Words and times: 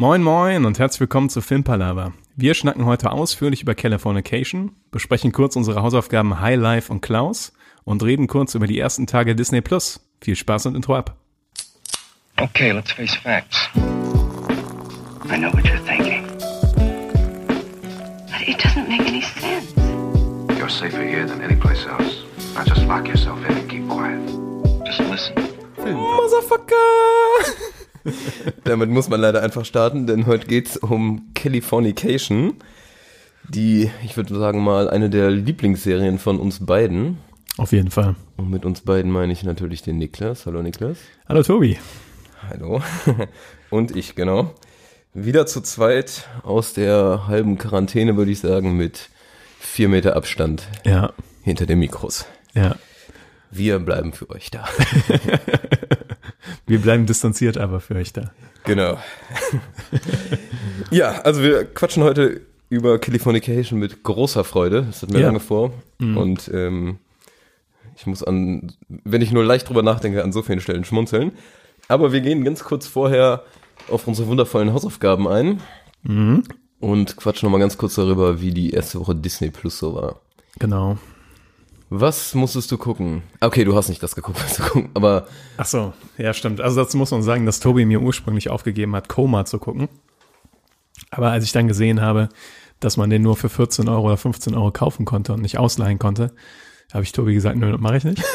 Moin 0.00 0.22
moin 0.22 0.64
und 0.64 0.78
herzlich 0.78 1.00
willkommen 1.00 1.28
zu 1.28 1.40
Filmpalava. 1.40 2.12
Wir 2.36 2.54
schnacken 2.54 2.86
heute 2.86 3.10
ausführlich 3.10 3.62
über 3.62 3.74
Californication, 3.74 4.76
besprechen 4.92 5.32
kurz 5.32 5.56
unsere 5.56 5.82
Hausaufgaben 5.82 6.38
High 6.38 6.56
Life 6.56 6.92
und 6.92 7.00
Klaus 7.00 7.52
und 7.82 8.04
reden 8.04 8.28
kurz 8.28 8.54
über 8.54 8.68
die 8.68 8.78
ersten 8.78 9.08
Tage 9.08 9.34
Disney 9.34 9.60
Plus. 9.60 9.98
Viel 10.20 10.36
Spaß 10.36 10.66
und 10.66 10.76
Intro 10.76 10.94
ab. 10.94 11.16
Okay, 12.36 12.70
let's 12.70 12.92
face 12.92 13.12
facts. 13.16 13.68
I 13.74 15.36
know 15.36 15.52
what 15.52 15.64
you're 15.64 15.84
thinking. 15.84 16.24
But 18.28 18.46
it 18.46 18.56
doesn't 18.62 18.88
make 18.88 19.04
any 19.04 19.22
sense. 19.22 19.74
You're 20.56 20.70
safer 20.70 21.02
here 21.02 21.26
than 21.26 21.42
any 21.42 21.56
place 21.56 21.84
else. 21.86 22.22
Now 22.54 22.62
just 22.62 22.86
lock 22.86 23.08
yourself 23.08 23.40
in 23.50 23.56
and 23.56 23.68
keep 23.68 23.88
quiet. 23.88 24.20
Just 24.86 25.00
listen. 25.00 25.34
Motherfucker! 25.76 27.74
Damit 28.64 28.90
muss 28.90 29.08
man 29.08 29.20
leider 29.20 29.42
einfach 29.42 29.64
starten, 29.64 30.06
denn 30.06 30.26
heute 30.26 30.46
geht's 30.46 30.76
um 30.76 31.30
Californication. 31.34 32.54
Die, 33.48 33.90
ich 34.04 34.16
würde 34.16 34.38
sagen 34.38 34.62
mal, 34.62 34.90
eine 34.90 35.08
der 35.10 35.30
Lieblingsserien 35.30 36.18
von 36.18 36.38
uns 36.38 36.64
beiden. 36.66 37.18
Auf 37.56 37.72
jeden 37.72 37.90
Fall. 37.90 38.14
Und 38.36 38.50
mit 38.50 38.64
uns 38.64 38.82
beiden 38.82 39.10
meine 39.10 39.32
ich 39.32 39.42
natürlich 39.42 39.82
den 39.82 39.98
Niklas. 39.98 40.46
Hallo 40.46 40.62
Niklas. 40.62 40.98
Hallo 41.28 41.42
Tobi. 41.42 41.78
Hallo. 42.48 42.82
Und 43.70 43.96
ich, 43.96 44.14
genau. 44.14 44.54
Wieder 45.14 45.46
zu 45.46 45.60
zweit 45.62 46.28
aus 46.42 46.74
der 46.74 47.24
halben 47.26 47.58
Quarantäne, 47.58 48.16
würde 48.16 48.30
ich 48.30 48.38
sagen, 48.40 48.76
mit 48.76 49.08
vier 49.58 49.88
Meter 49.88 50.14
Abstand 50.14 50.68
Ja, 50.84 51.12
hinter 51.42 51.66
den 51.66 51.78
Mikros. 51.78 52.26
ja. 52.54 52.76
Wir 53.50 53.78
bleiben 53.78 54.12
für 54.12 54.28
euch 54.30 54.50
da. 54.50 54.66
Wir 56.66 56.80
bleiben 56.80 57.06
distanziert 57.06 57.56
aber 57.58 57.80
für 57.80 57.94
euch 57.94 58.12
da. 58.12 58.30
Genau. 58.64 58.98
ja, 60.90 61.20
also 61.22 61.42
wir 61.42 61.64
quatschen 61.64 62.02
heute 62.02 62.42
über 62.68 62.98
Californication 62.98 63.78
mit 63.78 64.02
großer 64.02 64.44
Freude. 64.44 64.82
Das 64.82 65.02
hatten 65.02 65.14
wir 65.14 65.20
Ja. 65.20 65.26
lange 65.28 65.40
vor. 65.40 65.72
Und 65.98 66.50
ähm, 66.52 66.98
ich 67.96 68.06
muss 68.06 68.22
an, 68.22 68.72
wenn 68.88 69.22
ich 69.22 69.32
nur 69.32 69.44
leicht 69.44 69.68
drüber 69.68 69.82
nachdenke, 69.82 70.22
an 70.22 70.32
so 70.32 70.42
vielen 70.42 70.60
Stellen 70.60 70.84
schmunzeln. 70.84 71.32
Aber 71.88 72.12
wir 72.12 72.20
gehen 72.20 72.44
ganz 72.44 72.62
kurz 72.64 72.86
vorher 72.86 73.44
auf 73.90 74.06
unsere 74.06 74.28
wundervollen 74.28 74.72
Hausaufgaben 74.74 75.26
ein 75.26 75.60
und 76.80 77.16
quatschen 77.16 77.46
nochmal 77.46 77.60
ganz 77.60 77.78
kurz 77.78 77.94
darüber, 77.94 78.40
wie 78.42 78.50
die 78.52 78.70
erste 78.70 79.00
Woche 79.00 79.14
Disney 79.14 79.50
Plus 79.50 79.78
so 79.78 79.94
war. 79.94 80.20
Genau. 80.58 80.98
Was 81.90 82.34
musstest 82.34 82.70
du 82.70 82.76
gucken? 82.76 83.22
Okay, 83.40 83.64
du 83.64 83.74
hast 83.74 83.88
nicht 83.88 84.02
das 84.02 84.14
geguckt, 84.14 84.42
was 84.44 84.56
du 84.56 84.62
gucken, 84.62 84.90
aber 84.94 85.26
Ach 85.56 85.66
so, 85.66 85.94
ja 86.18 86.34
stimmt. 86.34 86.60
Also 86.60 86.76
dazu 86.82 86.98
muss 86.98 87.10
man 87.10 87.22
sagen, 87.22 87.46
dass 87.46 87.60
Tobi 87.60 87.86
mir 87.86 88.02
ursprünglich 88.02 88.50
aufgegeben 88.50 88.94
hat, 88.94 89.08
Koma 89.08 89.44
zu 89.46 89.58
gucken. 89.58 89.88
Aber 91.10 91.30
als 91.30 91.44
ich 91.44 91.52
dann 91.52 91.68
gesehen 91.68 92.00
habe, 92.00 92.28
dass 92.80 92.96
man 92.96 93.08
den 93.10 93.22
nur 93.22 93.36
für 93.36 93.48
14 93.48 93.88
Euro 93.88 94.06
oder 94.06 94.16
15 94.16 94.54
Euro 94.54 94.70
kaufen 94.70 95.04
konnte 95.04 95.32
und 95.32 95.40
nicht 95.40 95.58
ausleihen 95.58 95.98
konnte, 95.98 96.32
habe 96.92 97.04
ich 97.04 97.12
Tobi 97.12 97.34
gesagt, 97.34 97.56
nö, 97.56 97.70
das 97.70 97.80
mache 97.80 97.96
ich 97.98 98.04
nicht. 98.04 98.22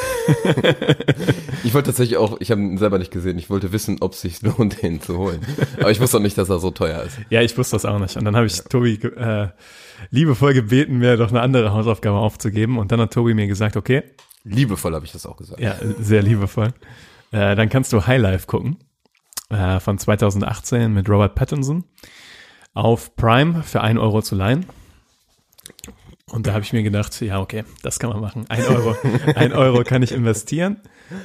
Ich 1.66 1.74
wollte 1.74 1.88
tatsächlich 1.88 2.18
auch, 2.18 2.42
ich 2.42 2.52
habe 2.52 2.60
ihn 2.60 2.78
selber 2.78 3.00
nicht 3.00 3.12
gesehen, 3.12 3.38
ich 3.38 3.50
wollte 3.50 3.72
wissen, 3.72 3.98
ob 4.02 4.14
es 4.14 4.22
sich 4.22 4.42
lohnt, 4.42 4.82
den 4.82 5.00
zu 5.00 5.18
holen. 5.18 5.40
Aber 5.80 5.92
ich 5.92 6.00
wusste 6.02 6.18
auch 6.18 6.22
nicht, 6.22 6.38
dass 6.38 6.50
er 6.50 6.60
so 6.60 6.72
teuer 6.72 7.02
ist. 7.04 7.18
Ja, 7.30 7.42
ich 7.42 7.58
wusste 7.58 7.78
das 7.78 7.86
auch 7.86 8.00
nicht. 8.00 8.18
Und 8.18 8.26
dann 8.26 8.36
habe 8.36 8.46
ich 8.46 8.62
Tobi 8.64 8.96
äh, 8.96 9.48
liebevoll 10.10 10.54
gebeten, 10.54 10.98
mir 10.98 11.16
doch 11.16 11.30
eine 11.30 11.42
andere 11.42 11.72
Hausaufgabe 11.72 12.18
aufzugeben. 12.18 12.78
Und 12.78 12.92
dann 12.92 13.00
hat 13.00 13.14
Tobi 13.14 13.34
mir 13.34 13.48
gesagt, 13.48 13.78
okay, 13.78 14.04
Liebevoll 14.44 14.94
habe 14.94 15.06
ich 15.06 15.12
das 15.14 15.26
auch 15.26 15.38
gesagt. 15.38 15.62
ja, 15.62 15.76
sehr 16.00 16.22
liebevoll. 16.22 16.74
Äh, 17.32 17.56
dann 17.56 17.70
kannst 17.70 17.94
du 17.94 18.06
High 18.06 18.22
Life 18.22 18.46
gucken 18.46 18.78
äh, 19.50 19.80
von 19.80 19.98
2018 19.98 20.94
mit 20.94 21.10
Robert 21.10 21.36
Pattinson 21.36 21.86
auf 22.74 23.16
Prime 23.16 23.64
für 23.64 23.82
1 23.82 24.00
Euro 24.00 24.22
zu 24.22 24.36
leihen. 24.36 24.66
Und 26.34 26.48
da 26.48 26.54
habe 26.54 26.64
ich 26.64 26.74
mir 26.74 26.82
gedacht, 26.82 27.22
ja, 27.22 27.40
okay, 27.40 27.64
das 27.84 28.00
kann 28.00 28.10
man 28.10 28.20
machen. 28.20 28.46
Ein 28.50 28.66
Euro, 28.66 28.96
ein 29.36 29.54
Euro 29.54 29.84
kann 29.84 30.02
ich 30.02 30.12
investieren. 30.12 30.78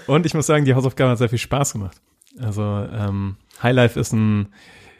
Und 0.06 0.27
ich 0.27 0.34
muss 0.34 0.44
sagen, 0.44 0.66
die 0.66 0.75
Hausaufgabe 0.75 1.12
hat 1.12 1.16
sehr 1.16 1.31
viel 1.31 1.38
Spaß 1.38 1.72
gemacht. 1.72 2.03
Also 2.38 2.62
ähm, 2.62 3.37
High 3.62 3.75
Life 3.75 3.99
ist 3.99 4.12
ein, 4.12 4.49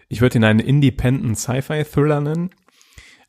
ich 0.09 0.22
würde 0.22 0.38
ihn 0.38 0.44
einen 0.44 0.60
Independent 0.60 1.38
Sci-Fi-Thriller 1.38 2.22
nennen. 2.22 2.53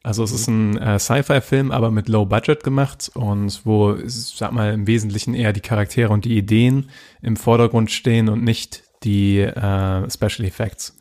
Also 0.04 0.24
es 0.24 0.32
ist 0.32 0.48
ein 0.48 0.78
äh, 0.78 0.98
Sci-Fi-Film, 0.98 1.72
aber 1.72 1.92
mit 1.92 2.08
Low 2.08 2.26
Budget 2.26 2.64
gemacht 2.64 3.12
und 3.14 3.60
wo, 3.66 3.98
sag 4.06 4.54
mal, 4.54 4.74
im 4.74 4.88
Wesentlichen 4.88 5.34
eher 5.34 5.52
die 5.52 5.60
Charaktere 5.60 6.14
und 6.14 6.24
die 6.24 6.38
Ideen 6.38 6.92
im 7.22 7.36
Vordergrund 7.36 7.92
stehen 7.92 8.30
und 8.30 8.42
nicht 8.42 8.84
die 9.04 9.40
äh, 9.40 10.10
Special 10.10 10.48
Effects. 10.48 10.98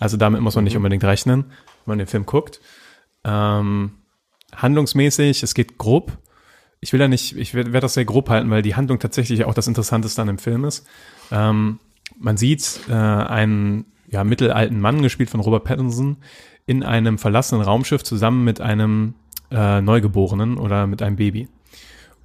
Also 0.00 0.16
damit 0.16 0.40
muss 0.40 0.56
man 0.56 0.64
nicht 0.64 0.76
unbedingt 0.76 1.04
rechnen, 1.04 1.44
wenn 1.84 1.92
man 1.92 1.98
den 1.98 2.08
Film 2.08 2.26
guckt. 2.26 2.60
Ähm, 3.22 3.92
handlungsmäßig, 4.56 5.42
es 5.42 5.54
geht 5.54 5.78
grob. 5.78 6.18
Ich 6.80 6.92
will 6.92 7.00
da 7.00 7.08
nicht, 7.08 7.36
ich 7.36 7.54
werde 7.54 7.72
werd 7.72 7.84
das 7.84 7.94
sehr 7.94 8.04
grob 8.04 8.28
halten, 8.28 8.50
weil 8.50 8.62
die 8.62 8.74
Handlung 8.74 8.98
tatsächlich 8.98 9.44
auch 9.44 9.54
das 9.54 9.66
Interessanteste 9.68 10.20
an 10.20 10.28
dem 10.28 10.38
Film 10.38 10.64
ist. 10.64 10.86
Ähm, 11.30 11.78
man 12.18 12.36
sieht 12.36 12.80
äh, 12.88 12.92
einen 12.92 13.86
ja, 14.08 14.24
mittelalten 14.24 14.80
Mann, 14.80 15.02
gespielt 15.02 15.30
von 15.30 15.40
Robert 15.40 15.64
Pattinson, 15.64 16.18
in 16.66 16.82
einem 16.82 17.18
verlassenen 17.18 17.62
Raumschiff 17.62 18.02
zusammen 18.02 18.44
mit 18.44 18.60
einem 18.60 19.14
äh, 19.50 19.80
Neugeborenen 19.80 20.58
oder 20.58 20.86
mit 20.86 21.02
einem 21.02 21.16
Baby. 21.16 21.48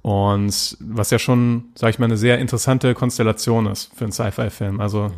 Und 0.02 0.78
was 0.80 1.10
ja 1.10 1.18
schon, 1.18 1.64
sag 1.74 1.90
ich 1.90 1.98
mal, 1.98 2.06
eine 2.06 2.16
sehr 2.16 2.38
interessante 2.38 2.94
Konstellation 2.94 3.66
ist 3.66 3.92
für 3.94 4.04
einen 4.04 4.12
Sci-Fi-Film. 4.12 4.80
Also, 4.80 5.12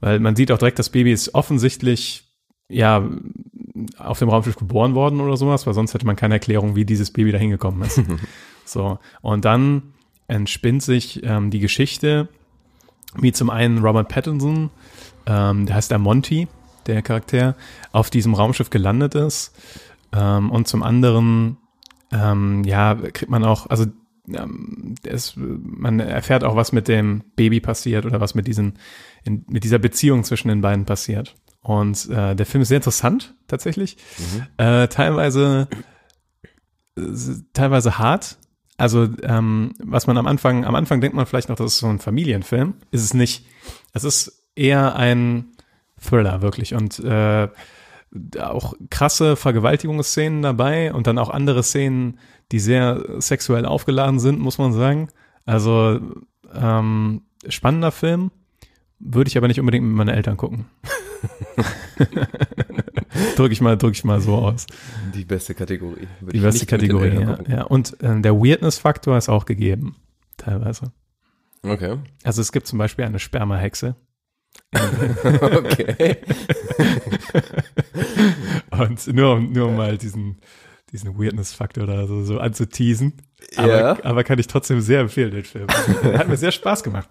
weil 0.00 0.20
man 0.20 0.36
sieht 0.36 0.52
auch 0.52 0.58
direkt, 0.58 0.78
das 0.78 0.90
Baby 0.90 1.12
ist 1.12 1.34
offensichtlich, 1.34 2.24
ja, 2.68 3.08
auf 3.98 4.18
dem 4.18 4.28
Raumschiff 4.28 4.56
geboren 4.56 4.94
worden 4.94 5.20
oder 5.20 5.36
sowas, 5.36 5.66
weil 5.66 5.74
sonst 5.74 5.94
hätte 5.94 6.06
man 6.06 6.16
keine 6.16 6.34
Erklärung, 6.34 6.76
wie 6.76 6.84
dieses 6.84 7.10
Baby 7.10 7.32
da 7.32 7.38
hingekommen 7.38 7.82
ist. 7.82 8.00
so. 8.64 8.98
Und 9.22 9.44
dann 9.44 9.94
entspinnt 10.26 10.82
sich 10.82 11.22
ähm, 11.24 11.50
die 11.50 11.60
Geschichte, 11.60 12.28
wie 13.16 13.32
zum 13.32 13.50
einen 13.50 13.78
Robert 13.78 14.08
Pattinson, 14.08 14.70
ähm, 15.26 15.66
der 15.66 15.76
heißt 15.76 15.90
der 15.90 15.98
Monty, 15.98 16.48
der 16.86 17.02
Charakter, 17.02 17.56
auf 17.92 18.10
diesem 18.10 18.34
Raumschiff 18.34 18.70
gelandet 18.70 19.14
ist. 19.14 19.54
Ähm, 20.12 20.50
und 20.50 20.68
zum 20.68 20.82
anderen, 20.82 21.58
ähm, 22.12 22.64
ja, 22.64 22.94
kriegt 22.94 23.30
man 23.30 23.44
auch, 23.44 23.68
also 23.68 23.86
ähm, 24.28 24.94
es, 25.04 25.34
man 25.36 26.00
erfährt 26.00 26.44
auch, 26.44 26.56
was 26.56 26.72
mit 26.72 26.88
dem 26.88 27.22
Baby 27.36 27.60
passiert 27.60 28.06
oder 28.06 28.20
was 28.20 28.34
mit 28.34 28.46
diesen, 28.46 28.74
in, 29.24 29.44
mit 29.48 29.64
dieser 29.64 29.78
Beziehung 29.78 30.24
zwischen 30.24 30.48
den 30.48 30.60
beiden 30.60 30.84
passiert. 30.84 31.34
Und 31.68 32.08
äh, 32.08 32.34
der 32.34 32.46
Film 32.46 32.62
ist 32.62 32.68
sehr 32.68 32.78
interessant, 32.78 33.34
tatsächlich. 33.46 33.98
Äh, 34.56 34.88
teilweise, 34.88 35.68
äh, 36.96 37.02
teilweise 37.52 37.98
hart. 37.98 38.38
Also, 38.78 39.06
ähm, 39.22 39.74
was 39.78 40.06
man 40.06 40.16
am 40.16 40.26
Anfang, 40.26 40.64
am 40.64 40.74
Anfang 40.74 41.02
denkt 41.02 41.14
man 41.14 41.26
vielleicht 41.26 41.50
noch, 41.50 41.56
das 41.56 41.74
ist 41.74 41.78
so 41.80 41.88
ein 41.88 41.98
Familienfilm. 41.98 42.72
Ist 42.90 43.04
es 43.04 43.12
nicht. 43.12 43.44
Es 43.92 44.04
ist 44.04 44.46
eher 44.54 44.96
ein 44.96 45.48
Thriller, 46.00 46.40
wirklich. 46.40 46.72
Und 46.72 47.00
äh, 47.00 47.48
auch 48.40 48.72
krasse 48.88 49.36
Vergewaltigungsszenen 49.36 50.40
dabei 50.40 50.94
und 50.94 51.06
dann 51.06 51.18
auch 51.18 51.28
andere 51.28 51.62
Szenen, 51.62 52.18
die 52.50 52.60
sehr 52.60 53.04
sexuell 53.18 53.66
aufgeladen 53.66 54.20
sind, 54.20 54.40
muss 54.40 54.56
man 54.56 54.72
sagen. 54.72 55.10
Also 55.44 56.00
ähm, 56.54 57.24
spannender 57.46 57.92
Film, 57.92 58.30
würde 59.00 59.28
ich 59.28 59.36
aber 59.36 59.48
nicht 59.48 59.60
unbedingt 59.60 59.84
mit 59.84 59.94
meinen 59.94 60.16
Eltern 60.16 60.38
gucken. 60.38 60.64
drück 63.36 63.52
ich 63.52 63.60
mal, 63.60 63.76
drück 63.76 63.94
ich 63.94 64.04
mal 64.04 64.20
so 64.20 64.34
aus. 64.36 64.66
Die 65.14 65.24
beste 65.24 65.54
Kategorie. 65.54 66.06
Die 66.20 66.40
beste 66.40 66.66
Kategorie, 66.66 67.14
ja, 67.14 67.38
ja. 67.48 67.62
Und 67.64 68.00
äh, 68.02 68.20
der 68.20 68.34
Weirdness-Faktor 68.36 69.16
ist 69.18 69.28
auch 69.28 69.44
gegeben, 69.44 69.96
teilweise. 70.36 70.92
Okay. 71.62 71.96
Also 72.22 72.40
es 72.40 72.52
gibt 72.52 72.66
zum 72.66 72.78
Beispiel 72.78 73.04
eine 73.04 73.18
Spermahexe. 73.18 73.96
okay. 74.74 76.16
Und 78.70 79.06
nur, 79.12 79.34
um- 79.34 79.52
nur 79.52 79.68
um 79.68 79.76
mal 79.76 79.98
diesen, 79.98 80.38
diesen 80.92 81.18
Weirdness-Faktor 81.18 81.86
da 81.86 82.06
so, 82.06 82.22
so 82.24 82.38
anzuteasen. 82.38 83.14
Aber, 83.56 83.78
Ja. 83.78 84.04
aber 84.04 84.24
kann 84.24 84.38
ich 84.38 84.46
trotzdem 84.46 84.80
sehr 84.80 85.00
empfehlen, 85.00 85.32
den 85.32 85.44
Film. 85.44 85.66
Hat 86.16 86.28
mir 86.28 86.36
sehr 86.36 86.52
Spaß 86.52 86.82
gemacht. 86.82 87.08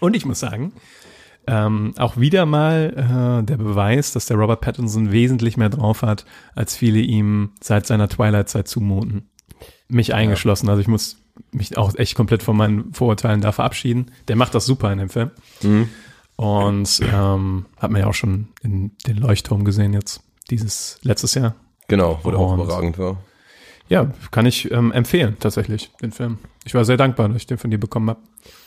Und 0.00 0.14
ich 0.16 0.24
muss 0.24 0.40
sagen, 0.40 0.72
ähm, 1.46 1.94
auch 1.96 2.16
wieder 2.16 2.46
mal 2.46 3.40
äh, 3.40 3.44
der 3.44 3.56
Beweis, 3.56 4.12
dass 4.12 4.26
der 4.26 4.36
Robert 4.36 4.60
Pattinson 4.60 5.12
wesentlich 5.12 5.56
mehr 5.56 5.70
drauf 5.70 6.02
hat, 6.02 6.24
als 6.54 6.76
viele 6.76 7.00
ihm 7.00 7.52
seit 7.60 7.86
seiner 7.86 8.08
Twilight-Zeit 8.08 8.68
zumuten. 8.68 9.28
Mich 9.88 10.14
eingeschlossen. 10.14 10.68
Also 10.68 10.80
ich 10.80 10.88
muss 10.88 11.16
mich 11.52 11.76
auch 11.76 11.94
echt 11.96 12.14
komplett 12.14 12.42
von 12.42 12.56
meinen 12.56 12.92
Vorurteilen 12.92 13.40
da 13.40 13.52
verabschieden. 13.52 14.10
Der 14.28 14.36
macht 14.36 14.54
das 14.54 14.66
super 14.66 14.92
in 14.92 14.98
dem 14.98 15.08
Film. 15.08 15.30
Und 16.36 17.00
ähm, 17.12 17.66
hat 17.76 17.90
man 17.90 18.00
ja 18.00 18.06
auch 18.06 18.14
schon 18.14 18.48
in 18.62 18.92
den 19.06 19.16
Leuchtturm 19.18 19.64
gesehen 19.64 19.92
jetzt, 19.92 20.22
dieses 20.50 20.98
letztes 21.02 21.34
Jahr. 21.34 21.54
Genau, 21.88 22.20
wo 22.22 22.30
der 22.30 22.38
auch 22.38 22.54
überragend 22.54 22.98
war. 22.98 23.18
Ja, 23.88 24.12
kann 24.30 24.46
ich 24.46 24.70
ähm, 24.70 24.92
empfehlen, 24.92 25.36
tatsächlich, 25.40 25.90
den 26.00 26.12
Film. 26.12 26.38
Ich 26.64 26.74
war 26.74 26.84
sehr 26.84 26.96
dankbar, 26.96 27.28
dass 27.28 27.38
ich 27.38 27.46
den 27.46 27.58
von 27.58 27.70
dir 27.70 27.78
bekommen 27.78 28.08
habe. 28.10 28.20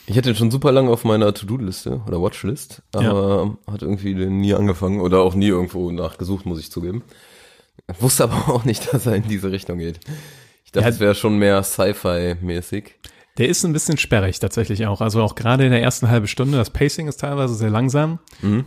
Ich 0.06 0.18
hatte 0.18 0.30
den 0.30 0.36
schon 0.36 0.52
super 0.52 0.72
lange 0.72 0.90
auf 0.92 1.06
meiner 1.06 1.34
To-Do-Liste 1.34 2.02
oder 2.08 2.22
Watchlist, 2.22 2.82
aber 2.94 3.58
hat 3.72 3.82
irgendwie 3.82 4.14
nie 4.16 4.54
angefangen 4.54 5.00
oder 5.00 5.20
auch 5.22 5.34
nie 5.36 5.48
irgendwo 5.48 5.92
nachgesucht, 5.92 6.46
muss 6.46 6.60
ich 6.60 6.72
zugeben. 6.72 7.04
Wusste 8.00 8.26
aber 8.26 8.50
auch 8.54 8.66
nicht, 8.66 8.94
dass 8.94 9.06
er 9.06 9.16
in 9.16 9.28
diese 9.28 9.52
Richtung 9.52 9.78
geht. 9.80 10.00
Ich 10.66 10.72
dachte, 10.72 10.88
Ja. 10.88 10.94
es 10.94 11.00
wäre 11.00 11.16
schon 11.16 11.38
mehr 11.38 11.64
Sci-Fi-mäßig. 11.64 12.96
Der 13.40 13.48
ist 13.50 13.64
ein 13.64 13.74
bisschen 13.74 13.98
sperrig 13.98 14.40
tatsächlich 14.40 14.86
auch. 14.86 15.02
Also 15.02 15.22
auch 15.24 15.34
gerade 15.34 15.66
in 15.66 15.72
der 15.72 15.82
ersten 15.82 16.08
halben 16.10 16.28
Stunde, 16.28 16.58
das 16.58 16.70
Pacing 16.70 17.08
ist 17.08 17.18
teilweise 17.22 17.56
sehr 17.56 17.72
langsam. 17.72 18.20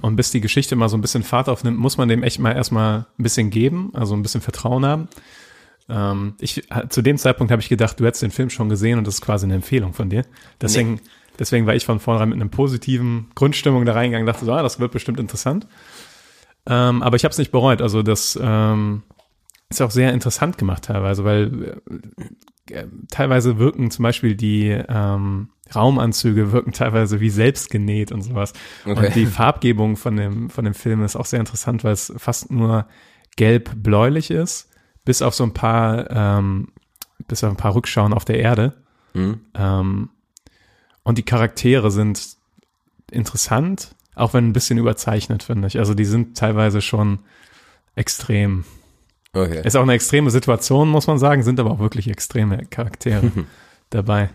Und 0.03 0.17
bis 0.17 0.33
die 0.33 0.41
Geschichte 0.41 0.75
mal 0.75 0.89
so 0.89 0.97
ein 0.97 1.01
bisschen 1.03 1.23
Fahrt 1.23 1.49
aufnimmt, 1.49 1.79
muss 1.79 1.99
man 1.99 2.09
dem 2.09 2.25
echt 2.25 2.41
mal 2.41 2.51
erstmal 2.53 3.07
ein 3.17 3.23
bisschen 3.23 3.51
geben, 3.51 3.91
also 3.95 4.15
ein 4.17 4.23
bisschen 4.23 4.41
Vertrauen 4.41 4.85
haben. 4.85 5.09
Ähm, 5.89 6.35
ich, 6.41 6.65
zu 6.89 7.01
dem 7.01 7.17
Zeitpunkt 7.17 7.53
habe 7.53 7.63
ich 7.63 7.69
gedacht, 7.69 8.01
du 8.01 8.07
hättest 8.07 8.23
den 8.25 8.33
Film 8.33 8.51
schon 8.51 8.69
gesehen 8.69 8.99
und 8.99 9.07
das 9.07 9.15
ist 9.17 9.21
quasi 9.21 9.47
eine 9.47 9.55
Empfehlung 9.55 9.93
von 9.93 10.11
dir. 10.11 10.25
Deswegen, 10.61 11.01
deswegen 11.39 11.67
war 11.67 11.75
ich 11.75 11.85
von 11.85 12.01
vornherein 12.01 12.31
mit 12.31 12.41
einer 12.41 12.51
positiven 12.51 13.31
Grundstimmung 13.35 13.85
da 13.85 13.93
reingegangen, 13.93 14.27
dachte 14.27 14.45
so, 14.45 14.53
ah, 14.53 14.63
das 14.63 14.81
wird 14.81 14.93
bestimmt 14.93 15.21
interessant. 15.21 15.67
Ähm, 16.67 17.03
aber 17.03 17.17
ich 17.17 17.25
habe 17.25 17.33
es 17.33 17.39
nicht 17.39 17.53
bereut. 17.53 17.81
Also 17.81 18.03
das 18.03 18.39
ähm, 18.41 19.03
ist 19.69 19.81
auch 19.81 19.91
sehr 19.91 20.13
interessant 20.13 20.59
gemacht 20.59 20.85
teilweise, 20.85 21.25
weil 21.25 21.81
äh, 22.71 22.87
teilweise 23.11 23.59
wirken 23.59 23.91
zum 23.91 24.03
Beispiel 24.03 24.35
die 24.35 24.69
ähm, 24.69 25.51
Raumanzüge 25.75 26.53
wirken 26.53 26.73
teilweise 26.73 27.21
wie 27.21 27.31
selbst 27.31 27.71
genäht 27.71 28.13
und 28.13 28.23
sowas. 28.23 28.53
Okay. 28.85 29.07
Und 29.07 29.17
die 29.17 29.27
Farbgebung 29.27 29.97
von 29.97 30.17
dem, 30.17 30.51
von 30.51 30.65
dem 30.65 30.75
Film 30.75 31.03
ist 31.03 31.17
auch 31.17 31.27
sehr 31.27 31.41
interessant, 31.41 31.85
weil 31.85 31.93
es 31.93 32.13
fast 32.17 32.51
nur 32.51 32.87
gelb-bläulich 33.37 34.31
ist, 34.31 34.71
bis 35.05 35.23
auf 35.23 35.35
so 35.35 35.45
ein 35.45 35.55
paar, 35.55 36.11
ähm, 36.11 36.69
bis 37.29 37.43
auf 37.45 37.51
ein 37.51 37.57
paar 37.57 37.75
Rückschauen 37.75 38.13
auf 38.13 38.25
der 38.25 38.39
Erde. 38.39 38.75
Mhm. 39.15 39.41
Ähm, 39.55 40.11
und 41.07 41.19
die 41.19 41.23
Charaktere 41.23 41.93
sind 41.93 42.37
interessant, 43.13 43.95
auch 44.17 44.35
wenn 44.35 44.49
ein 44.49 44.53
bisschen 44.53 44.77
überzeichnet, 44.77 45.45
finde 45.45 45.69
ich. 45.69 45.79
Also 45.79 45.95
die 45.95 46.05
sind 46.05 46.37
teilweise 46.37 46.81
schon 46.83 47.21
extrem. 47.95 48.65
Okay. 49.33 49.63
Ist 49.65 49.77
auch 49.77 49.83
eine 49.83 49.93
extreme 49.93 50.31
Situation, 50.33 50.89
muss 50.89 51.07
man 51.07 51.19
sagen, 51.19 51.45
sind 51.45 51.61
aber 51.61 51.71
auch 51.71 51.79
wirklich 51.79 52.09
extreme 52.09 52.67
Charaktere 52.67 53.31
dabei. 53.91 54.31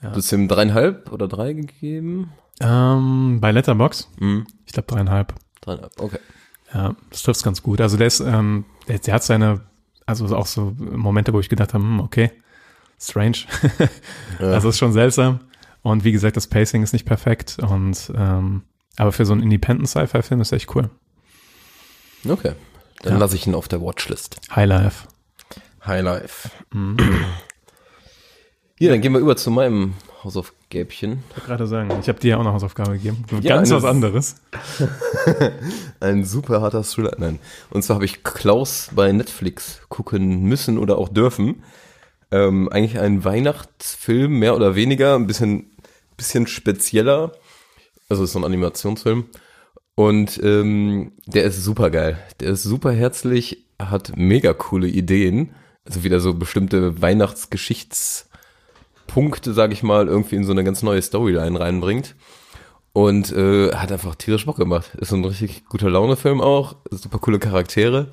Du 0.00 0.08
hast 0.10 0.30
ihm 0.30 0.46
dreieinhalb 0.46 1.10
oder 1.10 1.26
drei 1.26 1.52
gegeben? 1.54 2.30
Ähm, 2.60 3.38
bei 3.40 3.50
Letterbox, 3.50 4.08
Mhm. 4.20 4.46
ich 4.66 4.72
glaube 4.72 4.86
dreieinhalb. 4.86 5.34
Dreieinhalb, 5.62 5.92
okay. 5.98 6.18
Ja, 6.72 6.94
das 7.10 7.22
trifft's 7.22 7.42
ganz 7.42 7.60
gut. 7.62 7.80
Also 7.80 7.96
der 7.96 8.06
ist, 8.06 8.20
ähm, 8.20 8.66
der, 8.86 9.00
der 9.00 9.14
hat 9.14 9.24
seine, 9.24 9.62
also 10.06 10.36
auch 10.36 10.46
so 10.46 10.76
Momente, 10.78 11.32
wo 11.32 11.40
ich 11.40 11.48
gedacht 11.48 11.74
habe, 11.74 11.82
hm, 11.82 11.98
okay, 12.00 12.30
strange. 13.00 13.38
Also 14.38 14.68
ist 14.68 14.78
schon 14.78 14.92
seltsam. 14.92 15.40
Und 15.88 16.04
wie 16.04 16.12
gesagt, 16.12 16.36
das 16.36 16.46
Pacing 16.46 16.82
ist 16.82 16.92
nicht 16.92 17.04
perfekt. 17.06 17.56
Und 17.60 18.12
ähm, 18.16 18.62
aber 18.96 19.12
für 19.12 19.24
so 19.24 19.32
einen 19.32 19.42
Independent 19.42 19.88
Sci-Fi-Film 19.88 20.40
ist 20.40 20.52
echt 20.52 20.74
cool. 20.74 20.90
Okay. 22.28 22.52
Dann 23.02 23.14
Ja. 23.14 23.18
lasse 23.18 23.36
ich 23.36 23.46
ihn 23.46 23.54
auf 23.54 23.68
der 23.68 23.80
Watchlist. 23.80 24.40
Highlife. 24.54 25.06
Highlife. 25.86 26.50
Ja, 28.80 28.90
dann 28.90 29.00
gehen 29.00 29.12
wir 29.12 29.20
über 29.20 29.36
zu 29.36 29.50
meinem 29.50 29.94
Hausaufgäbchen. 30.22 31.24
Ich 31.30 31.36
wollte 31.36 31.46
gerade 31.46 31.66
sagen, 31.66 31.90
ich 32.00 32.08
habe 32.08 32.18
dir 32.20 32.30
ja 32.30 32.36
auch 32.36 32.40
eine 32.40 32.52
Hausaufgabe 32.52 32.92
gegeben. 32.92 33.24
Ja, 33.40 33.56
Ganz 33.56 33.70
was 33.70 33.84
anderes. 33.84 34.36
Ein 36.00 36.24
super 36.24 36.60
harter 36.60 36.82
Thriller. 36.82 37.14
Nein. 37.18 37.38
Und 37.70 37.82
zwar 37.82 37.94
habe 37.94 38.04
ich 38.04 38.22
Klaus 38.24 38.90
bei 38.94 39.10
Netflix 39.12 39.80
gucken 39.88 40.42
müssen 40.42 40.78
oder 40.78 40.98
auch 40.98 41.08
dürfen. 41.08 41.62
Ähm, 42.30 42.68
eigentlich 42.68 42.98
ein 43.00 43.24
Weihnachtsfilm, 43.24 44.38
mehr 44.38 44.54
oder 44.54 44.74
weniger, 44.74 45.14
ein 45.14 45.26
bisschen, 45.26 45.70
bisschen 46.18 46.46
spezieller. 46.46 47.32
Also 48.10 48.24
ist 48.24 48.32
so 48.32 48.38
ein 48.38 48.44
Animationsfilm. 48.44 49.24
Und 49.94 50.38
ähm, 50.44 51.12
der 51.26 51.44
ist 51.44 51.64
super 51.64 51.88
geil. 51.90 52.18
Der 52.40 52.50
ist 52.50 52.62
super 52.62 52.92
herzlich, 52.92 53.64
hat 53.80 54.12
mega 54.16 54.52
coole 54.52 54.86
Ideen. 54.86 55.54
Also 55.86 56.04
wieder 56.04 56.20
so 56.20 56.34
bestimmte 56.34 57.00
Weihnachtsgeschichtspunkte, 57.00 59.54
sag 59.54 59.72
ich 59.72 59.82
mal, 59.82 60.06
irgendwie 60.06 60.36
in 60.36 60.44
so 60.44 60.52
eine 60.52 60.62
ganz 60.62 60.82
neue 60.82 61.00
Storyline 61.00 61.58
reinbringt. 61.58 62.14
Und 62.92 63.32
äh, 63.32 63.74
hat 63.74 63.90
einfach 63.90 64.14
tierisch 64.14 64.44
Bock 64.46 64.56
gemacht. 64.56 64.94
Ist 64.96 65.08
so 65.08 65.16
ein 65.16 65.24
richtig 65.24 65.64
guter 65.66 65.88
Laune-Film 65.88 66.42
auch. 66.42 66.76
Super 66.90 67.18
coole 67.18 67.38
Charaktere. 67.38 68.10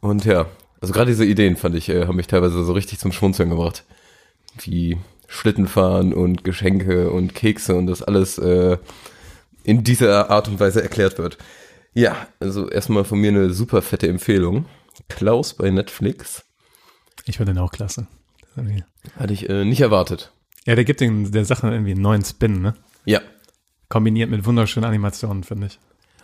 Und 0.00 0.24
ja, 0.24 0.46
also 0.80 0.92
gerade 0.92 1.10
diese 1.10 1.24
Ideen 1.24 1.56
fand 1.56 1.76
ich, 1.76 1.88
äh, 1.88 2.06
haben 2.06 2.16
mich 2.16 2.26
teilweise 2.26 2.64
so 2.64 2.72
richtig 2.72 2.98
zum 2.98 3.12
Schmunzeln 3.12 3.50
gebracht. 3.50 3.84
Wie 4.58 4.98
Schlittenfahren 5.28 6.12
und 6.12 6.44
Geschenke 6.44 7.10
und 7.10 7.34
Kekse 7.34 7.74
und 7.74 7.86
das 7.86 8.02
alles 8.02 8.38
äh, 8.38 8.78
in 9.62 9.84
dieser 9.84 10.30
Art 10.30 10.48
und 10.48 10.60
Weise 10.60 10.82
erklärt 10.82 11.18
wird. 11.18 11.38
Ja, 11.92 12.28
also 12.40 12.68
erstmal 12.68 13.04
von 13.04 13.18
mir 13.20 13.28
eine 13.28 13.50
super 13.50 13.82
fette 13.82 14.08
Empfehlung. 14.08 14.66
Klaus 15.08 15.54
bei 15.54 15.70
Netflix. 15.70 16.44
Ich 17.24 17.36
finde 17.38 17.54
den 17.54 17.60
auch 17.60 17.72
klasse. 17.72 18.06
Hatte 19.18 19.32
ich 19.32 19.48
äh, 19.48 19.64
nicht 19.64 19.80
erwartet. 19.80 20.32
Ja, 20.66 20.74
der 20.74 20.84
gibt 20.84 21.00
den, 21.00 21.30
der 21.32 21.44
Sache 21.44 21.70
irgendwie 21.70 21.92
einen 21.92 22.02
neuen 22.02 22.24
Spin, 22.24 22.62
ne? 22.62 22.74
Ja, 23.04 23.20
Kombiniert 23.94 24.30
mit 24.30 24.44
wunderschönen 24.44 24.86
Animationen, 24.86 25.44
finde 25.44 25.68
ich. 25.68 25.78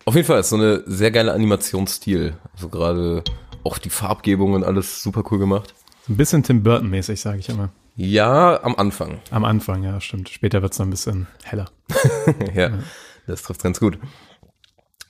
Auf 0.05 0.15
jeden 0.15 0.27
Fall 0.27 0.41
ist 0.41 0.49
so 0.49 0.57
eine 0.57 0.83
sehr 0.87 1.11
geile 1.11 1.33
Animationsstil. 1.33 2.37
Also 2.53 2.69
gerade 2.69 3.23
auch 3.63 3.79
die 3.79 3.91
Farbgebung 3.91 4.55
und 4.55 4.65
alles 4.65 5.03
super 5.03 5.23
cool 5.31 5.39
gemacht. 5.39 5.75
Ein 6.09 6.17
bisschen 6.17 6.43
Tim 6.43 6.63
Burton-mäßig, 6.63 7.21
sage 7.21 7.39
ich 7.39 7.49
immer. 7.49 7.71
Ja, 8.03 8.63
am 8.63 8.77
Anfang. 8.77 9.21
Am 9.31 9.45
Anfang, 9.45 9.83
ja, 9.83 10.01
stimmt. 10.01 10.31
Später 10.31 10.63
wird's 10.63 10.79
noch 10.79 10.87
ein 10.87 10.91
bisschen 10.91 11.27
heller. 11.45 11.67
ja, 12.55 12.71
das 13.27 13.43
trifft 13.43 13.63
ganz 13.63 13.79
gut. 13.79 13.99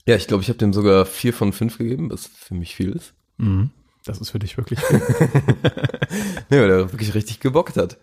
Ja, 0.07 0.17
ich 0.17 0.27
glaube, 0.27 0.43
ich 0.43 0.49
habe 0.49 0.59
dem 0.59 0.73
sogar 0.73 1.07
vier 1.07 1.33
von 1.33 1.53
fünf 1.53 1.79
gegeben, 1.79 2.11
was 2.11 2.27
für 2.27 2.55
mich 2.55 2.75
viel 2.75 2.91
ist. 2.91 3.15
Das 4.05 4.21
ist 4.21 4.31
für 4.31 4.41
dich 4.41 4.57
wirklich. 4.57 4.81
Ja, 4.81 4.89
weil 6.51 6.69
der 6.69 6.93
wirklich 6.93 7.15
richtig 7.15 7.39
gebockt 7.39 7.77
hat. 7.77 7.97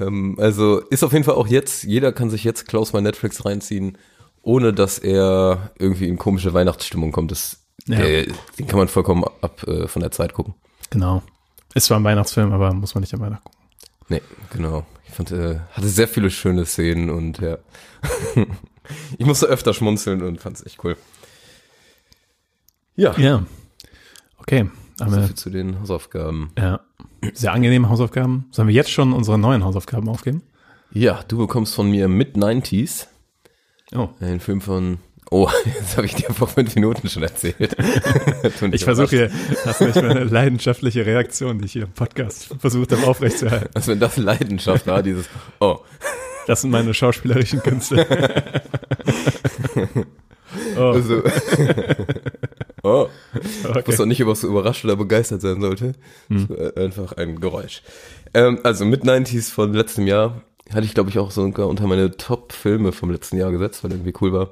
Ähm, 0.00 0.36
also 0.38 0.78
ist 0.90 1.02
auf 1.02 1.12
jeden 1.12 1.24
Fall 1.24 1.34
auch 1.34 1.48
jetzt, 1.48 1.82
jeder 1.82 2.12
kann 2.12 2.30
sich 2.30 2.44
jetzt 2.44 2.68
Klaus 2.68 2.92
bei 2.92 3.00
Netflix 3.00 3.44
reinziehen, 3.44 3.98
ohne 4.42 4.72
dass 4.72 4.98
er 4.98 5.72
irgendwie 5.78 6.06
in 6.08 6.18
komische 6.18 6.54
Weihnachtsstimmung 6.54 7.10
kommt. 7.10 7.32
Das, 7.32 7.64
Ja. 7.86 7.96
der, 7.98 8.26
den 8.58 8.66
kann 8.68 8.78
man 8.78 8.86
vollkommen 8.88 9.24
ab 9.40 9.66
äh, 9.66 9.88
von 9.88 10.02
der 10.02 10.12
Zeit 10.12 10.34
gucken. 10.34 10.54
genau. 10.90 11.22
Ist 11.74 11.86
zwar 11.86 11.98
ein 12.00 12.04
Weihnachtsfilm, 12.04 12.52
aber 12.52 12.72
muss 12.72 12.94
man 12.94 13.02
nicht 13.02 13.12
am 13.12 13.20
Weihnachten 13.20 13.44
gucken. 13.44 13.57
Nee, 14.08 14.22
genau. 14.52 14.86
Ich 15.06 15.14
fand, 15.14 15.32
äh, 15.32 15.60
hatte 15.72 15.88
sehr 15.88 16.08
viele 16.08 16.30
schöne 16.30 16.64
Szenen 16.66 17.10
und 17.10 17.38
ja. 17.38 17.58
ich 19.18 19.26
musste 19.26 19.46
öfter 19.46 19.74
schmunzeln 19.74 20.22
und 20.22 20.40
fand 20.40 20.56
es 20.56 20.66
echt 20.66 20.82
cool. 20.84 20.96
Ja, 22.96 23.16
Ja. 23.18 23.44
Okay. 24.38 24.70
so 24.98 25.04
Aber, 25.04 25.22
viel 25.24 25.34
zu 25.34 25.50
den 25.50 25.80
Hausaufgaben. 25.80 26.50
ja. 26.58 26.80
Sehr 27.34 27.52
angenehme 27.52 27.88
Hausaufgaben. 27.88 28.46
Sollen 28.52 28.68
wir 28.68 28.74
jetzt 28.74 28.90
schon 28.92 29.12
unsere 29.12 29.38
neuen 29.38 29.64
Hausaufgaben 29.64 30.08
aufgeben? 30.08 30.42
Ja, 30.92 31.22
du 31.26 31.36
bekommst 31.38 31.74
von 31.74 31.90
mir 31.90 32.06
Mid-90s, 32.08 33.08
Oh. 33.94 34.10
einen 34.20 34.38
Film 34.40 34.60
von, 34.60 34.98
oh, 35.30 35.48
jetzt 35.64 35.96
habe 35.96 36.06
ich 36.06 36.14
dir 36.14 36.32
vor 36.32 36.48
fünf 36.48 36.74
Minuten 36.74 37.08
schon 37.08 37.22
erzählt. 37.22 37.76
Ich 38.72 38.84
versuche 38.84 39.08
hier, 39.08 39.30
das 39.64 39.80
ist 39.80 39.96
meine 39.96 40.24
leidenschaftliche 40.24 41.04
Reaktion, 41.04 41.58
die 41.58 41.66
ich 41.66 41.72
hier 41.72 41.84
im 41.84 41.92
Podcast 41.92 42.48
versucht 42.58 42.92
habe 42.92 43.06
aufrechtzuerhalten. 43.06 43.70
Also 43.74 43.92
wenn 43.92 44.00
das 44.00 44.16
Leidenschaft 44.16 44.86
war, 44.86 45.02
dieses, 45.02 45.28
oh, 45.60 45.78
Das 46.46 46.62
sind 46.62 46.70
meine 46.70 46.94
schauspielerischen 46.94 47.62
Künste. 47.62 48.06
Oh, 50.76 50.92
also, 50.92 51.22
oh. 52.82 53.06
Ich 53.34 53.68
okay. 53.68 53.86
wusste 53.86 54.02
auch 54.02 54.06
nicht, 54.06 54.22
ob 54.22 54.28
er 54.28 54.34
so 54.34 54.48
überrascht 54.48 54.82
oder 54.84 54.96
begeistert 54.96 55.42
sein 55.42 55.60
sollte. 55.60 55.92
War 56.28 56.76
einfach 56.82 57.12
ein 57.12 57.38
Geräusch. 57.38 57.82
Ähm, 58.32 58.58
also 58.62 58.86
mit 58.86 59.04
90s 59.04 59.52
von 59.52 59.74
letztem 59.74 60.06
Jahr 60.06 60.40
hatte 60.72 60.86
ich, 60.86 60.94
glaube 60.94 61.10
ich, 61.10 61.18
auch 61.18 61.30
sogar 61.30 61.68
unter 61.68 61.86
meine 61.86 62.16
Top-Filme 62.16 62.92
vom 62.92 63.10
letzten 63.10 63.36
Jahr 63.36 63.50
gesetzt, 63.50 63.84
weil 63.84 63.92
irgendwie 63.92 64.14
cool 64.20 64.32
war. 64.32 64.50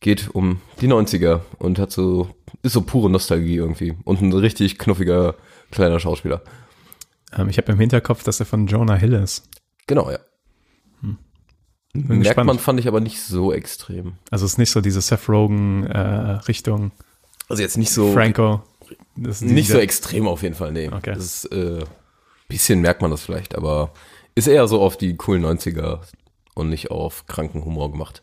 Geht 0.00 0.30
um 0.32 0.60
die 0.80 0.86
90er 0.88 1.40
und 1.58 1.78
hat 1.78 1.90
so, 1.90 2.28
ist 2.62 2.72
so 2.72 2.82
pure 2.82 3.10
Nostalgie 3.10 3.56
irgendwie. 3.56 3.96
Und 4.04 4.20
ein 4.22 4.32
richtig 4.32 4.78
knuffiger 4.78 5.34
kleiner 5.70 5.98
Schauspieler. 6.00 6.42
Ähm, 7.36 7.48
ich 7.48 7.58
habe 7.58 7.72
im 7.72 7.80
Hinterkopf, 7.80 8.22
dass 8.22 8.38
er 8.40 8.46
von 8.46 8.66
Jonah 8.68 8.94
Hill 8.94 9.12
ist. 9.14 9.48
Genau, 9.86 10.10
ja. 10.10 10.18
Bin 11.94 12.06
Merkt 12.18 12.24
gespannt. 12.24 12.46
man, 12.46 12.58
fand 12.58 12.78
ich 12.80 12.86
aber 12.86 13.00
nicht 13.00 13.20
so 13.20 13.52
extrem. 13.52 14.14
Also 14.30 14.44
es 14.44 14.52
ist 14.52 14.58
nicht 14.58 14.70
so 14.70 14.80
diese 14.80 15.00
Seth 15.00 15.28
Rogen 15.28 15.84
äh, 15.86 15.98
Richtung 16.46 16.92
Also 17.48 17.62
jetzt 17.62 17.78
nicht 17.78 17.90
so, 17.90 18.12
Franco. 18.12 18.62
Nicht 19.16 19.40
diese- 19.42 19.72
so 19.74 19.78
extrem 19.78 20.28
auf 20.28 20.42
jeden 20.42 20.54
Fall, 20.54 20.70
nee. 20.72 20.88
Okay. 20.88 21.14
Das 21.14 21.44
ist, 21.44 21.44
äh, 21.46 21.84
bisschen 22.46 22.80
merkt 22.82 23.02
man 23.02 23.10
das 23.10 23.22
vielleicht, 23.22 23.54
aber 23.56 23.92
ist 24.34 24.46
eher 24.46 24.68
so 24.68 24.80
auf 24.80 24.96
die 24.96 25.16
coolen 25.16 25.44
90er 25.44 26.00
und 26.54 26.68
nicht 26.68 26.90
auf 26.90 27.26
kranken 27.26 27.64
Humor 27.64 27.90
gemacht. 27.90 28.22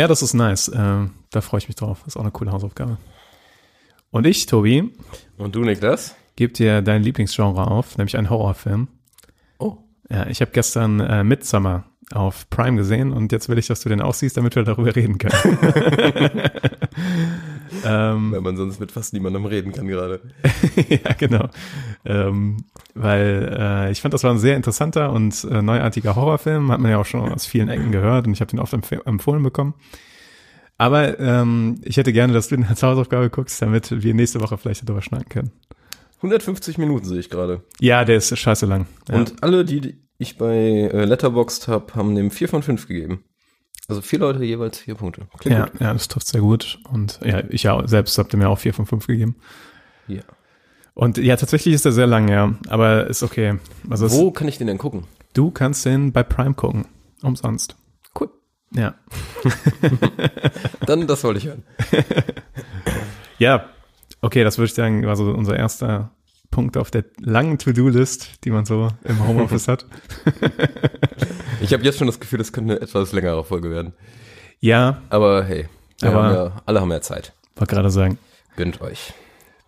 Ja, 0.00 0.08
das 0.08 0.22
ist 0.22 0.32
nice. 0.32 0.68
Äh, 0.68 1.08
da 1.30 1.40
freue 1.42 1.58
ich 1.58 1.68
mich 1.68 1.76
drauf. 1.76 1.98
Das 1.98 2.14
ist 2.14 2.16
auch 2.16 2.22
eine 2.22 2.30
coole 2.30 2.52
Hausaufgabe. 2.52 2.96
Und 4.10 4.26
ich, 4.26 4.46
Tobi, 4.46 4.94
Und 5.36 5.54
du, 5.54 5.60
Niklas? 5.60 6.16
gebe 6.36 6.54
dir 6.54 6.80
dein 6.80 7.02
Lieblingsgenre 7.02 7.66
auf, 7.66 7.98
nämlich 7.98 8.16
einen 8.16 8.30
Horrorfilm. 8.30 8.88
Oh. 9.58 9.76
Ja, 10.08 10.26
ich 10.26 10.40
habe 10.40 10.52
gestern 10.52 11.00
äh, 11.00 11.22
Midsummer 11.22 11.84
auf 12.14 12.48
Prime 12.48 12.78
gesehen 12.78 13.12
und 13.12 13.30
jetzt 13.30 13.50
will 13.50 13.58
ich, 13.58 13.66
dass 13.66 13.80
du 13.82 13.90
den 13.90 14.00
auch 14.00 14.14
siehst, 14.14 14.38
damit 14.38 14.56
wir 14.56 14.62
darüber 14.62 14.96
reden 14.96 15.18
können. 15.18 15.58
ähm, 17.84 18.32
Weil 18.32 18.40
man 18.40 18.56
sonst 18.56 18.80
mit 18.80 18.92
fast 18.92 19.12
niemandem 19.12 19.44
reden 19.44 19.72
kann 19.72 19.86
gerade. 19.86 20.20
ja, 20.88 21.12
genau. 21.18 21.48
Ähm, 22.04 22.64
weil 22.94 23.56
äh, 23.58 23.90
ich 23.92 24.00
fand, 24.00 24.14
das 24.14 24.24
war 24.24 24.30
ein 24.30 24.38
sehr 24.38 24.56
interessanter 24.56 25.12
und 25.12 25.44
äh, 25.44 25.62
neuartiger 25.62 26.16
Horrorfilm. 26.16 26.70
Hat 26.70 26.80
man 26.80 26.90
ja 26.90 26.98
auch 26.98 27.06
schon 27.06 27.32
aus 27.32 27.46
vielen 27.46 27.68
Ecken 27.68 27.92
gehört 27.92 28.26
und 28.26 28.32
ich 28.32 28.40
habe 28.40 28.50
den 28.50 28.60
oft 28.60 28.72
empf 28.72 28.92
empfohlen 28.92 29.42
bekommen. 29.42 29.74
Aber 30.78 31.20
ähm, 31.20 31.80
ich 31.84 31.98
hätte 31.98 32.12
gerne, 32.12 32.32
dass 32.32 32.48
du 32.48 32.56
den 32.56 32.64
als 32.64 32.82
Hausaufgabe 32.82 33.28
guckst, 33.28 33.60
damit 33.60 34.02
wir 34.02 34.14
nächste 34.14 34.40
Woche 34.40 34.56
vielleicht 34.56 34.88
darüber 34.88 35.02
schnacken 35.02 35.28
können. 35.28 35.52
150 36.16 36.78
Minuten 36.78 37.04
sehe 37.04 37.18
ich 37.18 37.30
gerade. 37.30 37.62
Ja, 37.80 38.04
der 38.04 38.16
ist 38.16 38.36
scheiße 38.36 38.66
lang. 38.66 38.86
Ja. 39.08 39.16
Und 39.16 39.42
alle, 39.42 39.64
die 39.64 39.98
ich 40.18 40.38
bei 40.38 40.56
äh, 40.56 41.04
Letterboxd 41.04 41.68
habe, 41.68 41.94
haben 41.94 42.14
dem 42.14 42.30
4 42.30 42.48
von 42.48 42.62
5 42.62 42.86
gegeben. 42.86 43.24
Also 43.90 44.02
vier 44.02 44.18
Leute 44.20 44.42
jeweils 44.44 44.78
vier 44.78 44.94
Punkte. 44.94 45.26
Klingt 45.38 45.58
ja, 45.58 45.66
gut. 45.66 45.80
ja, 45.80 45.92
das 45.92 46.08
trifft 46.08 46.28
sehr 46.28 46.40
gut. 46.40 46.78
Und 46.90 47.20
ja, 47.24 47.42
ich 47.48 47.64
ja 47.64 47.86
selbst 47.86 48.16
habe 48.18 48.28
dem 48.28 48.40
ja 48.40 48.48
auch 48.48 48.58
vier 48.58 48.72
von 48.74 48.86
fünf 48.86 49.06
gegeben. 49.06 49.36
Ja. 50.06 50.22
Und 50.94 51.18
ja, 51.18 51.36
tatsächlich 51.36 51.74
ist 51.74 51.86
er 51.86 51.92
sehr 51.92 52.06
lang, 52.06 52.28
ja. 52.28 52.54
Aber 52.68 53.06
ist 53.06 53.22
okay. 53.22 53.58
Also 53.88 54.06
es, 54.06 54.12
Wo 54.12 54.30
kann 54.30 54.48
ich 54.48 54.58
den 54.58 54.66
denn 54.66 54.78
gucken? 54.78 55.04
du 55.34 55.50
kannst 55.50 55.84
den 55.84 56.12
bei 56.12 56.22
Prime 56.22 56.54
gucken. 56.54 56.86
Umsonst. 57.22 57.76
Cool. 58.18 58.30
Ja. 58.74 58.94
Dann, 60.86 61.06
das 61.06 61.22
wollte 61.24 61.38
ich 61.38 61.46
hören. 61.46 61.62
Ja, 63.38 63.70
okay, 64.20 64.44
das 64.44 64.58
würde 64.58 64.66
ich 64.66 64.74
sagen, 64.74 65.06
war 65.06 65.16
so 65.16 65.30
unser 65.30 65.56
erster 65.56 66.10
Punkt 66.50 66.76
auf 66.76 66.90
der 66.90 67.04
langen 67.20 67.56
To-Do-List, 67.56 68.44
die 68.44 68.50
man 68.50 68.66
so 68.66 68.88
im 69.02 69.26
Homeoffice 69.26 69.66
hat. 69.68 69.86
Ich 71.60 71.72
habe 71.72 71.82
jetzt 71.84 71.98
schon 71.98 72.06
das 72.06 72.20
Gefühl, 72.20 72.38
das 72.38 72.52
könnte 72.52 72.74
eine 72.74 72.82
etwas 72.82 73.12
längere 73.12 73.44
Folge 73.44 73.70
werden. 73.70 73.92
Ja, 74.60 75.02
Aber 75.10 75.44
hey, 75.44 75.68
Aber- 76.02 76.22
haben 76.22 76.34
ja, 76.34 76.62
alle 76.66 76.80
haben 76.80 76.90
ja 76.90 77.00
Zeit. 77.00 77.32
wollte 77.56 77.74
gerade 77.74 77.90
sagen. 77.90 78.18
Gönnt 78.56 78.80
euch. 78.80 79.12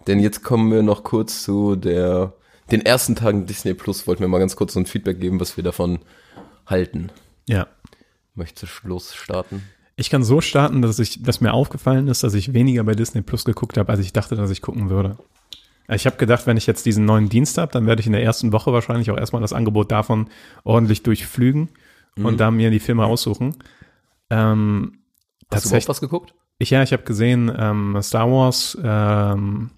Denn 0.06 0.18
jetzt 0.20 0.42
kommen 0.42 0.72
wir 0.72 0.82
noch 0.82 1.04
kurz 1.04 1.42
zu 1.42 1.76
der, 1.76 2.32
den 2.70 2.84
ersten 2.84 3.14
Tagen 3.14 3.46
Disney 3.46 3.74
Plus. 3.74 4.06
Wollten 4.06 4.20
wir 4.22 4.28
mal 4.28 4.38
ganz 4.38 4.56
kurz 4.56 4.72
so 4.74 4.80
ein 4.80 4.86
Feedback 4.86 5.20
geben, 5.20 5.38
was 5.40 5.56
wir 5.56 5.64
davon 5.64 6.00
halten. 6.66 7.10
Ja. 7.48 7.66
Möchtest 8.34 8.80
du 8.82 8.88
losstarten? 8.88 9.62
Ich 9.96 10.10
kann 10.10 10.24
so 10.24 10.40
starten, 10.40 10.82
dass 10.82 10.98
ich, 10.98 11.22
dass 11.22 11.40
mir 11.40 11.52
aufgefallen 11.52 12.08
ist, 12.08 12.22
dass 12.24 12.34
ich 12.34 12.52
weniger 12.54 12.82
bei 12.82 12.94
Disney 12.94 13.20
Plus 13.22 13.44
geguckt 13.44 13.76
habe, 13.76 13.92
als 13.92 14.00
ich 14.00 14.12
dachte, 14.12 14.34
dass 14.36 14.50
ich 14.50 14.62
gucken 14.62 14.90
würde. 14.90 15.16
Ich 15.88 16.06
habe 16.06 16.16
gedacht, 16.16 16.46
wenn 16.46 16.56
ich 16.56 16.66
jetzt 16.66 16.86
diesen 16.86 17.04
neuen 17.04 17.28
Dienst 17.28 17.58
habe, 17.58 17.72
dann 17.72 17.86
werde 17.86 18.00
ich 18.00 18.06
in 18.06 18.12
der 18.12 18.22
ersten 18.22 18.52
Woche 18.52 18.72
wahrscheinlich 18.72 19.10
auch 19.10 19.18
erstmal 19.18 19.42
das 19.42 19.52
Angebot 19.52 19.92
davon 19.92 20.28
ordentlich 20.64 21.02
durchflügen 21.02 21.68
und 22.16 22.38
da 22.38 22.50
mir 22.50 22.70
die 22.70 22.80
Filme 22.80 23.04
aussuchen. 23.06 23.56
Ähm, 24.30 24.98
Hast 25.52 25.64
du 25.66 25.68
überhaupt 25.68 25.88
was 25.88 26.00
geguckt? 26.00 26.34
ich, 26.58 26.70
ja, 26.70 26.82
ich 26.82 26.92
habe 26.92 27.02
gesehen 27.02 27.50
ähm, 27.56 27.96
Star 28.02 28.30
Wars, 28.30 28.78
ähm, 28.82 29.70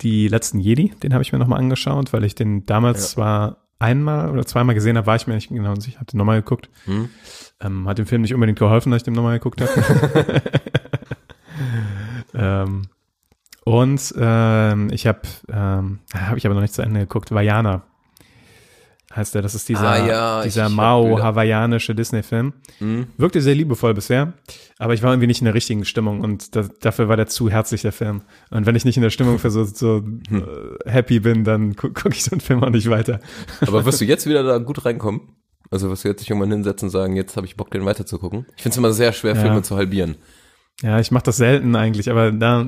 die 0.00 0.28
letzten 0.28 0.58
Jedi, 0.58 0.90
den 1.02 1.12
habe 1.12 1.22
ich 1.22 1.32
mir 1.32 1.38
nochmal 1.38 1.58
angeschaut, 1.58 2.12
weil 2.12 2.24
ich 2.24 2.34
den 2.34 2.64
damals 2.66 3.00
Ja. 3.02 3.08
zwar 3.08 3.56
einmal 3.78 4.30
oder 4.30 4.46
zweimal 4.46 4.74
gesehen 4.74 4.96
habe, 4.96 5.06
war 5.06 5.16
ich 5.16 5.26
mir 5.26 5.34
nicht 5.34 5.48
genau 5.50 5.74
sicher, 5.74 5.96
habe 6.00 6.06
den 6.10 6.16
nochmal 6.18 6.40
geguckt. 6.40 6.70
Hm? 6.86 7.10
Ähm, 7.60 7.86
hat 7.86 7.98
dem 7.98 8.06
Film 8.06 8.22
nicht 8.22 8.32
unbedingt 8.32 8.58
geholfen, 8.58 8.90
dass 8.90 8.98
ich 9.00 9.04
den 9.04 9.12
nochmal 9.14 9.38
geguckt 9.38 9.60
habe. 9.60 10.42
ähm, 12.34 12.82
und 13.64 14.14
ähm, 14.18 14.88
ich 14.90 15.06
habe, 15.06 15.20
ähm, 15.48 15.98
habe 16.14 16.38
ich 16.38 16.46
aber 16.46 16.54
noch 16.54 16.62
nicht 16.62 16.74
zu 16.74 16.82
Ende 16.82 17.00
geguckt, 17.00 17.30
Vajana 17.32 17.82
heißt 19.16 19.34
der. 19.34 19.42
Das 19.42 19.54
ist 19.54 19.68
dieser, 19.68 19.88
Ah, 19.88 20.06
ja, 20.06 20.42
dieser 20.42 20.68
Mao-hawaiianische 20.68 21.94
Disney-Film. 21.94 22.52
Hm? 22.78 23.06
Wirkte 23.16 23.40
sehr 23.40 23.54
liebevoll 23.54 23.94
bisher, 23.94 24.32
aber 24.78 24.94
ich 24.94 25.02
war 25.02 25.12
irgendwie 25.12 25.26
nicht 25.26 25.40
in 25.40 25.44
der 25.44 25.54
richtigen 25.54 25.84
Stimmung 25.84 26.20
und 26.20 26.54
da, 26.56 26.64
dafür 26.80 27.08
war 27.08 27.16
der 27.16 27.26
zu 27.26 27.48
herzlich, 27.50 27.82
der 27.82 27.92
Film. 27.92 28.22
Und 28.50 28.66
wenn 28.66 28.76
ich 28.76 28.84
nicht 28.84 28.96
in 28.96 29.02
der 29.02 29.10
Stimmung 29.10 29.38
für 29.38 29.50
so, 29.50 29.64
so 29.64 30.02
Hm. 30.28 30.44
äh, 30.86 30.90
happy 30.90 31.20
bin, 31.20 31.44
dann 31.44 31.74
gu 31.74 31.88
gucke 31.88 32.10
ich 32.14 32.24
so 32.24 32.32
einen 32.32 32.40
Film 32.40 32.62
auch 32.64 32.70
nicht 32.70 32.90
weiter. 32.90 33.20
Aber 33.66 33.84
wirst 33.84 34.00
du 34.00 34.04
jetzt 34.04 34.26
wieder 34.26 34.42
da 34.42 34.58
gut 34.58 34.84
reinkommen? 34.84 35.20
Also 35.70 35.90
wirst 35.90 36.04
du 36.04 36.08
jetzt 36.08 36.20
dich 36.20 36.30
irgendwann 36.30 36.50
hinsetzen 36.52 36.86
und 36.86 36.90
sagen, 36.90 37.16
jetzt 37.16 37.36
habe 37.36 37.46
ich 37.46 37.56
Bock, 37.56 37.70
den 37.70 37.84
weiter 37.84 38.06
zu 38.06 38.18
gucken? 38.18 38.46
Ich 38.56 38.62
finde 38.62 38.74
es 38.74 38.78
immer 38.78 38.92
sehr 38.92 39.12
schwer, 39.12 39.34
Ja. 39.34 39.40
Filme 39.40 39.62
zu 39.62 39.76
halbieren. 39.76 40.16
Ja, 40.82 40.98
ich 41.00 41.10
mache 41.10 41.24
das 41.24 41.36
selten 41.36 41.74
eigentlich, 41.76 42.10
aber 42.10 42.32
da, 42.32 42.66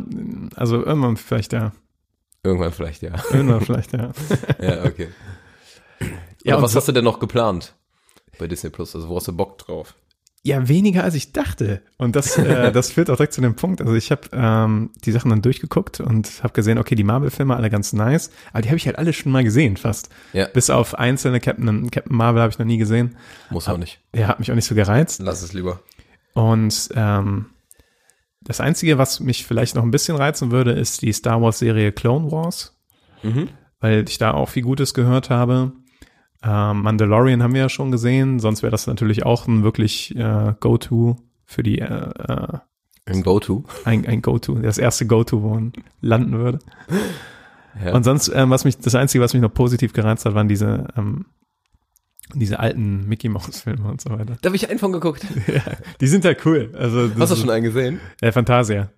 also 0.55 0.85
irgendwann 0.85 1.17
vielleicht 1.17 1.53
ja. 1.53 1.73
Irgendwann 2.43 2.71
vielleicht, 2.73 3.03
ja. 3.03 3.13
Irgendwann 3.33 3.61
vielleicht 3.65 3.93
ja. 3.93 4.13
ja, 4.61 4.85
okay. 4.85 5.09
Ja, 6.47 6.63
was 6.63 6.75
hast 6.77 6.89
du 6.89 6.93
denn 6.93 7.05
noch 7.05 7.19
geplant 7.19 7.75
bei 8.39 8.47
Disney 8.47 8.71
Plus? 8.71 8.95
Also 8.95 9.09
wo 9.09 9.17
hast 9.17 9.29
du 9.29 9.33
Bock 9.37 9.59
drauf? 9.59 9.95
Ja, 10.43 10.69
weniger 10.69 11.03
als 11.03 11.15
ich 11.17 11.33
dachte. 11.33 11.83
Und 11.99 12.15
das, 12.15 12.39
äh, 12.39 12.71
das 12.73 12.93
führt 12.93 13.11
auch 13.11 13.17
direkt 13.17 13.33
zu 13.33 13.41
dem 13.41 13.57
Punkt. 13.57 13.81
Also 13.81 13.95
ich 13.95 14.13
habe 14.13 14.29
ähm, 14.33 14.91
die 15.05 15.11
Sachen 15.11 15.29
dann 15.31 15.43
durchgeguckt 15.43 15.99
und 15.99 16.45
habe 16.45 16.53
gesehen, 16.53 16.79
okay, 16.79 16.95
die 16.95 17.03
Marvel-Filme 17.03 17.57
alle 17.57 17.69
ganz 17.69 17.93
nice, 17.93 18.31
aber 18.53 18.63
die 18.63 18.69
habe 18.69 18.77
ich 18.77 18.87
halt 18.87 18.97
alle 18.97 19.13
schon 19.13 19.33
mal 19.33 19.43
gesehen, 19.43 19.77
fast. 19.77 20.09
Ja. 20.33 20.47
Bis 20.47 20.71
auf 20.71 20.95
einzelne 20.95 21.41
Captain, 21.41 21.91
Captain 21.91 22.17
Marvel 22.17 22.41
habe 22.43 22.53
ich 22.53 22.59
noch 22.61 22.67
nie 22.67 22.79
gesehen. 22.79 23.17
Muss 23.51 23.69
auch 23.69 23.77
nicht. 23.79 23.99
Ja, 24.15 24.29
hat 24.29 24.39
mich 24.39 24.51
auch 24.53 24.55
nicht 24.55 24.67
so 24.67 24.77
gereizt. 24.77 25.21
Lass 25.21 25.43
es 25.43 25.53
lieber. 25.53 25.81
Und 26.35 26.91
ähm, 26.95 27.47
das 28.43 28.61
Einzige, 28.61 28.99
was 28.99 29.19
mich 29.19 29.45
vielleicht 29.47 29.75
noch 29.75 29.83
ein 29.83 29.91
bisschen 29.91 30.17
reizen 30.17 30.53
würde, 30.53 30.71
ist 30.73 31.03
die 31.03 31.13
Star 31.13 31.43
Wars-Serie 31.43 31.91
Clone 31.91 32.31
Wars, 32.31 32.77
Mhm. 33.25 33.49
weil 33.81 34.05
ich 34.09 34.19
da 34.19 34.33
auch 34.35 34.49
viel 34.49 34.63
Gutes 34.63 34.95
gehört 34.95 35.29
habe. 35.29 35.73
Ähm, 36.43 36.83
Mandalorian 36.83 37.43
haben 37.43 37.55
wir 37.55 37.63
ja 37.63 37.69
schon 37.69 37.91
gesehen, 37.91 38.39
sonst 38.41 38.63
wäre 38.63 38.71
das 38.71 38.87
natürlich 38.87 39.25
auch 39.25 39.47
ein 39.47 39.63
wirklich 39.65 40.15
äh, 40.17 40.55
Go-To 40.61 41.17
für 41.45 41.63
die, 41.63 41.79
äh, 41.79 41.85
äh, 41.85 42.59
Ein 43.07 43.23
Go-To. 43.23 43.65
ein, 43.85 44.07
ein 44.07 44.23
Go-To, 44.23 44.57
das 44.57 44.79
erste 44.79 45.07
Go-To, 45.07 45.43
wo 45.43 45.49
man 45.55 45.73
landen 46.01 46.39
würde. 46.39 46.59
Ja. 47.85 47.95
Und 47.95 48.05
sonst, 48.05 48.29
ähm, 48.35 48.51
was 48.51 48.65
mich, 48.65 48.79
das 48.79 48.95
Einzige, 48.95 49.23
was 49.23 49.33
mich 49.33 49.43
noch 49.43 49.53
positiv 49.53 49.93
gereizt 49.93 50.25
hat, 50.25 50.35
waren 50.35 50.49
diese, 50.49 50.89
ähm, 50.97 51.27
diese 52.35 52.59
alten 52.59 53.07
Mickey 53.07 53.29
Mouse 53.29 53.61
Filme 53.61 53.89
und 53.89 54.01
so 54.01 54.11
weiter. 54.11 54.37
da 54.41 54.47
habe 54.49 54.57
ich 54.57 54.69
einen 54.69 54.79
von 54.79 54.93
geguckt. 54.93 55.25
ja, 55.47 55.63
die 56.01 56.07
sind 56.07 56.25
halt 56.25 56.45
cool. 56.45 56.73
Also, 56.77 57.11
Hast 57.19 57.33
du 57.33 57.37
schon 57.37 57.51
einen 57.51 57.65
gesehen? 57.65 58.01
Äh, 58.21 58.33
Fantasia. 58.33 58.91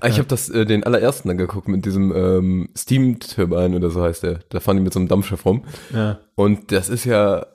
Ah, 0.00 0.08
ich 0.08 0.18
habe 0.18 0.28
das 0.28 0.48
äh, 0.50 0.66
den 0.66 0.84
allerersten 0.84 1.28
dann 1.28 1.38
geguckt 1.38 1.68
mit 1.68 1.84
diesem 1.86 2.12
ähm, 2.14 2.68
Steam 2.76 3.18
Turbine 3.18 3.76
oder 3.76 3.90
so 3.90 4.02
heißt 4.02 4.22
der. 4.24 4.40
Da 4.50 4.60
fahren 4.60 4.76
die 4.76 4.82
mit 4.82 4.92
so 4.92 4.98
einem 4.98 5.08
Dampfschiff 5.08 5.44
rum. 5.46 5.64
Ja. 5.92 6.20
Und 6.34 6.70
das 6.70 6.88
ist 6.90 7.04
ja 7.06 7.46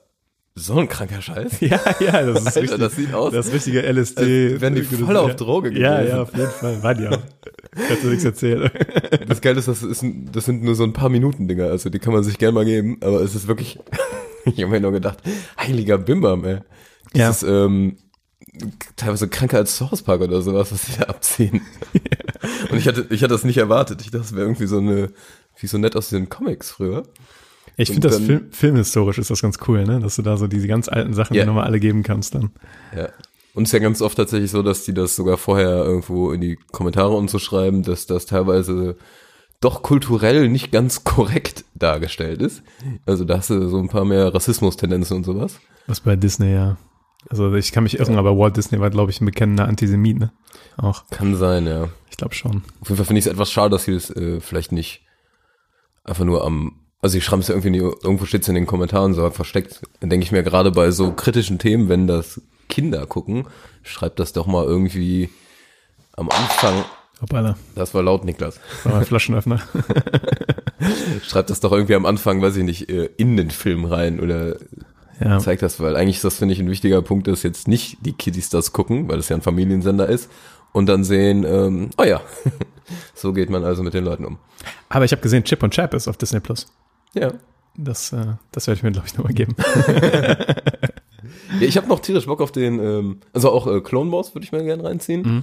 so 0.54 0.76
ein 0.78 0.88
kranker 0.88 1.22
Scheiß. 1.22 1.52
Ja, 1.60 1.80
ja, 2.00 2.22
das 2.26 2.40
ist 2.40 2.46
Alter, 2.48 2.60
richtig. 2.62 2.78
das 2.80 2.96
sieht 2.96 3.14
aus, 3.14 3.32
Das 3.32 3.52
richtige 3.52 3.82
LSD. 3.82 4.52
als 4.52 4.60
wären 4.60 4.74
die 4.74 4.82
voll 4.82 5.16
auf 5.16 5.36
Droge 5.36 5.70
Ja, 5.78 5.98
gewesen. 5.98 6.16
ja, 6.16 6.22
auf 6.22 6.36
jeden 6.36 6.50
Fall. 6.50 6.82
War 6.82 6.94
die 6.94 7.08
auch. 7.08 7.18
Kannst 7.88 8.04
du 8.04 8.08
nichts 8.08 8.24
erzählen. 8.24 8.70
Das 9.28 9.40
Geile 9.40 9.58
ist, 9.60 9.68
das, 9.68 9.82
ist, 9.82 10.04
das 10.32 10.44
sind 10.44 10.62
nur 10.64 10.74
so 10.74 10.82
ein 10.84 10.92
paar 10.92 11.08
Minuten 11.08 11.46
Dinger, 11.48 11.66
also 11.66 11.88
die 11.90 11.98
kann 12.00 12.12
man 12.12 12.22
sich 12.24 12.36
gerne 12.38 12.52
mal 12.52 12.64
geben, 12.64 12.98
aber 13.02 13.20
es 13.22 13.34
ist 13.34 13.46
wirklich, 13.46 13.78
ich 14.44 14.58
habe 14.60 14.66
mir 14.68 14.80
nur 14.80 14.92
gedacht, 14.92 15.18
heiliger 15.58 15.96
Bimbam, 15.96 16.44
ey. 16.44 16.58
Ja. 17.14 17.28
Das 17.28 17.42
ist 17.42 17.48
ähm, 17.48 17.96
teilweise 18.96 19.28
kranker 19.28 19.58
als 19.58 19.76
Source 19.76 20.02
Park 20.02 20.20
oder 20.20 20.42
sowas, 20.42 20.72
was 20.72 20.86
die 20.86 20.98
da 20.98 21.04
abziehen. 21.04 21.62
Und 22.70 22.78
ich 22.78 22.86
hatte, 22.86 23.06
ich 23.10 23.22
hatte 23.22 23.34
das 23.34 23.44
nicht 23.44 23.58
erwartet. 23.58 24.00
Ich 24.02 24.10
dachte, 24.10 24.18
das 24.18 24.32
wäre 24.32 24.42
irgendwie 24.42 24.66
so 24.66 24.78
eine, 24.78 25.10
wie 25.58 25.66
so 25.66 25.78
nett 25.78 25.96
aus 25.96 26.10
den 26.10 26.28
Comics 26.28 26.70
früher. 26.70 27.04
Ich 27.76 27.88
finde 27.90 28.08
das 28.08 28.18
Film, 28.18 28.52
filmhistorisch 28.52 29.18
ist 29.18 29.30
das 29.30 29.40
ganz 29.40 29.58
cool, 29.66 29.84
ne? 29.84 30.00
Dass 30.00 30.16
du 30.16 30.22
da 30.22 30.36
so 30.36 30.46
diese 30.46 30.68
ganz 30.68 30.88
alten 30.88 31.14
Sachen 31.14 31.34
ja. 31.34 31.46
nochmal 31.46 31.64
alle 31.64 31.80
geben 31.80 32.02
kannst 32.02 32.34
dann. 32.34 32.50
Ja. 32.94 33.08
Und 33.54 33.64
es 33.64 33.68
ist 33.68 33.72
ja 33.72 33.78
ganz 33.78 34.02
oft 34.02 34.16
tatsächlich 34.16 34.50
so, 34.50 34.62
dass 34.62 34.84
die 34.84 34.94
das 34.94 35.16
sogar 35.16 35.38
vorher 35.38 35.84
irgendwo 35.84 36.32
in 36.32 36.40
die 36.40 36.56
Kommentare 36.70 37.14
und 37.14 37.30
so 37.30 37.38
schreiben, 37.38 37.82
dass 37.82 38.06
das 38.06 38.26
teilweise 38.26 38.96
doch 39.60 39.82
kulturell 39.82 40.48
nicht 40.48 40.72
ganz 40.72 41.04
korrekt 41.04 41.64
dargestellt 41.74 42.42
ist. 42.42 42.62
Also 43.06 43.24
da 43.24 43.38
hast 43.38 43.50
du 43.50 43.68
so 43.68 43.78
ein 43.78 43.88
paar 43.88 44.04
mehr 44.04 44.34
Rassismus-Tendenzen 44.34 45.18
und 45.18 45.24
sowas. 45.24 45.58
Was 45.86 46.00
bei 46.00 46.16
Disney, 46.16 46.52
ja. 46.52 46.76
Also 47.28 47.52
ich 47.54 47.72
kann 47.72 47.84
mich 47.84 47.98
irren, 47.98 48.18
aber 48.18 48.36
Walt 48.36 48.56
Disney 48.56 48.80
war, 48.80 48.90
glaube 48.90 49.10
ich, 49.10 49.20
ein 49.20 49.26
bekennender 49.26 49.66
Antisemit, 49.68 50.18
ne? 50.18 50.32
Auch. 50.76 51.04
Kann 51.10 51.36
sein, 51.36 51.66
ja. 51.66 51.88
Ich 52.10 52.16
glaube 52.16 52.34
schon. 52.34 52.62
Auf 52.80 52.88
jeden 52.88 52.96
Fall 52.96 53.06
finde 53.06 53.20
ich 53.20 53.26
es 53.26 53.32
etwas 53.32 53.50
schade, 53.50 53.70
dass 53.70 53.84
sie 53.84 53.94
das 53.94 54.10
äh, 54.10 54.40
vielleicht 54.40 54.72
nicht 54.72 55.04
einfach 56.04 56.24
nur 56.24 56.44
am, 56.44 56.80
also 57.00 57.16
ich 57.16 57.24
schreibe 57.24 57.40
es 57.42 57.48
ja 57.48 57.54
irgendwie 57.54 57.70
nie, 57.70 57.78
irgendwo 57.78 58.24
steht 58.26 58.42
es 58.42 58.48
in 58.48 58.54
den 58.54 58.66
Kommentaren 58.66 59.14
so 59.14 59.28
versteckt. 59.30 59.82
Dann 60.00 60.10
denke 60.10 60.24
ich 60.24 60.32
mir 60.32 60.42
gerade 60.42 60.70
bei 60.72 60.90
so 60.90 61.12
kritischen 61.12 61.58
Themen, 61.58 61.88
wenn 61.88 62.06
das 62.06 62.40
Kinder 62.68 63.06
gucken, 63.06 63.46
schreibt 63.82 64.18
das 64.18 64.32
doch 64.32 64.46
mal 64.46 64.64
irgendwie 64.64 65.30
am 66.16 66.28
Anfang. 66.28 66.84
Hoppala, 67.20 67.56
Das 67.76 67.94
war 67.94 68.02
laut, 68.02 68.24
Niklas. 68.24 68.58
war 68.84 68.96
mein 68.96 69.04
Flaschenöffner. 69.04 69.60
Schreibt 71.22 71.50
das 71.50 71.60
doch 71.60 71.70
irgendwie 71.70 71.94
am 71.94 72.06
Anfang, 72.06 72.42
weiß 72.42 72.56
ich 72.56 72.64
nicht, 72.64 72.88
äh, 72.90 73.10
in 73.16 73.36
den 73.36 73.50
Film 73.50 73.84
rein 73.84 74.18
oder 74.18 74.56
ja. 75.24 75.38
zeigt 75.38 75.62
das, 75.62 75.80
weil 75.80 75.96
eigentlich 75.96 76.16
ist 76.16 76.24
das, 76.24 76.38
finde 76.38 76.54
ich, 76.54 76.60
ein 76.60 76.70
wichtiger 76.70 77.02
Punkt, 77.02 77.26
dass 77.26 77.42
jetzt 77.42 77.68
nicht 77.68 77.98
die 78.00 78.12
Kiddies 78.12 78.50
das 78.50 78.72
gucken, 78.72 79.08
weil 79.08 79.16
das 79.16 79.28
ja 79.28 79.36
ein 79.36 79.42
Familiensender 79.42 80.08
ist 80.08 80.30
und 80.72 80.86
dann 80.86 81.04
sehen, 81.04 81.44
ähm, 81.44 81.90
oh 81.98 82.04
ja, 82.04 82.20
so 83.14 83.32
geht 83.32 83.50
man 83.50 83.64
also 83.64 83.82
mit 83.82 83.94
den 83.94 84.04
Leuten 84.04 84.24
um. 84.24 84.38
Aber 84.88 85.04
ich 85.04 85.12
habe 85.12 85.22
gesehen, 85.22 85.44
Chip 85.44 85.62
und 85.62 85.72
Chap 85.72 85.94
ist 85.94 86.08
auf 86.08 86.16
Disney 86.16 86.40
Plus. 86.40 86.66
Ja. 87.14 87.32
Das, 87.74 88.12
äh, 88.12 88.34
das 88.50 88.66
werde 88.66 88.78
ich 88.78 88.82
mir, 88.82 88.92
glaube 88.92 89.06
ich, 89.06 89.16
nochmal 89.16 89.32
geben. 89.32 89.56
Ja, 91.60 91.66
ich 91.66 91.76
habe 91.76 91.88
noch 91.88 92.00
tierisch 92.00 92.26
Bock 92.26 92.40
auf 92.40 92.52
den, 92.52 92.78
ähm, 92.78 93.20
also 93.32 93.50
auch 93.50 93.66
äh, 93.66 93.80
Clone 93.80 94.10
Wars 94.10 94.34
würde 94.34 94.44
ich 94.44 94.52
mal 94.52 94.64
gerne 94.64 94.84
reinziehen. 94.84 95.22
Mhm. 95.22 95.42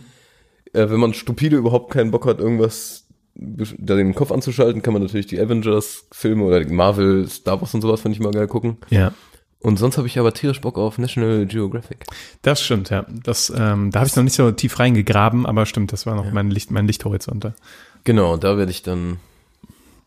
Äh, 0.74 0.90
wenn 0.90 1.00
man 1.00 1.14
stupide 1.14 1.58
überhaupt 1.58 1.92
keinen 1.92 2.12
Bock 2.12 2.26
hat, 2.26 2.40
irgendwas 2.40 3.06
da 3.36 3.96
den 3.96 4.16
Kopf 4.16 4.32
anzuschalten, 4.32 4.82
kann 4.82 4.94
man 4.94 5.02
natürlich 5.02 5.28
die 5.28 5.40
Avengers-Filme 5.40 6.44
oder 6.44 6.64
die 6.64 6.74
Marvel, 6.74 7.28
Star 7.30 7.62
Wars 7.62 7.74
und 7.74 7.82
sowas, 7.82 8.02
finde 8.02 8.18
ich 8.18 8.22
mal 8.22 8.34
geil 8.34 8.48
gucken. 8.48 8.78
Ja. 8.90 9.14
Und 9.62 9.78
sonst 9.78 9.98
habe 9.98 10.08
ich 10.08 10.18
aber 10.18 10.34
tierisch 10.34 10.62
Bock 10.62 10.78
auf 10.78 10.98
National 10.98 11.46
Geographic. 11.46 12.06
Das 12.42 12.62
stimmt, 12.62 12.90
ja. 12.90 13.06
Das, 13.10 13.50
ähm, 13.56 13.92
da 13.92 14.00
habe 14.00 14.08
ich 14.08 14.16
noch 14.16 14.24
nicht 14.24 14.36
so 14.36 14.50
tief 14.52 14.80
reingegraben, 14.80 15.46
aber 15.46 15.66
stimmt, 15.66 15.92
das 15.92 16.06
war 16.06 16.16
noch 16.16 16.32
mein 16.32 16.50
Licht, 16.50 16.72
mein 16.72 16.88
Lichthorizont. 16.88 17.44
da. 17.44 17.54
Genau, 18.06 18.38
da 18.38 18.58
werde 18.58 18.72
ich 18.72 18.84
dann 18.84 19.18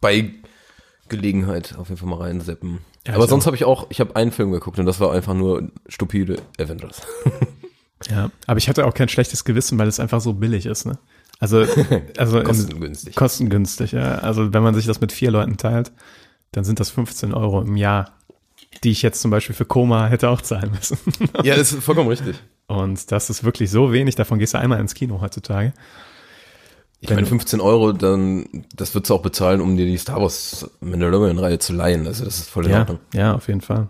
bei 0.01 0.31
Gelegenheit 1.09 1.77
auf 1.77 1.91
jeden 1.91 1.99
Fall 1.99 2.09
mal 2.09 2.23
reinseppen. 2.23 2.79
Ja, 3.07 3.15
aber 3.15 3.27
sonst 3.27 3.47
habe 3.47 3.57
ich 3.57 3.65
auch, 3.65 3.87
ich 3.91 4.01
habe 4.01 4.17
einen 4.17 4.33
Film 4.33 4.53
geguckt 4.53 4.79
und 4.79 4.87
das 4.87 5.01
war 5.01 5.13
einfach 5.13 5.35
nur 5.35 5.69
stupide 5.89 6.37
Avengers. 6.59 7.03
Ja. 8.11 8.33
Aber 8.49 8.59
ich 8.59 8.69
hatte 8.69 8.85
auch 8.85 8.95
kein 8.95 9.09
schlechtes 9.09 9.45
Gewissen, 9.45 9.79
weil 9.79 9.87
es 9.87 10.01
einfach 10.01 10.21
so 10.21 10.33
billig 10.33 10.67
ist, 10.67 10.87
ne? 10.87 10.99
Also, 11.39 11.65
also 12.19 12.43
Kostengünstig. 12.43 13.15
kostengünstig, 13.15 13.93
ja. 13.93 14.17
Also 14.19 14.53
wenn 14.53 14.63
man 14.65 14.75
sich 14.75 14.87
das 14.87 15.01
mit 15.01 15.13
vier 15.13 15.31
Leuten 15.31 15.57
teilt, 15.57 15.93
dann 16.53 16.65
sind 16.65 16.81
das 16.81 16.91
15 16.91 17.33
Euro 17.33 17.63
im 17.63 17.77
Jahr, 17.77 18.13
die 18.85 18.91
ich 18.91 19.03
jetzt 19.03 19.21
zum 19.21 19.31
Beispiel 19.31 19.55
für 19.55 19.65
Koma 19.65 20.07
hätte 20.09 20.29
auch 20.29 20.41
zahlen 20.41 20.71
müssen. 20.73 20.99
Ja, 21.45 21.57
das 21.57 21.73
ist 21.73 21.85
vollkommen 21.85 22.09
richtig. 22.09 22.37
Und 22.67 23.11
das 23.13 23.31
ist 23.31 23.45
wirklich 23.45 23.71
so 23.71 23.93
wenig, 23.93 24.15
davon 24.15 24.39
gehst 24.39 24.55
du 24.55 24.59
einmal 24.59 24.81
ins 24.81 24.95
Kino 24.95 25.21
heutzutage. 25.21 25.73
Ich 27.01 27.09
Wenn 27.11 27.17
meine, 27.17 27.25
du- 27.27 27.31
15 27.31 27.61
Euro, 27.61 27.93
dann, 27.93 28.47
das 28.77 28.95
würdest 28.95 29.11
du 29.11 29.15
auch 29.15 29.23
bezahlen, 29.23 29.61
um 29.61 29.77
dir 29.77 29.87
die 29.87 29.97
Star 29.99 30.21
Wars 30.21 30.71
Mandalorian-Reihe 30.81 31.59
zu 31.59 31.73
leihen. 31.73 32.07
Also 32.07 32.25
das 32.25 32.39
ist 32.39 32.49
voll 32.51 32.67
in 32.67 32.71
Ja, 32.73 32.79
Ordnung. 32.81 32.99
ja, 33.13 33.35
auf 33.35 33.49
jeden 33.49 33.61
Fall. 33.61 33.89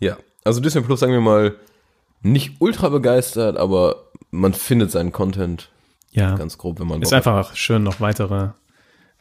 Ja. 0.00 0.16
Also 0.44 0.60
Disney 0.60 0.80
Plus, 0.82 1.00
sagen 1.00 1.12
wir 1.12 1.20
mal, 1.20 1.54
nicht 2.22 2.56
ultra 2.60 2.88
begeistert, 2.88 3.56
aber 3.58 3.96
man 4.30 4.54
findet 4.54 4.90
seinen 4.90 5.12
Content 5.12 5.70
Ja, 6.10 6.34
ganz 6.36 6.56
grob, 6.58 6.80
wenn 6.80 6.86
man 6.86 7.02
ist 7.02 7.10
Bock 7.10 7.16
hat, 7.18 7.26
einfach 7.26 7.54
schön, 7.54 7.82
noch 7.82 8.00
weitere, 8.00 8.48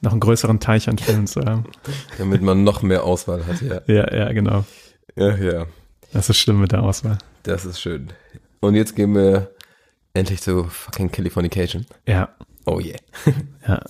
noch 0.03 0.11
einen 0.11 0.19
größeren 0.19 0.59
Teich 0.59 0.89
an 0.89 0.97
Filmen 0.97 1.27
zu 1.27 1.41
haben. 1.41 1.65
damit 2.17 2.41
man 2.41 2.63
noch 2.63 2.81
mehr 2.81 3.03
Auswahl 3.03 3.45
hat. 3.45 3.61
Ja, 3.61 3.81
Ja, 3.87 4.13
ja, 4.13 4.33
genau. 4.33 4.65
ja, 5.15 5.35
ja. 5.35 5.65
Das 6.11 6.29
ist 6.29 6.37
schlimm 6.37 6.61
mit 6.61 6.71
der 6.71 6.83
Auswahl. 6.83 7.17
Das 7.43 7.65
ist 7.65 7.81
schön. 7.81 8.09
Und 8.59 8.75
jetzt 8.75 8.95
gehen 8.95 9.15
wir 9.15 9.51
endlich 10.13 10.41
zu 10.41 10.65
fucking 10.65 11.11
Californication. 11.11 11.85
Ja, 12.07 12.29
Oh 12.65 12.79
yeah. 12.79 12.97
ja. 13.67 13.81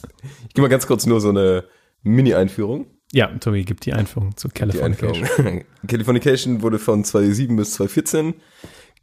Ich 0.48 0.54
gebe 0.54 0.62
mal 0.62 0.70
ganz 0.70 0.88
kurz 0.88 1.06
nur 1.06 1.22
so 1.22 1.30
eine 1.30 1.66
Mini-Einführung. 2.04 2.88
Ja, 3.12 3.28
Tobi 3.28 3.64
gibt 3.64 3.86
die 3.86 3.94
Einführung 3.94 4.36
zu 4.36 4.50
Californication. 4.50 5.24
Einführung. 5.24 5.64
Californication 5.88 6.62
wurde 6.64 6.80
von 6.80 7.04
2007 7.04 7.56
bis 7.56 7.74
2014 7.74 8.34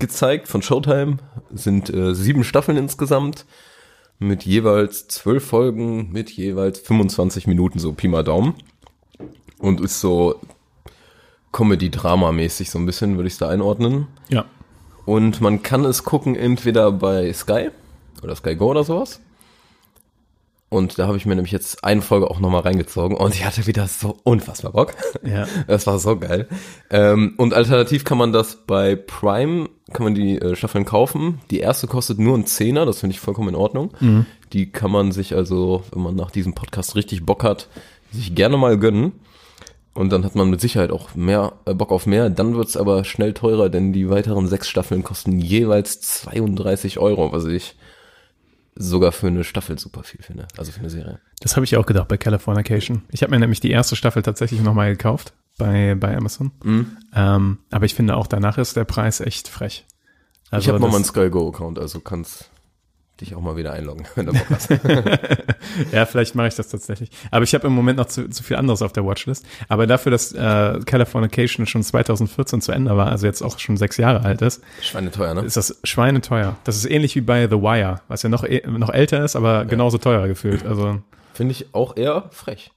gezeigt 0.00 0.48
von 0.48 0.62
Showtime. 0.62 1.18
Sind 1.52 1.90
äh, 1.90 2.14
sieben 2.14 2.42
Staffeln 2.42 2.76
insgesamt 2.76 3.46
mit 4.20 4.44
jeweils 4.44 5.08
zwölf 5.08 5.44
Folgen 5.44 6.12
mit 6.12 6.30
jeweils 6.30 6.78
25 6.78 7.48
Minuten, 7.48 7.80
so 7.80 7.92
Pi 7.92 8.06
mal 8.06 8.22
Daumen. 8.22 8.54
Und 9.58 9.80
ist 9.80 10.00
so 10.00 10.36
Comedy-Drama-mäßig 11.52 12.70
so 12.70 12.78
ein 12.78 12.86
bisschen, 12.86 13.16
würde 13.16 13.26
ich 13.26 13.34
es 13.34 13.38
da 13.38 13.48
einordnen. 13.48 14.06
Ja. 14.28 14.44
Und 15.06 15.40
man 15.40 15.62
kann 15.62 15.84
es 15.84 16.04
gucken 16.04 16.36
entweder 16.36 16.92
bei 16.92 17.32
Sky 17.32 17.70
oder 18.22 18.36
Sky 18.36 18.54
Go 18.54 18.70
oder 18.70 18.84
sowas. 18.84 19.20
Und 20.70 21.00
da 21.00 21.08
habe 21.08 21.16
ich 21.16 21.26
mir 21.26 21.34
nämlich 21.34 21.50
jetzt 21.50 21.82
eine 21.82 22.00
Folge 22.00 22.30
auch 22.30 22.38
nochmal 22.38 22.62
reingezogen 22.62 23.16
und 23.16 23.34
ich 23.34 23.44
hatte 23.44 23.66
wieder 23.66 23.88
so 23.88 24.16
unfassbar 24.22 24.72
Bock. 24.72 24.94
Ja. 25.22 25.46
Das 25.66 25.86
war 25.88 25.98
so 25.98 26.16
geil. 26.16 26.48
Ähm, 26.90 27.34
und 27.38 27.54
alternativ 27.54 28.04
kann 28.04 28.18
man 28.18 28.32
das 28.32 28.56
bei 28.66 28.94
Prime, 28.94 29.68
kann 29.92 30.04
man 30.04 30.14
die 30.14 30.38
äh, 30.38 30.54
Staffeln 30.54 30.84
kaufen. 30.84 31.40
Die 31.50 31.58
erste 31.58 31.88
kostet 31.88 32.20
nur 32.20 32.34
einen 32.34 32.46
Zehner, 32.46 32.86
das 32.86 33.00
finde 33.00 33.14
ich 33.14 33.20
vollkommen 33.20 33.48
in 33.48 33.54
Ordnung. 33.56 33.90
Die 34.52 34.70
kann 34.70 34.92
man 34.92 35.10
sich 35.10 35.34
also, 35.34 35.82
wenn 35.92 36.02
man 36.02 36.14
nach 36.14 36.30
diesem 36.30 36.54
Podcast 36.54 36.94
richtig 36.94 37.26
Bock 37.26 37.42
hat, 37.42 37.68
sich 38.12 38.36
gerne 38.36 38.56
mal 38.56 38.78
gönnen. 38.78 39.12
Und 39.92 40.12
dann 40.12 40.24
hat 40.24 40.36
man 40.36 40.50
mit 40.50 40.60
Sicherheit 40.60 40.92
auch 40.92 41.16
mehr 41.16 41.54
äh, 41.64 41.74
Bock 41.74 41.90
auf 41.90 42.06
mehr. 42.06 42.30
Dann 42.30 42.54
wird's 42.54 42.76
aber 42.76 43.04
schnell 43.04 43.34
teurer, 43.34 43.68
denn 43.68 43.92
die 43.92 44.08
weiteren 44.08 44.46
sechs 44.46 44.68
Staffeln 44.68 45.02
kosten 45.02 45.40
jeweils 45.40 46.00
32 46.00 47.00
Euro, 47.00 47.32
was 47.32 47.44
ich 47.46 47.74
sogar 48.74 49.12
für 49.12 49.26
eine 49.28 49.44
Staffel 49.44 49.78
super 49.78 50.02
viel 50.02 50.22
finde. 50.22 50.46
Also 50.56 50.72
für 50.72 50.80
eine 50.80 50.90
Serie. 50.90 51.20
Das 51.40 51.56
habe 51.56 51.64
ich 51.64 51.76
auch 51.76 51.86
gedacht 51.86 52.08
bei 52.08 52.16
Californication. 52.16 53.02
Ich 53.10 53.22
habe 53.22 53.30
mir 53.30 53.38
nämlich 53.40 53.60
die 53.60 53.70
erste 53.70 53.96
Staffel 53.96 54.22
tatsächlich 54.22 54.60
nochmal 54.62 54.90
gekauft 54.90 55.32
bei, 55.58 55.94
bei 55.94 56.16
Amazon. 56.16 56.52
Mhm. 56.62 56.96
Ähm, 57.14 57.58
aber 57.70 57.84
ich 57.84 57.94
finde 57.94 58.16
auch 58.16 58.26
danach 58.26 58.58
ist 58.58 58.76
der 58.76 58.84
Preis 58.84 59.20
echt 59.20 59.48
frech. 59.48 59.84
Also 60.50 60.64
ich 60.64 60.68
habe 60.68 60.78
noch 60.80 60.86
das- 60.86 60.92
mal 60.92 60.96
einen 60.96 61.04
Sky 61.04 61.30
Go 61.30 61.48
Account, 61.48 61.78
also 61.78 62.00
kannst 62.00 62.50
dich 63.20 63.34
auch 63.34 63.40
mal 63.40 63.56
wieder 63.56 63.72
einloggen, 63.72 64.06
wenn 64.14 64.26
du 64.26 64.32
Bock 64.32 64.46
hast. 64.50 64.70
Ja, 65.92 66.04
vielleicht 66.06 66.34
mache 66.34 66.48
ich 66.48 66.54
das 66.54 66.68
tatsächlich. 66.68 67.10
Aber 67.30 67.44
ich 67.44 67.54
habe 67.54 67.66
im 67.66 67.72
Moment 67.72 67.98
noch 67.98 68.06
zu, 68.06 68.28
zu 68.28 68.42
viel 68.42 68.56
anderes 68.56 68.82
auf 68.82 68.92
der 68.92 69.04
Watchlist. 69.04 69.46
Aber 69.68 69.86
dafür, 69.86 70.10
dass 70.10 70.32
äh, 70.32 70.80
Californication 70.84 71.66
schon 71.66 71.82
2014 71.82 72.60
zu 72.60 72.72
Ende 72.72 72.96
war, 72.96 73.08
also 73.08 73.26
jetzt 73.26 73.42
auch 73.42 73.58
schon 73.58 73.76
sechs 73.76 73.96
Jahre 73.96 74.24
alt 74.24 74.42
ist, 74.42 74.62
Schweineteuer, 74.82 75.34
ne? 75.34 75.42
ist 75.42 75.56
das 75.56 75.78
schweineteuer. 75.84 76.56
Das 76.64 76.76
ist 76.76 76.86
ähnlich 76.90 77.14
wie 77.16 77.20
bei 77.20 77.46
The 77.48 77.56
Wire, 77.62 78.00
was 78.08 78.22
ja 78.22 78.28
noch, 78.28 78.44
eh- 78.44 78.66
noch 78.66 78.90
älter 78.90 79.24
ist, 79.24 79.36
aber 79.36 79.64
genauso 79.64 79.98
teuer 79.98 80.26
gefühlt. 80.26 80.66
Also 80.66 81.00
Finde 81.34 81.52
ich 81.52 81.72
auch 81.74 81.96
eher 81.96 82.24
frech. 82.32 82.72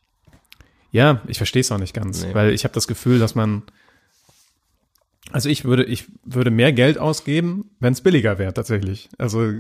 ja, 0.92 1.22
ich 1.28 1.38
verstehe 1.38 1.62
es 1.62 1.72
auch 1.72 1.80
nicht 1.80 1.94
ganz, 1.96 2.24
Nee. 2.24 2.34
weil 2.34 2.52
ich 2.54 2.64
habe 2.64 2.74
das 2.74 2.88
Gefühl, 2.88 3.20
dass 3.20 3.34
man 3.36 3.64
also 5.32 5.50
ich 5.50 5.64
würde, 5.66 5.84
ich 5.86 6.06
würde 6.26 6.52
mehr 6.52 6.74
Geld 6.74 6.98
ausgeben, 6.98 7.72
wenn 7.80 7.94
es 7.94 8.02
billiger 8.02 8.38
wäre, 8.38 8.54
tatsächlich. 8.54 9.10
Also 9.18 9.52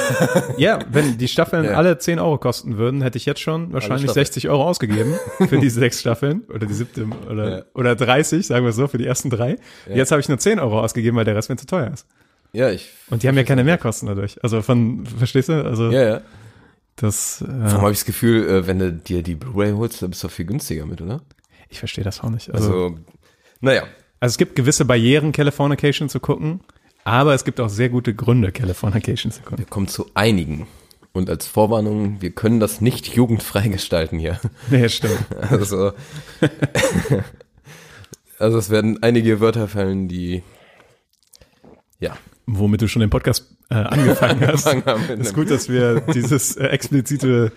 ja, 0.58 0.78
wenn 0.90 1.18
die 1.18 1.26
Staffeln 1.28 1.64
Ja. 1.64 1.72
alle 1.72 1.98
10 1.98 2.18
Euro 2.18 2.38
kosten 2.38 2.76
würden, 2.76 3.02
hätte 3.02 3.18
ich 3.18 3.26
jetzt 3.26 3.40
schon 3.40 3.72
wahrscheinlich 3.72 4.04
Staffeln. 4.10 4.24
60 4.26 4.48
Euro 4.48 4.64
ausgegeben 4.64 5.14
für 5.48 5.58
diese 5.58 5.80
sechs 5.80 6.00
Staffeln 6.00 6.42
oder 6.52 6.66
die 6.66 6.74
siebte 6.74 7.06
oder, 7.30 7.58
Ja. 7.58 7.64
oder 7.74 7.96
30, 7.96 8.46
sagen 8.46 8.64
wir 8.64 8.72
so, 8.72 8.86
für 8.88 8.98
die 8.98 9.06
ersten 9.06 9.30
drei. 9.30 9.56
Jetzt 9.92 10.10
habe 10.12 10.20
ich 10.20 10.28
nur 10.28 10.38
10 10.38 10.60
Euro 10.60 10.80
ausgegeben, 10.80 11.16
weil 11.16 11.24
der 11.24 11.34
Rest 11.34 11.48
mir 11.50 11.56
zu 11.56 11.66
teuer 11.66 11.90
ist. 11.92 12.06
Ja, 12.52 12.70
ich. 12.70 12.90
Und 13.10 13.22
die 13.22 13.28
haben 13.28 13.36
ja 13.36 13.42
keine 13.44 13.64
Mehrkosten 13.64 14.08
dadurch. 14.08 14.42
Also 14.44 14.62
von, 14.62 15.04
verstehst 15.06 15.48
du? 15.48 15.64
Also 15.64 15.90
Ja, 15.90 16.02
ja. 16.08 16.20
das, 16.96 17.38
Vor 17.38 17.48
äh, 17.48 17.70
habe 17.72 17.92
ich 17.92 17.98
das 17.98 18.04
Gefühl, 18.06 18.48
äh, 18.48 18.66
wenn 18.66 18.78
du 18.78 18.92
dir 18.92 19.22
die 19.22 19.34
Blu-ray 19.34 19.72
holst, 19.72 20.00
dann 20.02 20.10
bist 20.10 20.22
du 20.22 20.28
auch 20.28 20.32
viel 20.32 20.46
günstiger 20.46 20.86
mit, 20.86 21.00
oder? 21.00 21.22
ich 21.68 21.80
verstehe 21.80 22.04
das 22.04 22.20
auch 22.20 22.30
nicht. 22.30 22.54
Also, 22.54 22.72
Also, 22.72 22.98
naja. 23.60 23.82
Also 24.20 24.32
es 24.32 24.38
gibt 24.38 24.56
gewisse 24.56 24.84
Barrieren, 24.84 25.32
Californication 25.32 26.08
zu 26.08 26.20
gucken, 26.20 26.60
aber 27.04 27.34
es 27.34 27.44
gibt 27.44 27.60
auch 27.60 27.68
sehr 27.68 27.88
gute 27.88 28.14
Gründe, 28.14 28.52
Californication 28.52 29.30
zu 29.32 29.40
gucken. 29.42 29.58
Wir 29.58 29.66
kommen 29.66 29.88
zu 29.88 30.10
einigen. 30.14 30.66
Und 31.12 31.30
als 31.30 31.46
Vorwarnung, 31.46 32.20
wir 32.20 32.30
können 32.32 32.60
das 32.60 32.82
nicht 32.82 33.08
jugendfrei 33.14 33.68
gestalten 33.68 34.18
hier. 34.18 34.38
Ja, 34.70 34.88
stimmt. 34.88 35.18
Also, 35.50 35.92
also 38.38 38.58
es 38.58 38.70
werden 38.70 39.02
einige 39.02 39.40
Wörter 39.40 39.68
fallen, 39.68 40.08
die, 40.08 40.42
ja, 42.00 42.16
Womit 42.48 42.80
du 42.80 42.86
schon 42.86 43.00
den 43.00 43.10
Podcast 43.10 43.56
äh, 43.70 43.74
angefangen 43.74 44.40
hast. 44.46 44.68
Angefangen 44.68 44.84
haben 44.86 45.06
mit 45.08 45.18
ist 45.20 45.26
einem- 45.28 45.34
gut, 45.34 45.50
dass 45.50 45.68
wir 45.68 46.00
dieses 46.02 46.56
äh, 46.56 46.66
explizite, 46.68 47.50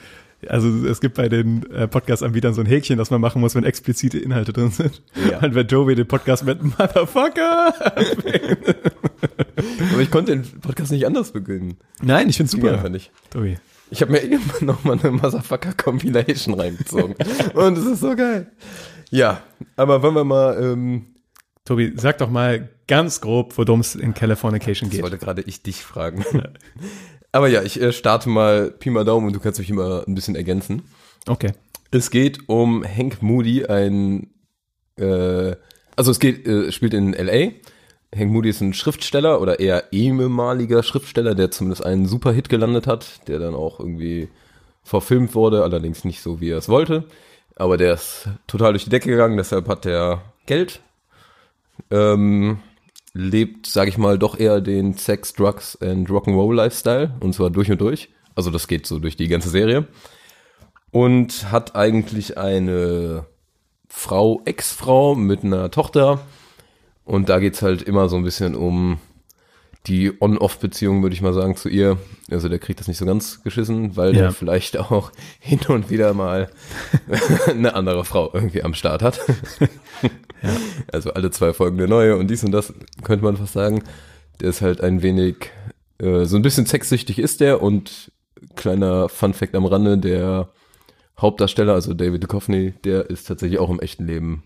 also 0.47 0.87
es 0.87 1.01
gibt 1.01 1.15
bei 1.15 1.27
den 1.27 1.69
äh, 1.71 1.87
Podcast-Anbietern 1.87 2.53
so 2.53 2.61
ein 2.61 2.67
Häkchen, 2.67 2.97
das 2.97 3.09
man 3.09 3.19
machen 3.19 3.41
muss, 3.41 3.55
wenn 3.55 3.63
explizite 3.63 4.17
Inhalte 4.19 4.53
drin 4.53 4.71
sind. 4.71 5.01
Ja. 5.29 5.39
Und 5.39 5.55
wenn 5.55 5.67
Joey 5.67 5.95
den 5.95 6.07
Podcast 6.07 6.45
mit 6.45 6.63
Motherfucker. 6.63 7.73
aber 9.91 10.01
ich 10.01 10.11
konnte 10.11 10.37
den 10.37 10.43
Podcast 10.61 10.91
nicht 10.91 11.05
anders 11.05 11.31
beginnen. 11.31 11.77
Nein, 12.01 12.29
ich 12.29 12.37
finde 12.37 12.51
Ging 12.51 12.61
super. 12.61 12.73
einfach 12.73 12.89
nicht. 12.89 13.11
Tobi. 13.29 13.57
Ich 13.91 14.01
habe 14.01 14.11
mir 14.11 14.21
eben 14.23 14.41
noch 14.61 14.83
mal 14.83 14.99
eine 14.99 15.11
Motherfucker 15.11 15.73
Compilation 15.73 16.53
reingezogen. 16.53 17.15
Und 17.53 17.77
es 17.77 17.85
ist 17.85 17.99
so 18.01 18.15
geil. 18.15 18.51
Ja, 19.09 19.41
aber 19.75 20.03
wollen 20.03 20.13
wir 20.13 20.23
mal, 20.23 20.61
ähm, 20.61 21.15
Tobi, 21.65 21.93
sag 21.95 22.19
doch 22.19 22.29
mal 22.29 22.69
ganz 22.87 23.21
grob, 23.21 23.57
worum 23.57 23.79
es 23.79 23.95
in 23.95 24.13
Californication 24.13 24.89
das 24.89 24.95
geht. 24.95 25.03
wollte 25.03 25.17
gerade 25.17 25.41
ich 25.41 25.63
dich 25.63 25.83
fragen. 25.83 26.23
aber 27.31 27.47
ja, 27.47 27.63
ich 27.63 27.79
äh, 27.81 27.91
starte 27.91 28.29
mal 28.29 28.71
Pi 28.71 28.89
mal 28.89 29.05
Daumen 29.05 29.27
und 29.27 29.33
du 29.33 29.39
kannst 29.39 29.59
mich 29.59 29.69
immer 29.69 30.03
ein 30.07 30.15
bisschen 30.15 30.35
ergänzen. 30.35 30.83
Okay. 31.27 31.51
Es 31.91 32.11
geht 32.11 32.47
um 32.47 32.83
Hank 32.85 33.21
Moody, 33.21 33.65
ein, 33.65 34.29
äh, 34.97 35.55
also 35.95 36.11
es 36.11 36.19
geht, 36.19 36.47
äh, 36.47 36.71
spielt 36.71 36.93
in 36.93 37.13
L.A. 37.13 37.51
Hank 38.15 38.31
Moody 38.31 38.49
ist 38.49 38.61
ein 38.61 38.73
Schriftsteller 38.73 39.41
oder 39.41 39.59
eher 39.59 39.91
ehemaliger 39.91 40.81
Schriftsteller, 40.81 41.35
der 41.35 41.51
zumindest 41.51 41.85
einen 41.85 42.07
Superhit 42.07 42.49
gelandet 42.49 42.87
hat, 42.87 43.27
der 43.27 43.39
dann 43.39 43.53
auch 43.53 43.79
irgendwie 43.79 44.29
verfilmt 44.83 45.35
wurde, 45.35 45.63
allerdings 45.63 46.03
nicht 46.03 46.21
so, 46.21 46.41
wie 46.41 46.49
er 46.49 46.57
es 46.57 46.69
wollte. 46.69 47.05
Aber 47.55 47.77
der 47.77 47.93
ist 47.93 48.29
total 48.47 48.73
durch 48.73 48.85
die 48.85 48.89
Decke 48.89 49.09
gegangen, 49.09 49.37
deshalb 49.37 49.67
hat 49.67 49.85
er 49.85 50.23
Geld. 50.45 50.81
Ähm, 51.91 52.59
lebt, 53.13 53.65
sag 53.67 53.87
ich 53.87 53.97
mal, 53.97 54.19
doch 54.19 54.39
eher 54.39 54.61
den 54.61 54.93
Sex, 54.93 55.33
Drugs 55.33 55.77
and 55.81 56.09
Rock'n'Roll 56.09 56.55
Lifestyle 56.55 57.15
und 57.19 57.33
zwar 57.33 57.49
durch 57.49 57.71
und 57.71 57.81
durch. 57.81 58.09
Also 58.35 58.51
das 58.51 58.67
geht 58.67 58.87
so 58.87 58.99
durch 58.99 59.17
die 59.17 59.27
ganze 59.27 59.49
Serie 59.49 59.87
und 60.91 61.51
hat 61.51 61.75
eigentlich 61.75 62.37
eine 62.37 63.25
Frau, 63.87 64.41
Ex-Frau 64.45 65.15
mit 65.15 65.43
einer 65.43 65.71
Tochter 65.71 66.21
Und 67.09 67.27
da 67.27 67.39
geht's 67.39 67.63
halt 67.63 67.81
immer 67.81 68.07
so 68.07 68.17
ein 68.17 68.23
bisschen 68.23 68.53
um 68.53 68.99
die 69.87 70.11
On-Off-Beziehung, 70.21 71.01
würde 71.01 71.13
ich 71.15 71.21
mal 71.21 71.33
sagen, 71.33 71.55
zu 71.55 71.69
ihr. 71.69 71.97
Also 72.29 72.49
der 72.49 72.59
kriegt 72.59 72.79
das 72.79 72.87
nicht 72.87 72.97
so 72.97 73.05
ganz 73.05 73.41
geschissen, 73.43 73.95
weil 73.95 74.13
Ja. 74.13 74.21
der 74.23 74.31
vielleicht 74.31 74.77
auch 74.77 75.11
hin 75.39 75.59
und 75.67 75.89
wieder 75.89 76.13
mal 76.13 76.49
eine 77.47 77.73
andere 77.75 78.03
Frau 78.05 78.29
irgendwie 78.33 78.63
am 78.63 78.73
Start 78.73 79.01
hat. 79.01 79.19
Also 80.91 81.11
alle 81.11 81.31
zwei 81.31 81.51
Folgen 81.51 81.77
der 81.77 81.89
neue 81.89 82.15
und 82.15 82.29
dies 82.29 82.45
und 82.45 82.51
das, 82.53 82.73
könnte 83.03 83.25
man 83.25 83.35
fast 83.35 83.51
sagen. 83.53 83.83
Der 84.39 84.49
ist 84.49 84.61
halt 84.61 84.79
ein 84.79 85.01
wenig, 85.01 85.51
äh, 85.97 86.23
so 86.23 86.37
ein 86.37 86.41
bisschen 86.41 86.65
sexsüchtig 86.65 87.19
ist 87.19 87.41
der 87.41 87.61
und 87.61 88.11
kleiner 88.55 89.09
Fun-Fact 89.09 89.53
am 89.55 89.65
Rande, 89.65 89.97
der 89.97 90.47
Hauptdarsteller, 91.19 91.73
also 91.73 91.93
David 91.93 92.23
Duchovny, 92.23 92.73
der 92.85 93.09
ist 93.09 93.27
tatsächlich 93.27 93.59
auch 93.59 93.69
im 93.69 93.81
echten 93.81 94.07
Leben, 94.07 94.43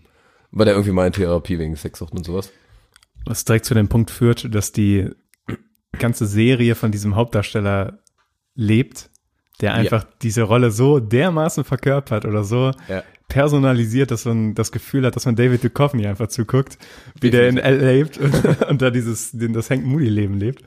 war 0.50 0.64
der 0.64 0.74
irgendwie 0.74 0.90
mal 0.90 1.06
in 1.06 1.12
Therapie 1.12 1.60
wegen 1.60 1.76
Sexsucht 1.76 2.12
und 2.12 2.26
sowas. 2.26 2.50
Was 3.24 3.44
direkt 3.44 3.64
zu 3.64 3.74
dem 3.74 3.88
Punkt 3.88 4.10
führt, 4.10 4.52
dass 4.52 4.72
die 4.72 5.10
ganze 5.98 6.26
Serie 6.26 6.74
von 6.74 6.90
diesem 6.92 7.16
Hauptdarsteller 7.16 7.98
lebt, 8.54 9.10
der 9.60 9.74
einfach 9.74 10.04
diese 10.22 10.42
Rolle 10.42 10.70
so 10.70 11.00
dermaßen 11.00 11.64
verkörpert 11.64 12.24
oder 12.24 12.44
so 12.44 12.72
Ja. 12.88 13.02
personalisiert, 13.28 14.10
dass 14.10 14.24
man 14.24 14.54
das 14.54 14.72
Gefühl 14.72 15.04
hat, 15.06 15.16
dass 15.16 15.26
man 15.26 15.36
David 15.36 15.62
Duchovny 15.64 16.06
einfach 16.06 16.28
zuguckt, 16.28 16.78
wie 17.20 17.30
der 17.30 17.48
in 17.48 17.58
L 17.58 17.78
lebt 17.84 18.18
und, 18.18 18.34
und 18.68 18.82
da 18.82 18.90
dieses, 18.90 19.32
den, 19.32 19.52
das 19.52 19.70
Hank 19.70 19.84
Moody 19.84 20.08
Leben 20.08 20.34
lebt. 20.34 20.62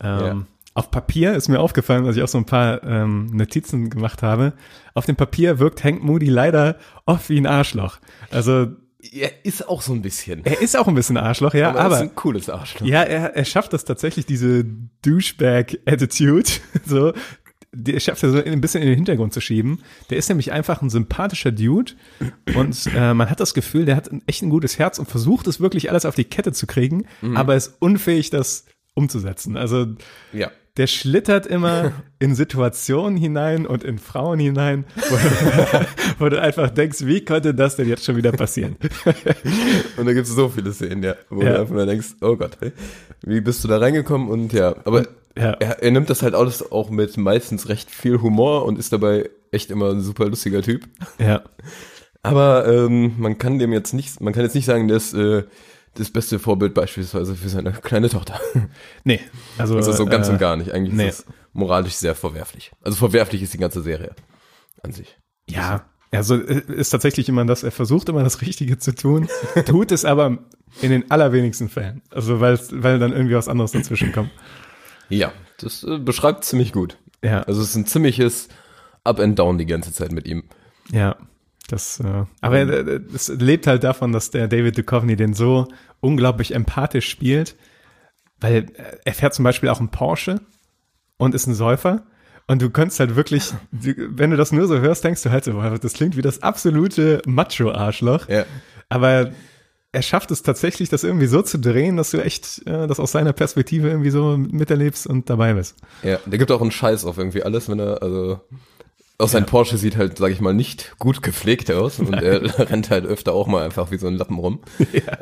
Ähm, 0.00 0.20
Ja. 0.20 0.42
Auf 0.74 0.90
Papier 0.90 1.32
ist 1.34 1.48
mir 1.48 1.58
aufgefallen, 1.58 2.04
als 2.04 2.16
ich 2.18 2.22
auch 2.22 2.28
so 2.28 2.36
ein 2.36 2.44
paar 2.44 2.82
ähm, 2.84 3.26
Notizen 3.32 3.88
gemacht 3.88 4.22
habe. 4.22 4.52
Auf 4.92 5.06
dem 5.06 5.16
Papier 5.16 5.58
wirkt 5.58 5.82
Hank 5.82 6.02
Moody 6.04 6.26
leider 6.26 6.76
oft 7.06 7.30
wie 7.30 7.38
ein 7.38 7.46
Arschloch. 7.46 7.96
Also 8.30 8.66
Er 9.12 9.44
ist 9.44 9.68
auch 9.68 9.82
so 9.82 9.92
ein 9.92 10.02
bisschen. 10.02 10.44
er 10.44 10.60
ist 10.60 10.76
auch 10.76 10.88
ein 10.88 10.94
bisschen 10.94 11.16
Arschloch, 11.16 11.54
ja, 11.54 11.68
aber, 11.70 11.80
aber, 11.80 11.94
er 11.96 12.02
ist 12.04 12.10
ein 12.10 12.14
cooles 12.16 12.48
Arschloch. 12.48 12.86
ja, 12.86 13.02
er, 13.02 13.36
er 13.36 13.44
schafft 13.44 13.72
das 13.72 13.84
tatsächlich, 13.84 14.26
diese 14.26 14.64
Douchebag-Attitude, 15.02 16.50
so, 16.86 17.12
die 17.72 17.94
er 17.94 18.00
schafft 18.00 18.22
er 18.22 18.30
so 18.30 18.42
ein 18.42 18.60
bisschen 18.60 18.82
in 18.82 18.88
den 18.88 18.96
Hintergrund 18.96 19.32
zu 19.34 19.40
schieben. 19.40 19.82
Der 20.10 20.16
ist 20.16 20.28
nämlich 20.28 20.50
einfach 20.52 20.80
ein 20.82 20.88
sympathischer 20.90 21.52
Dude 21.52 21.92
und 22.54 22.86
äh, 22.94 23.12
man 23.12 23.28
hat 23.28 23.40
das 23.40 23.52
Gefühl, 23.54 23.84
der 23.84 23.96
hat 23.96 24.10
ein, 24.10 24.22
echt 24.26 24.42
ein 24.42 24.50
gutes 24.50 24.78
Herz 24.78 24.98
und 24.98 25.10
versucht 25.10 25.46
es 25.46 25.60
wirklich 25.60 25.90
alles 25.90 26.06
auf 26.06 26.14
die 26.14 26.24
Kette 26.24 26.52
zu 26.52 26.66
kriegen, 26.66 27.06
aber 27.34 27.54
ist 27.54 27.76
unfähig, 27.80 28.30
das 28.30 28.64
umzusetzen. 28.94 29.56
Also 29.58 29.88
Ja. 30.32 30.50
der 30.78 30.86
schlittert 30.86 31.46
immer 31.46 31.92
in 32.18 32.34
Situationen 32.34 33.16
hinein 33.18 33.66
und 33.66 33.84
in 33.84 33.98
Frauen 33.98 34.38
hinein, 34.38 34.84
wo, 34.96 35.16
du- 35.16 35.86
wo 36.18 36.28
du 36.30 36.40
einfach 36.40 36.70
denkst, 36.70 36.98
wie 37.04 37.24
konnte 37.24 37.54
das 37.54 37.76
denn 37.76 37.88
jetzt 37.88 38.04
schon 38.04 38.16
wieder 38.16 38.32
passieren? 38.32 38.76
Und 39.96 40.06
da 40.06 40.12
gibt 40.14 40.26
es 40.26 40.34
so 40.34 40.48
viele 40.48 40.72
Szenen, 40.72 41.02
ja, 41.02 41.14
wo 41.28 41.42
Ja. 41.42 41.52
du 41.54 41.60
einfach 41.60 41.74
nur 41.74 41.86
denkst, 41.86 42.08
oh 42.22 42.36
Gott, 42.36 42.56
wie 43.22 43.40
bist 43.40 43.62
du 43.64 43.68
da 43.68 43.78
reingekommen? 43.78 44.28
Und 44.28 44.52
ja, 44.54 44.74
aber 44.84 45.02
Ja. 45.36 45.52
Er, 45.60 45.82
er 45.82 45.90
nimmt 45.90 46.08
das 46.08 46.22
halt 46.22 46.34
alles 46.34 46.72
auch 46.72 46.88
mit 46.88 47.16
meistens 47.18 47.68
recht 47.68 47.90
viel 47.90 48.22
Humor 48.22 48.64
und 48.64 48.78
ist 48.78 48.92
dabei 48.92 49.28
echt 49.50 49.70
immer 49.70 49.90
ein 49.90 50.00
super 50.00 50.26
lustiger 50.26 50.62
Typ. 50.62 50.84
Ja, 51.18 51.42
Aber 52.22 52.66
ähm, 52.66 53.12
man 53.18 53.36
kann 53.38 53.58
dem 53.58 53.72
jetzt 53.74 53.92
nicht, 53.92 54.20
man 54.22 54.32
kann 54.32 54.42
jetzt 54.42 54.54
nicht 54.54 54.64
sagen, 54.66 54.88
ist 54.88 55.12
äh, 55.12 55.44
das 55.94 56.10
beste 56.10 56.38
Vorbild 56.38 56.72
beispielsweise 56.74 57.34
für 57.34 57.48
seine 57.50 57.72
kleine 57.72 58.08
Tochter. 58.08 58.40
nee, 59.04 59.20
also, 59.58 59.76
Also 59.76 59.92
so 59.92 60.06
ganz 60.06 60.28
äh, 60.28 60.32
und 60.32 60.38
gar 60.38 60.56
nicht. 60.56 60.72
Eigentlich 60.72 60.94
nee. 60.94 61.12
Moralisch 61.56 61.94
sehr 61.94 62.14
verwerflich. 62.14 62.72
Also 62.82 62.96
verwerflich 62.96 63.42
ist 63.42 63.54
die 63.54 63.58
ganze 63.58 63.82
Serie 63.82 64.14
an 64.82 64.92
sich. 64.92 65.18
Ja, 65.48 65.84
also 66.12 66.36
äh, 66.36 66.62
ist 66.68 66.90
tatsächlich 66.90 67.28
immer 67.28 67.44
das, 67.44 67.62
er 67.62 67.72
versucht 67.72 68.08
immer 68.08 68.22
das 68.22 68.40
Richtige 68.40 68.78
zu 68.78 68.94
tun, 68.94 69.28
tut 69.66 69.92
es 69.92 70.04
aber 70.04 70.38
in 70.82 70.90
den 70.90 71.10
allerwenigsten 71.10 71.68
Fällen. 71.68 72.02
Also 72.10 72.40
weil, 72.40 72.58
weil 72.70 72.98
dann 72.98 73.12
irgendwie 73.12 73.34
was 73.34 73.48
anderes 73.48 73.72
dazwischen 73.72 74.12
kommt. 74.12 74.30
Ja, 75.08 75.32
das 75.58 75.84
äh, 75.84 75.98
beschreibt 75.98 76.44
ziemlich 76.44 76.72
gut. 76.72 76.98
Ja, 77.22 77.42
Also 77.42 77.62
es 77.62 77.70
ist 77.70 77.76
ein 77.76 77.86
ziemliches 77.86 78.48
Up 79.04 79.20
and 79.20 79.38
Down 79.38 79.58
die 79.58 79.66
ganze 79.66 79.92
Zeit 79.92 80.12
mit 80.12 80.26
ihm. 80.26 80.44
ja. 80.90 81.16
Das, 81.68 81.98
äh, 81.98 82.24
aber 82.40 82.58
äh, 82.58 83.00
es 83.12 83.26
lebt 83.26 83.66
halt 83.66 83.82
davon, 83.82 84.12
dass 84.12 84.30
der 84.30 84.46
David 84.46 84.78
Duchovny 84.78 85.16
den 85.16 85.34
so 85.34 85.66
unglaublich 85.98 86.54
empathisch 86.54 87.08
spielt, 87.08 87.56
weil 88.40 88.66
er 89.04 89.14
fährt 89.14 89.34
zum 89.34 89.42
Beispiel 89.42 89.68
auch 89.68 89.80
einen 89.80 89.90
Porsche 89.90 90.40
und 91.18 91.34
ist 91.34 91.46
ein 91.46 91.54
Säufer. 91.54 92.06
Und 92.48 92.62
du 92.62 92.70
könntest 92.70 93.00
halt 93.00 93.16
wirklich, 93.16 93.52
wenn 93.70 94.30
du 94.30 94.36
das 94.36 94.52
nur 94.52 94.66
so 94.68 94.78
hörst, 94.78 95.04
denkst 95.04 95.22
du 95.22 95.30
halt 95.30 95.44
so, 95.44 95.60
das 95.60 95.92
klingt 95.92 96.16
wie 96.16 96.22
das 96.22 96.42
absolute 96.42 97.22
Macho-Arschloch. 97.26 98.28
Ja. 98.28 98.44
Aber 98.88 99.32
er 99.92 100.02
schafft 100.02 100.30
es 100.30 100.42
tatsächlich, 100.42 100.90
das 100.90 101.04
irgendwie 101.04 101.26
so 101.26 101.42
zu 101.42 101.58
drehen, 101.58 101.96
dass 101.96 102.10
du 102.10 102.22
echt 102.22 102.66
äh, 102.66 102.86
das 102.86 103.00
aus 103.00 103.12
seiner 103.12 103.32
Perspektive 103.32 103.88
irgendwie 103.88 104.10
so 104.10 104.36
miterlebst 104.36 105.06
und 105.06 105.30
dabei 105.30 105.54
bist. 105.54 105.76
Ja, 106.02 106.18
der 106.26 106.38
gibt 106.38 106.52
auch 106.52 106.60
einen 106.60 106.70
Scheiß 106.70 107.04
auf 107.04 107.16
irgendwie 107.18 107.42
alles, 107.42 107.68
wenn 107.68 107.80
er, 107.80 108.02
also 108.02 108.40
auch 109.18 109.28
sein 109.28 109.46
Porsche 109.46 109.78
sieht 109.78 109.96
halt, 109.96 110.18
sag 110.18 110.30
ich 110.30 110.40
mal, 110.42 110.52
nicht 110.52 110.96
gut 110.98 111.22
gepflegt 111.22 111.70
aus 111.70 111.98
und 111.98 112.12
er 112.22 112.70
rennt 112.70 112.90
halt 112.90 113.06
öfter 113.06 113.32
auch 113.32 113.46
mal 113.46 113.64
einfach 113.64 113.90
wie 113.90 113.96
so 113.96 114.06
ein 114.06 114.14
Lappen 114.14 114.38
rum. 114.38 114.60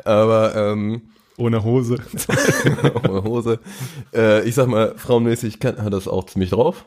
Aber 0.03 0.55
ähm, 0.55 1.03
Ohne 1.37 1.63
Hose. 1.63 1.97
ohne 3.03 3.23
Hose. 3.23 3.59
Äh, 4.13 4.47
ich 4.47 4.55
sag 4.55 4.67
mal, 4.67 4.95
frauenmäßig 4.97 5.59
kann, 5.59 5.81
hat 5.83 5.93
das 5.93 6.07
auch 6.07 6.25
ziemlich 6.25 6.51
drauf. 6.51 6.85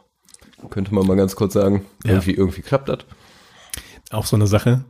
Könnte 0.71 0.95
man 0.95 1.07
mal 1.07 1.17
ganz 1.17 1.37
kurz 1.37 1.53
sagen. 1.55 1.85
Ja. 2.05 2.13
Irgendwie, 2.13 2.35
irgendwie 2.35 2.63
klappt 2.63 2.89
das. 2.89 2.99
Auch 4.11 4.25
so 4.27 4.37
eine 4.37 4.47
Sache, 4.47 4.85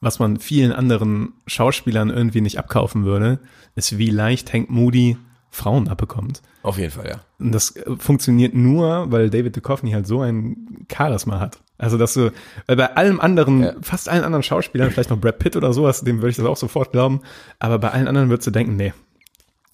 was 0.00 0.18
man 0.18 0.38
vielen 0.38 0.72
anderen 0.72 1.32
Schauspielern 1.46 2.10
irgendwie 2.10 2.40
nicht 2.40 2.58
abkaufen 2.58 3.04
würde, 3.04 3.40
ist, 3.74 3.98
wie 3.98 4.10
leicht 4.10 4.52
Hank 4.52 4.68
Moody 4.68 5.16
Frauen 5.54 5.86
abbekommt. 5.88 6.40
Auf 6.62 6.78
jeden 6.78 6.90
Fall, 6.90 7.06
ja. 7.08 7.20
Und 7.38 7.52
das 7.52 7.76
äh, 7.76 7.84
funktioniert 7.98 8.54
nur, 8.54 9.12
weil 9.12 9.28
David 9.28 9.54
Duchovny 9.54 9.90
halt 9.92 10.06
so 10.06 10.22
ein 10.22 10.86
Charisma 10.90 11.38
hat. 11.40 11.58
Also, 11.76 11.98
dass 11.98 12.14
du, 12.14 12.32
weil 12.66 12.76
bei 12.76 12.96
allem 12.96 13.20
anderen, 13.20 13.62
Ja. 13.62 13.72
fast 13.82 14.08
allen 14.08 14.24
anderen 14.24 14.42
Schauspielern, 14.42 14.90
vielleicht 14.90 15.10
noch 15.10 15.18
Brad 15.18 15.38
Pitt 15.38 15.54
oder 15.54 15.72
sowas, 15.74 16.00
dem 16.00 16.18
würde 16.18 16.30
ich 16.30 16.36
das 16.36 16.46
auch 16.46 16.56
sofort 16.56 16.92
glauben, 16.92 17.20
aber 17.58 17.78
bei 17.78 17.90
allen 17.90 18.08
anderen 18.08 18.30
würdest 18.30 18.46
du 18.46 18.50
denken, 18.50 18.76
nee. 18.76 18.94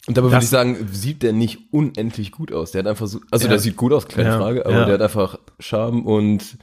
Und 0.08 0.16
dabei 0.16 0.30
würde 0.32 0.42
ich 0.42 0.48
sagen, 0.50 0.88
sieht 0.90 1.22
der 1.22 1.32
nicht 1.34 1.58
unendlich 1.70 2.32
gut 2.32 2.50
aus. 2.50 2.70
Der 2.72 2.80
hat 2.80 2.86
einfach 2.88 3.06
so, 3.06 3.20
also 3.30 3.44
Ja. 3.44 3.50
der 3.50 3.58
sieht 3.60 3.76
gut 3.76 3.92
aus, 3.92 4.08
keine 4.08 4.30
Ja, 4.30 4.38
Frage, 4.38 4.64
aber 4.66 4.74
ja. 4.74 4.84
der 4.86 4.94
hat 4.94 5.02
einfach 5.02 5.38
Charme 5.60 6.02
und 6.06 6.56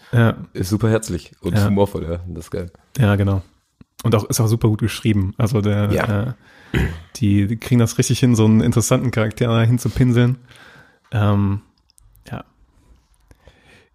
ist 0.54 0.70
super 0.70 0.90
herzlich 0.90 1.32
und 1.42 1.64
humorvoll, 1.64 2.04
ja. 2.04 2.20
Das 2.28 2.46
ist 2.46 2.52
geil. 2.52 2.72
ja, 2.98 3.16
genau. 3.16 3.44
Und 4.04 4.14
auch, 4.14 4.26
ist 4.26 4.40
auch 4.42 4.48
super 4.48 4.68
gut 4.68 4.82
geschrieben. 4.82 5.34
Also 5.38 5.62
der, 5.62 5.90
äh, 5.90 6.34
die, 7.18 7.58
kriegen 7.58 7.80
das 7.80 7.98
richtig 7.98 8.20
hin, 8.20 8.36
so 8.36 8.46
einen 8.46 8.62
interessanten 8.62 9.12
Charakter 9.12 9.48
da 9.48 9.64
hinzupinseln. 9.64 10.38
Ähm, 11.12 11.62
ja. 12.30 12.44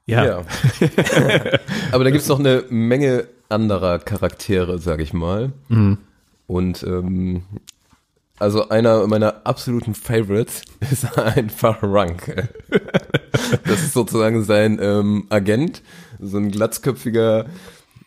Ja. 0.06 0.24
Ja. 0.24 0.42
Aber 1.92 2.04
da 2.04 2.10
gibt's 2.10 2.28
noch 2.28 2.38
eine 2.38 2.64
Menge 2.70 3.26
anderer 3.48 3.98
Charaktere, 3.98 4.78
sag 4.78 5.00
ich 5.00 5.12
mal. 5.12 5.52
Mhm. 5.68 5.98
Und 6.46 6.82
ähm, 6.82 7.42
also 8.40 8.70
einer 8.70 9.06
meiner 9.06 9.42
absoluten 9.44 9.94
Favorites 9.94 10.62
ist 10.90 11.18
einfach 11.18 11.78
Rank. 11.82 12.48
Das 13.64 13.82
ist 13.82 13.92
sozusagen 13.92 14.44
sein 14.44 14.78
ähm, 14.80 15.26
Agent, 15.28 15.82
so 16.18 16.38
ein 16.38 16.50
glatzköpfiger, 16.50 17.46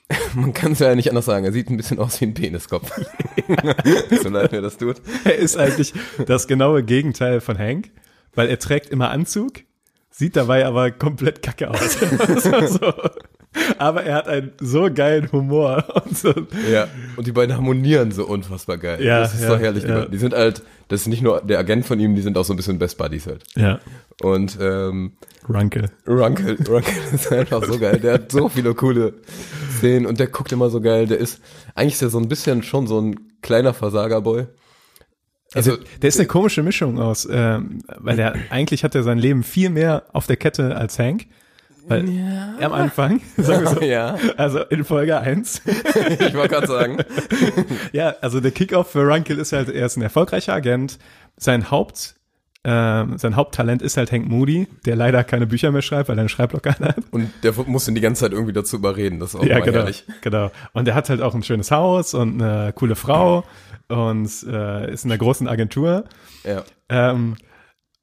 man 0.35 0.53
kann 0.53 0.73
es 0.73 0.79
ja 0.79 0.93
nicht 0.95 1.09
anders 1.09 1.25
sagen, 1.25 1.45
er 1.45 1.51
sieht 1.51 1.69
ein 1.69 1.77
bisschen 1.77 1.99
aus 1.99 2.19
wie 2.21 2.25
ein 2.25 2.33
Peniskopf. 2.33 2.91
so 4.21 4.29
leid 4.29 4.51
mir 4.51 4.61
das 4.61 4.77
tut. 4.77 4.97
Er 5.23 5.35
ist 5.35 5.57
eigentlich 5.57 5.93
das 6.25 6.47
genaue 6.47 6.83
Gegenteil 6.83 7.41
von 7.41 7.57
Hank, 7.57 7.91
weil 8.35 8.49
er 8.49 8.59
trägt 8.59 8.89
immer 8.89 9.09
Anzug, 9.11 9.61
sieht 10.09 10.35
dabei 10.35 10.65
aber 10.65 10.91
komplett 10.91 11.41
kacke 11.41 11.69
aus. 11.69 11.97
so. 12.69 12.93
Aber 13.77 14.03
er 14.03 14.15
hat 14.15 14.27
einen 14.27 14.51
so 14.59 14.89
geilen 14.91 15.31
Humor. 15.31 15.85
Und 16.05 16.17
so. 16.17 16.33
Ja, 16.71 16.87
und 17.15 17.27
die 17.27 17.31
beiden 17.31 17.55
harmonieren 17.55 18.11
so 18.11 18.25
unfassbar 18.25 18.77
geil. 18.77 19.03
Ja, 19.03 19.19
das 19.21 19.35
ist 19.35 19.43
ja, 19.43 19.49
so 19.49 19.57
herrlich. 19.57 19.83
ja. 19.83 20.05
Die 20.05 20.17
sind 20.17 20.33
halt, 20.33 20.63
das 20.87 21.01
ist 21.01 21.07
nicht 21.07 21.21
nur 21.21 21.41
der 21.41 21.59
Agent 21.59 21.85
von 21.85 21.99
ihm, 21.99 22.15
die 22.15 22.21
sind 22.21 22.37
auch 22.37 22.45
so 22.45 22.53
ein 22.53 22.57
bisschen 22.57 22.79
Best 22.79 22.97
Buddies 22.97 23.27
halt. 23.27 23.43
Ja, 23.55 23.79
Und 24.21 24.57
ähm, 24.59 25.13
Runkel. 25.47 25.89
Runkel, 26.07 26.57
Runkel 26.67 26.93
ist 27.13 27.31
einfach 27.31 27.63
so 27.63 27.77
geil. 27.77 27.99
Der 27.99 28.13
hat 28.13 28.31
so 28.31 28.49
viele 28.49 28.73
coole 28.73 29.13
Szenen 29.83 30.05
und 30.05 30.19
der 30.19 30.27
guckt 30.27 30.51
immer 30.53 30.69
so 30.69 30.79
geil. 30.79 31.07
Der 31.07 31.17
ist, 31.17 31.41
eigentlich 31.75 31.95
ist 31.95 32.01
er 32.01 32.09
so 32.09 32.17
ein 32.17 32.29
bisschen 32.29 32.63
schon 32.63 32.87
so 32.87 33.01
ein 33.01 33.19
kleiner 33.41 33.73
Versagerboy. 33.73 34.47
Also, 35.53 35.77
Der 36.01 36.07
ist 36.07 36.17
eine 36.17 36.27
komische 36.27 36.63
Mischung 36.63 36.99
aus, 36.99 37.27
ähm, 37.29 37.79
weil 37.97 38.17
er 38.17 38.33
eigentlich 38.49 38.83
hat 38.83 38.95
er 38.95 39.03
sein 39.03 39.19
Leben 39.19 39.43
viel 39.43 39.69
mehr 39.69 40.05
auf 40.13 40.25
der 40.25 40.37
Kette 40.37 40.75
als 40.75 40.97
Hank. 40.97 41.25
Weil 41.85 42.07
am 42.61 42.71
Anfang, 42.71 43.19
sagen 43.37 43.65
wir 43.65 43.69
so, 43.69 43.81
ja, 43.81 44.17
also 44.37 44.59
in 44.59 44.85
Folge 44.85 45.19
1. 45.19 45.63
ich 45.65 46.33
wollte 46.33 46.47
gerade 46.47 46.67
sagen. 46.67 46.97
Ja, 47.91 48.15
also 48.21 48.39
der 48.39 48.51
Kickoff 48.51 48.91
für 48.91 49.05
Runkel 49.05 49.37
ist 49.37 49.51
halt, 49.51 49.67
er 49.67 49.85
ist 49.85 49.97
ein 49.97 50.01
erfolgreicher 50.01 50.53
Agent. 50.53 50.97
Sein 51.35 51.71
Haupt, 51.71 52.15
ähm, 52.65 53.17
sein 53.17 53.35
Haupttalent 53.35 53.81
ist 53.81 53.97
halt 53.97 54.11
Hank 54.11 54.27
Moody, 54.27 54.67
der 54.85 54.95
leider 54.95 55.23
keine 55.23 55.45
Bücher 55.47 55.71
mehr 55.71 55.81
schreibt, 55.81 56.07
weil 56.09 56.17
er 56.17 56.21
einen 56.21 56.29
Schreibblock 56.29 56.65
hat. 56.67 56.95
Und 57.11 57.29
der 57.43 57.53
muss 57.65 57.87
ihn 57.87 57.95
die 57.95 58.01
ganze 58.01 58.21
Zeit 58.21 58.31
irgendwie 58.31 58.53
dazu 58.53 58.77
überreden. 58.77 59.19
Das 59.19 59.33
ist 59.33 59.39
auch 59.39 59.43
Ja, 59.45 59.59
mal 59.59 59.65
genau, 59.65 59.79
herrlich. 59.79 60.05
genau. 60.21 60.51
Und 60.73 60.87
er 60.87 60.95
hat 60.95 61.09
halt 61.09 61.21
auch 61.21 61.35
ein 61.35 61.43
schönes 61.43 61.71
Haus 61.71 62.13
und 62.13 62.41
eine 62.41 62.71
coole 62.73 62.95
Frau. 62.95 63.43
und 63.89 64.29
äh, 64.47 64.91
ist 64.91 65.03
in 65.05 65.11
einer 65.11 65.17
großen 65.17 65.47
Agentur. 65.47 66.05
Ja. 66.45 66.63
Ähm, 66.89 67.35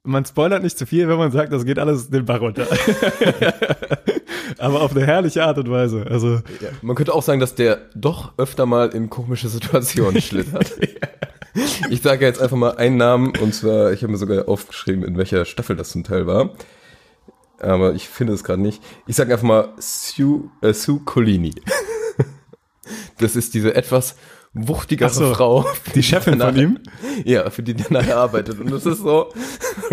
man 0.02 0.24
spoilert 0.24 0.62
nicht 0.62 0.78
zu 0.78 0.86
viel, 0.86 1.08
wenn 1.08 1.18
man 1.18 1.30
sagt, 1.30 1.52
das 1.52 1.64
geht 1.64 1.78
alles 1.78 2.10
den 2.10 2.24
Bach 2.24 2.40
runter. 2.40 2.66
Aber 4.58 4.82
auf 4.82 4.96
eine 4.96 5.06
herrliche 5.06 5.44
Art 5.44 5.58
und 5.58 5.70
Weise. 5.70 6.06
Also, 6.08 6.34
Ja, 6.60 6.68
man 6.82 6.96
könnte 6.96 7.14
auch 7.14 7.22
sagen, 7.22 7.40
dass 7.40 7.54
der 7.54 7.88
doch 7.94 8.32
öfter 8.38 8.66
mal 8.66 8.88
in 8.90 9.10
komische 9.10 9.48
Situationen 9.48 10.20
schlittert. 10.20 10.72
Ich 11.88 12.02
sage 12.02 12.24
jetzt 12.24 12.40
einfach 12.40 12.56
mal 12.56 12.76
einen 12.76 12.96
Namen 12.96 13.32
und 13.38 13.54
zwar, 13.54 13.92
ich 13.92 14.02
habe 14.02 14.12
mir 14.12 14.18
sogar 14.18 14.48
aufgeschrieben, 14.48 15.04
in 15.04 15.16
welcher 15.16 15.44
Staffel 15.44 15.76
das 15.76 15.90
zum 15.90 16.04
Teil 16.04 16.26
war. 16.26 16.50
Aber 17.58 17.94
ich 17.94 18.08
finde 18.08 18.32
es 18.32 18.44
gerade 18.44 18.62
nicht. 18.62 18.82
Ich 19.06 19.16
sage 19.16 19.32
einfach 19.32 19.46
mal 19.46 19.74
Sue, 19.78 20.50
äh, 20.62 20.72
Sue 20.72 21.00
Colini. 21.04 21.54
Das 23.18 23.36
ist 23.36 23.54
diese 23.54 23.74
etwas 23.74 24.16
wuchtigere 24.52 25.10
so, 25.10 25.32
Frau. 25.34 25.66
die 25.94 26.02
Chefin 26.02 26.40
von 26.40 26.56
ihm? 26.56 26.78
Ja, 27.24 27.50
für 27.50 27.62
die 27.62 27.74
der 27.74 27.86
nachher 27.90 28.16
arbeitet. 28.16 28.60
Und 28.60 28.70
das 28.70 28.86
ist 28.86 28.98
so, 28.98 29.32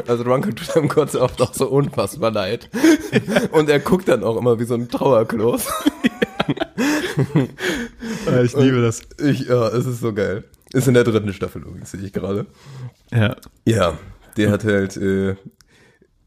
also 0.07 0.23
Runker 0.23 0.53
tut 0.53 0.75
einem 0.75 0.87
kurz 0.87 1.15
oft 1.15 1.41
auch 1.41 1.53
so 1.53 1.67
unfassbar 1.67 2.31
leid. 2.31 2.69
Und 3.51 3.69
er 3.69 3.79
guckt 3.79 4.07
dann 4.07 4.23
auch 4.23 4.37
immer 4.37 4.59
wie 4.59 4.65
so 4.65 4.73
ein 4.73 4.89
Trauerklos. 4.89 5.67
äh, 8.27 8.45
ich 8.45 8.55
liebe 8.55 8.81
das. 8.81 9.01
Ich, 9.19 9.47
ja, 9.47 9.67
es 9.67 9.85
ist 9.85 9.99
so 9.99 10.13
geil. 10.13 10.43
Ist 10.73 10.87
in 10.87 10.93
der 10.93 11.03
dritten 11.03 11.33
Staffel 11.33 11.61
übrigens, 11.61 11.91
sehe 11.91 12.01
ich 12.01 12.13
gerade. 12.13 12.45
Ja. 13.11 13.35
Ja, 13.65 13.97
der 14.35 14.51
hat 14.51 14.63
halt, 14.63 14.97
äh, 14.97 15.35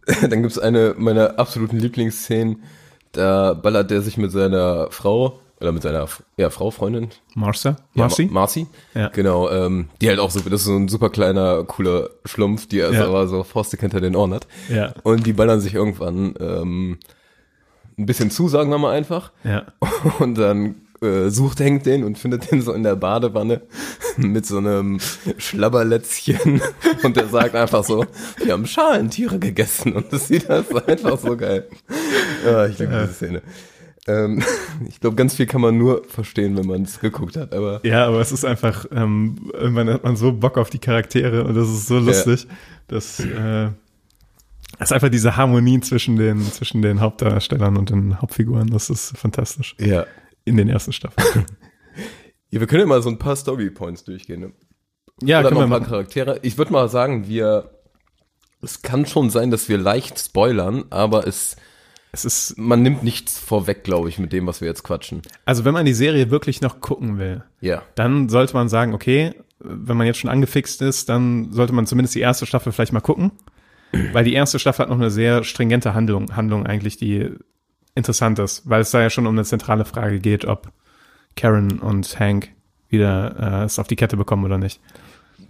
dann 0.28 0.42
gibt's 0.42 0.58
eine 0.58 0.94
meiner 0.96 1.38
absoluten 1.38 1.78
Lieblingsszenen, 1.78 2.62
da 3.12 3.54
ballert 3.54 3.90
der 3.90 4.02
sich 4.02 4.16
mit 4.16 4.30
seiner 4.30 4.90
Frau, 4.90 5.40
oder 5.60 5.72
mit 5.72 5.82
seiner, 5.82 6.06
ja, 6.36 6.50
Frau, 6.50 6.70
Freundin, 6.70 7.08
Marcia? 7.34 7.72
ja, 7.94 8.02
Marcy? 8.04 8.24
Ma- 8.26 8.32
Marcy, 8.40 8.66
Ja. 8.94 9.08
genau, 9.08 9.50
ähm, 9.50 9.88
die 10.00 10.08
halt 10.08 10.18
auch 10.18 10.30
so, 10.30 10.40
das 10.40 10.60
ist 10.60 10.66
so 10.66 10.76
ein 10.76 10.88
super 10.88 11.10
kleiner, 11.10 11.64
cooler 11.64 12.10
Schlumpf, 12.24 12.66
die 12.66 12.80
er 12.80 12.92
Ja. 12.92 13.06
aber 13.06 13.28
so 13.28 13.44
faustig 13.44 13.80
hinter 13.80 14.00
den 14.00 14.16
Ohren 14.16 14.32
hat. 14.34 14.46
Ja. 14.68 14.94
Und 15.02 15.26
die 15.26 15.32
ballern 15.34 15.60
sich 15.60 15.74
irgendwann 15.74 16.34
ähm, 16.40 16.98
ein 17.98 18.06
bisschen 18.06 18.30
zu, 18.30 18.48
sagen 18.48 18.70
wir 18.70 18.78
mal 18.78 18.92
einfach. 18.96 19.32
Ja. 19.44 19.66
Und 20.18 20.36
dann 20.38 20.76
äh, 21.02 21.30
sucht 21.30 21.60
Hank 21.60 21.84
den 21.84 22.04
und 22.04 22.18
findet 22.18 22.50
den 22.50 22.60
so 22.60 22.74
in 22.74 22.82
der 22.82 22.94
Badewanne 22.94 23.62
mit 24.18 24.44
so 24.44 24.58
einem 24.58 24.98
Schlabberlätzchen 25.38 26.60
und 27.02 27.16
der 27.16 27.26
sagt 27.28 27.54
einfach 27.54 27.84
so, 27.84 28.04
wir 28.44 28.52
haben 28.52 28.66
Schalentiere 28.66 29.38
gegessen 29.38 29.94
und 29.94 30.12
das 30.12 30.28
sieht 30.28 30.48
das 30.48 30.70
einfach 30.74 31.18
so 31.18 31.36
geil. 31.38 31.68
Ja, 32.44 32.66
ich 32.66 32.78
liebe 32.78 32.92
diese 33.02 33.14
Szene. 33.14 33.42
Ähm, 34.10 34.42
ich 34.88 35.00
glaube, 35.00 35.16
ganz 35.16 35.34
viel 35.34 35.46
kann 35.46 35.60
man 35.60 35.76
nur 35.78 36.04
verstehen, 36.08 36.56
wenn 36.56 36.66
man 36.66 36.82
es 36.82 37.00
geguckt 37.00 37.36
hat, 37.36 37.54
aber 37.54 37.80
Ja, 37.84 38.06
aber 38.06 38.20
es 38.20 38.32
ist 38.32 38.44
einfach, 38.44 38.86
ähm, 38.90 39.50
irgendwann 39.52 39.88
hat 39.90 40.04
man 40.04 40.16
so 40.16 40.32
Bock 40.32 40.58
auf 40.58 40.70
die 40.70 40.78
Charaktere 40.78 41.44
und 41.44 41.54
das 41.54 41.68
ist 41.68 41.86
so 41.86 41.98
lustig, 41.98 42.46
dass 42.88 43.20
äh, 43.20 43.70
es 44.78 44.86
ist 44.88 44.92
einfach 44.92 45.10
diese 45.10 45.36
Harmonie 45.36 45.80
zwischen 45.80 46.16
den, 46.16 46.40
zwischen 46.42 46.80
den 46.80 47.00
Hauptdarstellern 47.00 47.76
und 47.76 47.90
den 47.90 48.20
Hauptfiguren, 48.20 48.70
das 48.70 48.90
ist 48.90 49.16
fantastisch. 49.16 49.74
ja. 49.78 50.06
In 50.46 50.56
den 50.56 50.68
ersten 50.70 50.92
Staffeln. 50.92 51.44
ja 52.50 52.60
wir 52.60 52.66
können 52.66 52.80
ja 52.80 52.86
mal 52.86 53.02
so 53.02 53.10
ein 53.10 53.18
paar 53.18 53.36
Story-Points 53.36 54.04
durchgehen. 54.04 54.40
Ne? 54.40 54.52
Ja, 55.22 55.40
Oder 55.40 55.48
können 55.50 55.60
noch 55.60 55.66
ein 55.66 55.70
paar 55.70 55.80
machen. 55.80 55.90
Charaktere. 55.90 56.40
Ich 56.42 56.56
würde 56.56 56.72
mal 56.72 56.88
sagen, 56.88 57.28
wir, 57.28 57.70
es 58.62 58.80
kann 58.80 59.04
schon 59.04 59.28
sein, 59.28 59.50
dass 59.50 59.68
wir 59.68 59.76
leicht 59.76 60.18
spoilern, 60.18 60.84
aber 60.88 61.26
es, 61.26 61.56
Es 62.12 62.24
ist, 62.24 62.58
man 62.58 62.82
nimmt 62.82 63.02
nichts 63.04 63.38
vorweg, 63.38 63.84
glaube 63.84 64.08
ich, 64.08 64.18
mit 64.18 64.32
dem, 64.32 64.46
was 64.46 64.60
wir 64.60 64.68
jetzt 64.68 64.82
quatschen. 64.82 65.22
also 65.44 65.64
wenn 65.64 65.74
man 65.74 65.84
die 65.86 65.94
Serie 65.94 66.30
wirklich 66.30 66.60
noch 66.60 66.80
gucken 66.80 67.18
will, 67.18 67.44
Ja. 67.60 67.82
dann 67.94 68.28
sollte 68.28 68.54
man 68.54 68.68
sagen, 68.68 68.94
okay, 68.94 69.34
wenn 69.60 69.96
man 69.96 70.06
jetzt 70.06 70.18
schon 70.18 70.30
angefixt 70.30 70.82
ist, 70.82 71.08
dann 71.08 71.52
sollte 71.52 71.72
man 71.72 71.86
zumindest 71.86 72.14
die 72.14 72.20
erste 72.20 72.46
Staffel 72.46 72.72
vielleicht 72.72 72.92
mal 72.92 73.00
gucken. 73.00 73.30
Weil 74.12 74.24
die 74.24 74.32
erste 74.34 74.58
Staffel 74.58 74.82
hat 74.84 74.88
noch 74.90 74.96
eine 74.98 75.10
sehr 75.10 75.44
stringente 75.44 75.94
Handlung, 75.94 76.34
Handlung 76.36 76.66
eigentlich, 76.66 76.96
die 76.96 77.30
interessant 77.96 78.38
ist, 78.38 78.68
weil 78.70 78.80
es 78.82 78.92
da 78.92 79.00
ja 79.02 79.10
schon 79.10 79.26
um 79.26 79.34
eine 79.34 79.44
zentrale 79.44 79.84
Frage 79.84 80.20
geht, 80.20 80.44
ob 80.44 80.70
Karen 81.36 81.80
und 81.80 82.18
Hank 82.20 82.50
wieder 82.88 83.62
äh, 83.62 83.64
es 83.64 83.78
auf 83.80 83.88
die 83.88 83.96
Kette 83.96 84.16
bekommen 84.16 84.44
oder 84.44 84.58
nicht. 84.58 84.80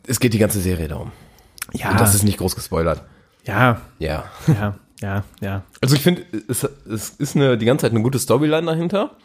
Es 0.07 0.21
geht 0.21 0.33
die 0.33 0.39
ganze 0.39 0.59
Serie 0.61 0.89
darum. 0.89 1.13
Ja, 1.75 1.91
Und 1.91 2.01
das 2.01 2.15
ist 2.15 2.23
nicht 2.25 2.39
groß 2.39 2.55
gespoilert. 2.57 3.05
ja, 3.45 3.81
Ja. 3.99 4.25
ja, 4.47 4.75
ja, 5.01 5.25
ja. 5.41 5.63
Also 5.81 5.97
ich 5.97 6.03
finde, 6.03 6.23
es, 6.49 6.65
es 6.89 7.11
ist 7.11 7.37
eine, 7.37 7.57
die 7.59 7.67
ganze 7.67 7.83
Zeit 7.83 7.93
eine 7.93 8.03
gute 8.03 8.19
Storyline 8.19 8.67
dahinter. 8.67 9.17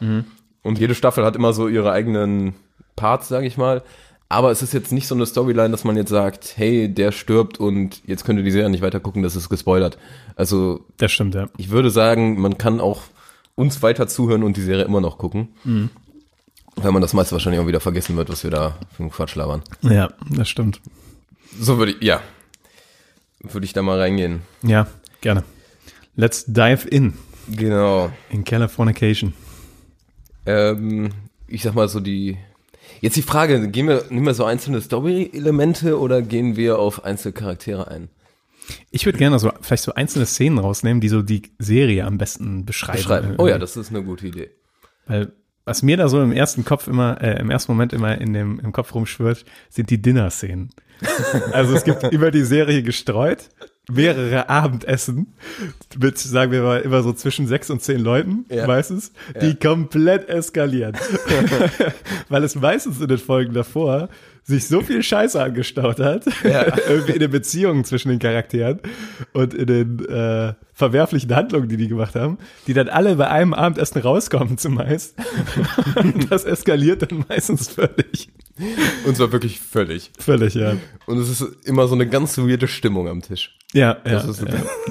Und 0.63 0.79
jede 0.79 0.95
Staffel 0.95 1.23
hat 1.25 1.35
immer 1.35 1.53
so 1.53 1.67
ihre 1.67 1.91
eigenen 1.91 2.55
Parts, 2.95 3.27
sage 3.27 3.47
ich 3.47 3.57
mal. 3.57 3.83
Aber 4.27 4.49
es 4.51 4.63
ist 4.63 4.73
jetzt 4.73 4.91
nicht 4.91 5.07
so 5.07 5.13
eine 5.13 5.25
Storyline, 5.25 5.69
dass 5.69 5.83
man 5.83 5.95
jetzt 5.95 6.09
sagt, 6.09 6.53
hey, 6.55 6.91
der 6.91 7.11
stirbt 7.11 7.59
und 7.59 8.01
jetzt 8.07 8.25
könnt 8.25 8.39
ihr 8.39 8.43
die 8.45 8.51
Serie 8.51 8.69
nicht 8.71 8.81
weiter 8.81 8.99
gucken, 8.99 9.21
das 9.21 9.35
ist 9.35 9.49
gespoilert. 9.49 9.97
Also 10.35 10.83
Das 10.97 11.11
stimmt, 11.11 11.35
ja. 11.35 11.47
ich 11.57 11.69
würde 11.69 11.91
sagen, 11.91 12.41
man 12.41 12.57
kann 12.57 12.79
auch 12.81 13.03
uns 13.53 13.83
weiter 13.83 14.07
zuhören 14.07 14.43
und 14.43 14.57
die 14.57 14.63
Serie 14.63 14.85
immer 14.85 14.99
noch 14.99 15.17
gucken. 15.19 15.49
Weil 16.75 16.91
man 16.91 17.01
das 17.01 17.13
meiste 17.13 17.33
wahrscheinlich 17.33 17.61
auch 17.61 17.67
wieder 17.67 17.79
vergessen 17.79 18.17
wird, 18.17 18.29
was 18.29 18.43
wir 18.43 18.51
da 18.51 18.75
für 18.95 19.03
einen 19.03 19.11
Quatsch 19.11 19.35
labern. 19.35 19.61
Ja, 19.81 20.09
das 20.31 20.49
stimmt. 20.49 20.81
So 21.59 21.77
würde 21.77 21.91
ich, 21.93 22.01
ja. 22.01 22.19
Würde 23.41 23.65
ich 23.65 23.73
da 23.73 23.81
mal 23.83 23.99
reingehen. 23.99 24.41
Ja, 24.63 24.87
gerne. 25.21 25.43
Let's 26.15 26.45
dive 26.45 26.87
in. 26.87 27.13
Genau. 27.49 28.11
In 28.29 28.43
Californication. 28.43 29.33
Ähm, 30.45 31.09
ich 31.47 31.63
sag 31.63 31.75
mal 31.75 31.89
so 31.89 31.99
die. 31.99 32.37
Jetzt 33.01 33.17
die 33.17 33.21
Frage, 33.21 33.67
gehen 33.69 33.87
wir, 33.87 34.05
nehmen 34.09 34.25
wir 34.25 34.33
so 34.33 34.45
einzelne 34.45 34.79
Story-Elemente 34.79 35.99
oder 35.99 36.21
gehen 36.21 36.55
wir 36.55 36.79
auf 36.79 37.03
einzelne 37.03 37.33
Charaktere 37.33 37.89
ein? 37.89 38.09
Ich 38.89 39.05
würde 39.05 39.17
gerne 39.17 39.37
so 39.37 39.51
vielleicht 39.61 39.83
so 39.83 39.93
einzelne 39.93 40.25
Szenen 40.25 40.57
rausnehmen, 40.57 41.01
die 41.01 41.09
so 41.09 41.21
die 41.21 41.43
Serie 41.59 42.05
am 42.05 42.17
besten 42.17 42.65
beschreiben. 42.65 42.97
Beschreiben. 42.97 43.35
Oh 43.37 43.47
ja, 43.47 43.57
das 43.57 43.75
ist 43.75 43.89
eine 43.89 44.03
gute 44.03 44.27
Idee. 44.27 44.49
Weil 45.07 45.33
was 45.65 45.83
mir 45.83 45.97
da 45.97 46.07
so 46.07 46.21
im 46.21 46.31
ersten 46.31 46.63
Kopf 46.63 46.87
immer, 46.87 47.21
äh, 47.21 47.39
im 47.39 47.49
ersten 47.49 47.71
Moment 47.71 47.91
immer 47.91 48.19
in 48.19 48.33
dem 48.33 48.59
im 48.59 48.71
Kopf 48.71 48.93
rumschwirrt, 48.93 49.45
sind 49.69 49.89
die 49.89 50.01
Dinner-Szenen. 50.01 50.69
also 51.51 51.75
es 51.75 51.83
gibt 51.83 52.03
über 52.13 52.31
die 52.31 52.43
Serie 52.43 52.81
gestreut 52.83 53.49
mehrere 53.91 54.49
Abendessen 54.49 55.27
mit, 55.99 56.17
sagen 56.17 56.51
wir 56.51 56.61
mal, 56.63 56.81
immer 56.81 57.03
so 57.03 57.13
zwischen 57.13 57.47
sechs 57.47 57.69
und 57.69 57.81
zehn 57.81 57.99
Leuten 58.01 58.45
Ja. 58.49 58.65
meistens, 58.67 59.11
die 59.41 59.55
komplett 59.55 60.27
eskalieren. 60.29 60.95
Weil 62.29 62.43
es 62.43 62.55
meistens 62.55 62.99
in 62.99 63.07
den 63.07 63.17
Folgen 63.17 63.53
davor 63.53 64.09
sich 64.47 64.67
so 64.67 64.81
viel 64.81 65.01
Scheiße 65.01 65.41
angestaut 65.41 65.99
hat, 65.99 66.25
irgendwie 66.43 67.13
in 67.13 67.19
den 67.19 67.31
Beziehungen 67.31 67.83
zwischen 67.83 68.09
den 68.09 68.19
Charakteren 68.19 68.79
und 69.33 69.55
in 69.55 69.65
den 69.65 70.05
äh, 70.07 70.53
verwerflichen 70.73 71.35
Handlungen, 71.35 71.67
die 71.67 71.77
die 71.77 71.87
gemacht 71.87 72.13
haben, 72.15 72.37
die 72.67 72.73
dann 72.73 72.87
alle 72.87 73.15
bei 73.15 73.27
einem 73.27 73.53
Abendessen 73.55 74.01
rauskommen 74.01 74.57
zumeist. 74.57 75.15
Das 76.29 76.43
eskaliert 76.43 77.01
dann 77.09 77.25
meistens 77.27 77.69
völlig. 77.69 78.29
Und 79.05 79.15
zwar 79.17 79.31
wirklich 79.31 79.59
völlig. 79.59 80.11
Völlig, 80.17 80.53
ja. 80.55 80.75
Und 81.07 81.17
es 81.17 81.29
ist 81.29 81.65
immer 81.65 81.87
so 81.87 81.95
eine 81.95 82.07
ganz 82.07 82.37
weirde 82.37 82.67
Stimmung 82.67 83.07
am 83.07 83.21
Tisch. 83.21 83.57
Ja, 83.73 83.97
ja, 84.05 84.11
Das 84.11 84.25
ist, 84.27 84.41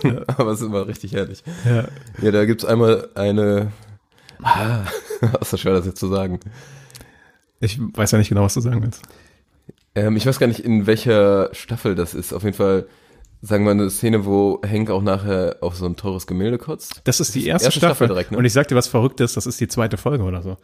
ja, 0.03 0.23
aber 0.27 0.53
es 0.53 0.61
ist 0.61 0.67
immer 0.67 0.87
richtig 0.87 1.13
herrlich. 1.13 1.43
ja. 1.65 1.87
Ja, 2.21 2.31
da 2.31 2.45
gibt's 2.45 2.65
einmal 2.65 3.09
eine. 3.15 3.73
Ah, 4.43 4.81
ist 5.41 5.53
das 5.53 5.61
schwer, 5.61 5.75
das 5.75 5.87
jetzt 5.87 6.01
zu 6.01 6.09
sagen. 6.09 6.41
Ich 7.61 7.79
weiß 7.81 8.11
ja 8.13 8.19
nicht 8.19 8.29
genau, 8.29 8.43
was 8.43 8.55
du 8.55 8.61
sagen 8.61 8.83
willst. 8.83 9.03
Ähm, 9.95 10.17
ich 10.17 10.27
weiß 10.27 10.39
gar 10.39 10.47
nicht, 10.47 10.61
in 10.61 10.87
welcher 10.87 11.51
Staffel 11.53 11.95
das 11.95 12.15
ist. 12.15 12.33
Auf 12.33 12.43
jeden 12.43 12.57
Fall, 12.57 12.87
sagen 13.43 13.65
wir 13.65 13.71
eine 13.73 13.91
Szene, 13.91 14.25
wo 14.25 14.61
Hank 14.67 14.91
auch 14.91 15.03
nachher 15.03 15.57
auf 15.61 15.77
so 15.77 15.87
ein 15.87 15.97
teures 15.97 16.27
Gemälde 16.27 16.59
kotzt. 16.59 17.01
Das 17.05 17.21
ist 17.21 17.35
die 17.35 17.47
erste, 17.47 17.67
erste 17.67 17.79
Staffel. 17.81 17.95
Staffel 17.97 18.09
direkt, 18.09 18.33
ne? 18.33 18.39
Und 18.39 18.45
ich 18.45 18.53
sag 18.53 18.69
dir 18.69 18.75
was 18.77 18.89
Verrücktes, 18.89 19.35
das 19.35 19.47
ist 19.47 19.61
die 19.61 19.69
zweite 19.69 19.97
Folge 19.97 20.25
oder 20.25 20.43
so. 20.43 20.57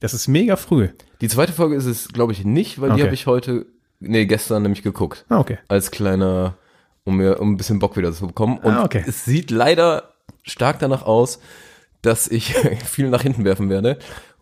Das 0.00 0.14
ist 0.14 0.28
mega 0.28 0.56
früh. 0.56 0.88
Die 1.20 1.28
zweite 1.28 1.52
Folge 1.52 1.74
ist 1.74 1.84
es, 1.86 2.08
glaube 2.08 2.32
ich, 2.32 2.44
nicht, 2.44 2.80
weil 2.80 2.90
die 2.90 2.94
Okay. 2.94 3.02
habe 3.04 3.14
ich 3.14 3.26
heute, 3.26 3.66
nee, 4.00 4.26
gestern 4.26 4.62
nämlich 4.62 4.82
geguckt. 4.82 5.24
Ah, 5.28 5.38
okay. 5.40 5.58
Als 5.68 5.90
kleiner, 5.90 6.56
um 7.04 7.16
mir, 7.16 7.40
um 7.40 7.52
ein 7.52 7.56
bisschen 7.56 7.80
Bock 7.80 7.96
wieder 7.96 8.12
zu 8.12 8.26
bekommen. 8.28 8.58
Und 8.58 8.72
Ah, 8.74 8.84
okay. 8.84 9.04
es 9.06 9.24
sieht 9.24 9.50
leider 9.50 10.14
stark 10.44 10.78
danach 10.78 11.02
aus, 11.02 11.40
dass 12.02 12.28
ich 12.28 12.54
viel 12.86 13.10
nach 13.10 13.22
hinten 13.22 13.44
werfen 13.44 13.68
werde 13.70 13.98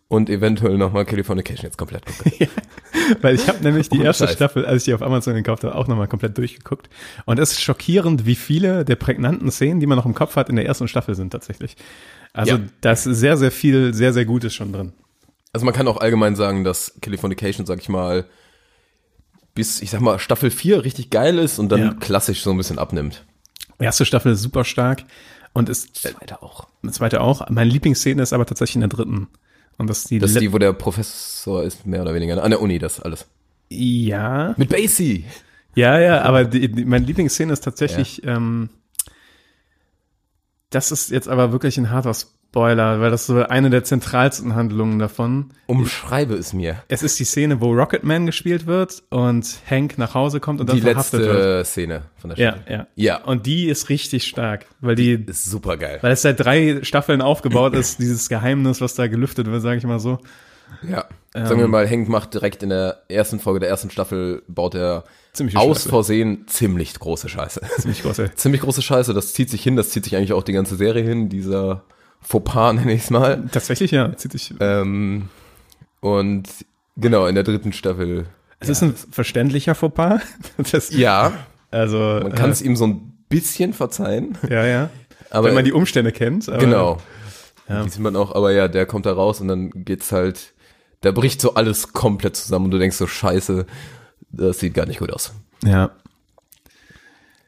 und 0.08 0.28
eventuell 0.30 0.76
nochmal 0.76 1.04
Californication 1.06 1.64
jetzt 1.64 1.78
komplett 1.78 2.04
gucke. 2.04 2.30
Weil 3.22 3.34
ich 3.34 3.48
habe 3.48 3.62
nämlich 3.62 3.88
die 3.88 4.00
erste. 4.00 4.26
Staffel, 4.28 4.64
als 4.66 4.82
ich 4.82 4.84
die 4.86 4.94
auf 4.94 5.02
Amazon 5.02 5.34
gekauft 5.34 5.64
habe, 5.64 5.74
auch 5.74 5.86
nochmal 5.86 6.08
komplett 6.08 6.36
durchgeguckt. 6.38 6.88
Und 7.24 7.38
es 7.38 7.52
ist 7.52 7.60
schockierend, 7.62 8.26
wie 8.26 8.34
viele 8.34 8.84
der 8.84 8.96
prägnanten 8.96 9.50
Szenen, 9.50 9.80
die 9.80 9.86
man 9.86 9.96
noch 9.98 10.06
im 10.06 10.14
Kopf 10.14 10.36
hat, 10.36 10.48
in 10.48 10.56
der 10.56 10.66
ersten 10.66 10.88
Staffel 10.88 11.14
sind 11.14 11.30
tatsächlich. 11.30 11.76
Also 12.32 12.52
Ja. 12.56 12.60
da 12.80 12.92
ist 12.92 13.04
sehr, 13.04 13.36
sehr 13.36 13.50
viel, 13.50 13.94
sehr, 13.94 14.12
sehr 14.12 14.24
Gutes 14.24 14.54
schon 14.54 14.72
drin. 14.72 14.92
Also 15.52 15.64
man 15.64 15.74
kann 15.74 15.88
auch 15.88 15.96
allgemein 15.98 16.36
sagen, 16.36 16.64
dass 16.64 16.94
Californication, 17.00 17.64
sag 17.66 17.80
ich 17.80 17.88
mal, 17.88 18.26
bis, 19.54 19.80
ich 19.80 19.90
sag 19.90 20.00
mal, 20.02 20.18
Staffel 20.18 20.50
4 20.50 20.84
richtig 20.84 21.08
geil 21.10 21.38
ist 21.38 21.58
und 21.58 21.70
dann 21.70 21.80
Ja. 21.80 21.94
klassisch 21.94 22.42
so 22.42 22.50
ein 22.50 22.56
bisschen 22.58 22.78
abnimmt. 22.78 23.24
Erste 23.78 24.04
Staffel 24.04 24.32
ist 24.32 24.42
super 24.42 24.64
stark 24.64 25.04
und 25.54 25.68
ist, 25.70 25.96
Zweite 25.96 26.42
auch. 26.42 26.66
zweite 26.90 27.20
auch. 27.22 27.48
Meine 27.48 27.70
Lieblingsszene 27.70 28.22
ist 28.22 28.32
aber 28.34 28.44
tatsächlich 28.46 28.76
in 28.76 28.80
der 28.82 28.88
dritten. 28.90 29.28
Und 29.78 29.88
das 29.90 29.98
ist 29.98 30.10
die, 30.10 30.18
Das 30.18 30.30
ist 30.30 30.40
die, 30.40 30.52
wo 30.52 30.58
der 30.58 30.72
Professor 30.72 31.62
ist, 31.62 31.86
mehr 31.86 32.02
oder 32.02 32.14
weniger, 32.14 32.42
an 32.42 32.50
der 32.50 32.60
Uni, 32.60 32.78
das 32.78 33.00
alles. 33.00 33.26
Ja. 33.68 34.54
Mit 34.56 34.70
Basie. 34.70 35.24
Ja, 35.74 35.98
ja, 35.98 36.22
aber 36.22 36.44
die, 36.44 36.72
die, 36.72 36.84
meine 36.84 37.04
Lieblingsszene 37.04 37.52
ist 37.52 37.60
tatsächlich, 37.60 38.22
ähm, 38.24 38.70
das 40.70 40.90
ist 40.90 41.10
jetzt 41.10 41.28
aber 41.28 41.52
wirklich 41.52 41.76
ein 41.76 41.90
harter 41.90 42.14
Spoiler, 42.56 43.00
weil 43.02 43.10
das 43.10 43.20
ist 43.22 43.26
so 43.26 43.36
eine 43.42 43.68
der 43.68 43.84
zentralsten 43.84 44.54
Handlungen 44.54 44.98
davon. 44.98 45.50
Umschreibe 45.66 46.32
es 46.36 46.54
mir. 46.54 46.82
Es 46.88 47.02
ist 47.02 47.20
die 47.20 47.26
Szene, 47.26 47.60
wo 47.60 47.74
Rocketman 47.74 48.24
gespielt 48.24 48.66
wird 48.66 49.02
und 49.10 49.58
Hank 49.68 49.98
nach 49.98 50.14
Hause 50.14 50.40
kommt 50.40 50.62
und 50.62 50.70
dann 50.70 50.76
Die 50.76 50.80
verhaftet 50.82 51.20
letzte 51.20 51.34
wird. 51.34 51.66
Szene 51.66 52.02
von 52.16 52.30
der 52.30 52.38
Ja, 52.38 52.52
Staffel. 52.52 52.72
ja. 52.72 52.86
Ja. 52.94 53.24
Und 53.24 53.44
die 53.44 53.68
ist 53.68 53.90
richtig 53.90 54.26
stark, 54.26 54.64
weil 54.80 54.94
die, 54.94 55.22
Ist 55.26 55.44
super 55.44 55.76
geil. 55.76 55.98
weil 56.00 56.12
es 56.12 56.22
seit 56.22 56.40
drei 56.40 56.78
Staffeln 56.82 57.20
aufgebaut 57.20 57.74
ist, 57.74 57.98
dieses 58.00 58.30
Geheimnis, 58.30 58.80
was 58.80 58.94
da 58.94 59.06
gelüftet 59.06 59.48
wird, 59.48 59.60
sage 59.60 59.76
ich 59.76 59.84
mal 59.84 60.00
so. 60.00 60.18
Ja. 60.88 61.04
Ähm. 61.34 61.46
Sagen 61.46 61.60
wir 61.60 61.68
mal, 61.68 61.86
Hank 61.86 62.08
macht 62.08 62.32
direkt 62.32 62.62
in 62.62 62.70
der 62.70 63.02
ersten 63.10 63.38
Folge 63.38 63.60
der 63.60 63.68
ersten 63.68 63.90
Staffel, 63.90 64.42
baut 64.48 64.74
er 64.74 65.04
aus 65.56 65.76
Scheiße. 65.76 65.88
Versehen 65.90 66.44
ziemlich 66.46 66.98
große 66.98 67.28
Scheiße. 67.28 67.60
Ziemlich 67.80 68.00
große. 68.02 68.30
ziemlich 68.34 68.62
große 68.62 68.80
Scheiße, 68.80 69.12
das 69.12 69.34
zieht 69.34 69.50
sich 69.50 69.62
hin, 69.62 69.76
das 69.76 69.90
zieht 69.90 70.04
sich 70.04 70.16
eigentlich 70.16 70.32
auch 70.32 70.42
die 70.42 70.54
ganze 70.54 70.76
Serie 70.76 71.02
hin, 71.04 71.28
dieser 71.28 71.82
Fauxpas 72.22 72.72
nenne 72.74 72.92
ich 72.92 73.02
es 73.02 73.10
mal. 73.10 73.44
Tatsächlich, 73.52 73.90
ja, 73.90 74.16
zieht 74.16 74.32
sich. 74.32 74.54
Ähm, 74.60 75.28
und 76.00 76.48
genau, 76.96 77.26
in 77.26 77.34
der 77.34 77.44
dritten 77.44 77.72
Staffel. 77.72 78.26
Es 78.58 78.68
ist 78.68 78.82
ein 78.82 78.94
verständlicher 78.94 79.74
Fauxpas. 79.74 80.22
Das, 80.70 80.90
Ja, 80.90 81.32
also, 81.70 82.20
man 82.22 82.34
kann 82.34 82.50
es 82.50 82.62
ihm 82.62 82.76
so 82.76 82.86
ein 82.86 83.12
bisschen 83.28 83.72
verzeihen. 83.72 84.38
äh, 84.48 84.54
ja, 84.54 84.66
ja. 84.66 84.90
Aber 85.30 85.48
Wenn 85.48 85.54
man 85.54 85.64
die 85.64 85.72
Umstände 85.72 86.12
kennt. 86.12 86.48
Aber, 86.48 86.58
genau. 86.58 86.98
Ja. 87.68 87.82
Die 87.82 87.90
sieht 87.90 88.00
man 88.00 88.14
auch, 88.16 88.34
aber 88.34 88.52
ja, 88.52 88.68
der 88.68 88.86
kommt 88.86 89.06
da 89.06 89.12
raus 89.12 89.40
und 89.40 89.48
dann 89.48 89.70
geht's 89.84 90.12
halt, 90.12 90.54
da 91.00 91.10
bricht 91.10 91.40
so 91.40 91.54
alles 91.54 91.92
komplett 91.92 92.36
zusammen 92.36 92.66
und 92.66 92.70
du 92.70 92.78
denkst 92.78 92.96
so, 92.96 93.06
scheiße, 93.08 93.66
das 94.30 94.60
sieht 94.60 94.74
gar 94.74 94.86
nicht 94.86 95.00
gut 95.00 95.12
aus. 95.12 95.34
Ja. 95.64 95.90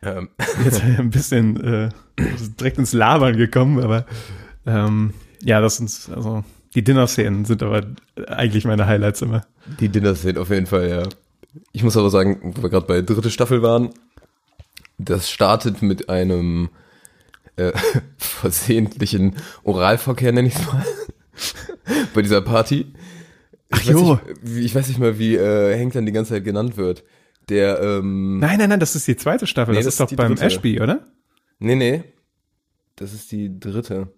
Ähm, 0.03 0.29
Jetzt 0.65 0.83
ein 0.83 1.11
bisschen 1.11 1.63
äh, 1.65 1.89
direkt 2.61 2.79
ins 2.79 2.93
Labern 2.93 3.37
gekommen, 3.37 3.81
aber 3.83 4.07
ähm, 4.69 5.15
ja, 5.43 5.61
das 5.61 5.77
sind, 5.77 5.91
also 6.15 6.45
die 6.75 6.85
Dinner-Szenen 6.85 7.45
sind 7.45 7.63
aber 7.63 7.87
eigentlich 8.27 8.65
meine 8.65 8.87
Highlights 8.87 9.23
immer. 9.23 9.47
die 9.81 9.89
Dinner-Szene 9.89 10.41
auf 10.41 10.51
jeden 10.51 10.67
Fall, 10.67 10.89
ja. 10.89 11.03
Ich 11.73 11.83
muss 11.83 11.97
aber 11.97 12.11
sagen, 12.11 12.53
wo 12.57 12.63
wir 12.63 12.71
gerade 12.71 12.87
bei 12.87 13.01
dritte 13.03 13.31
Staffel 13.31 13.63
waren, 13.63 13.91
das 14.99 15.31
startet 15.31 15.81
mit 15.83 16.09
einem 16.09 16.69
äh, 17.57 17.73
versehentlichen 18.19 19.37
Oralverkehr, 19.65 20.33
nenne 20.33 20.49
ich 20.49 20.57
es 20.57 20.67
mal, 20.67 20.85
bei 22.15 22.23
dieser 22.23 22.43
Party. 22.43 22.93
Ach 23.71 23.81
ich 23.81 23.89
weiß 23.89 23.93
jo. 23.95 24.21
Nicht, 24.43 24.65
ich 24.65 24.75
weiß 24.75 24.89
nicht 24.89 25.01
mal, 25.01 25.19
wie 25.19 25.37
äh, 25.37 25.79
Hank 25.79 25.95
dann 25.95 26.07
die 26.07 26.13
ganze 26.13 26.35
Zeit 26.35 26.45
genannt 26.45 26.77
wird. 26.77 27.05
Der, 27.49 27.81
ähm, 27.81 28.39
Nein, 28.41 28.59
nein, 28.59 28.69
nein, 28.69 28.81
das 28.81 28.95
ist 28.95 29.09
die 29.09 29.17
zweite 29.17 29.47
Staffel. 29.47 29.73
Nee, 29.73 29.79
das, 29.79 29.87
das 29.87 29.95
ist 29.95 30.13
doch 30.13 30.17
beim 30.17 30.35
dritte. 30.35 30.45
Ashby, 30.45 30.81
oder? 30.81 31.07
nee, 31.59 31.77
nee, 31.77 32.05
das 32.97 33.15
ist 33.15 33.33
die 33.33 33.59
dritte. 33.59 34.09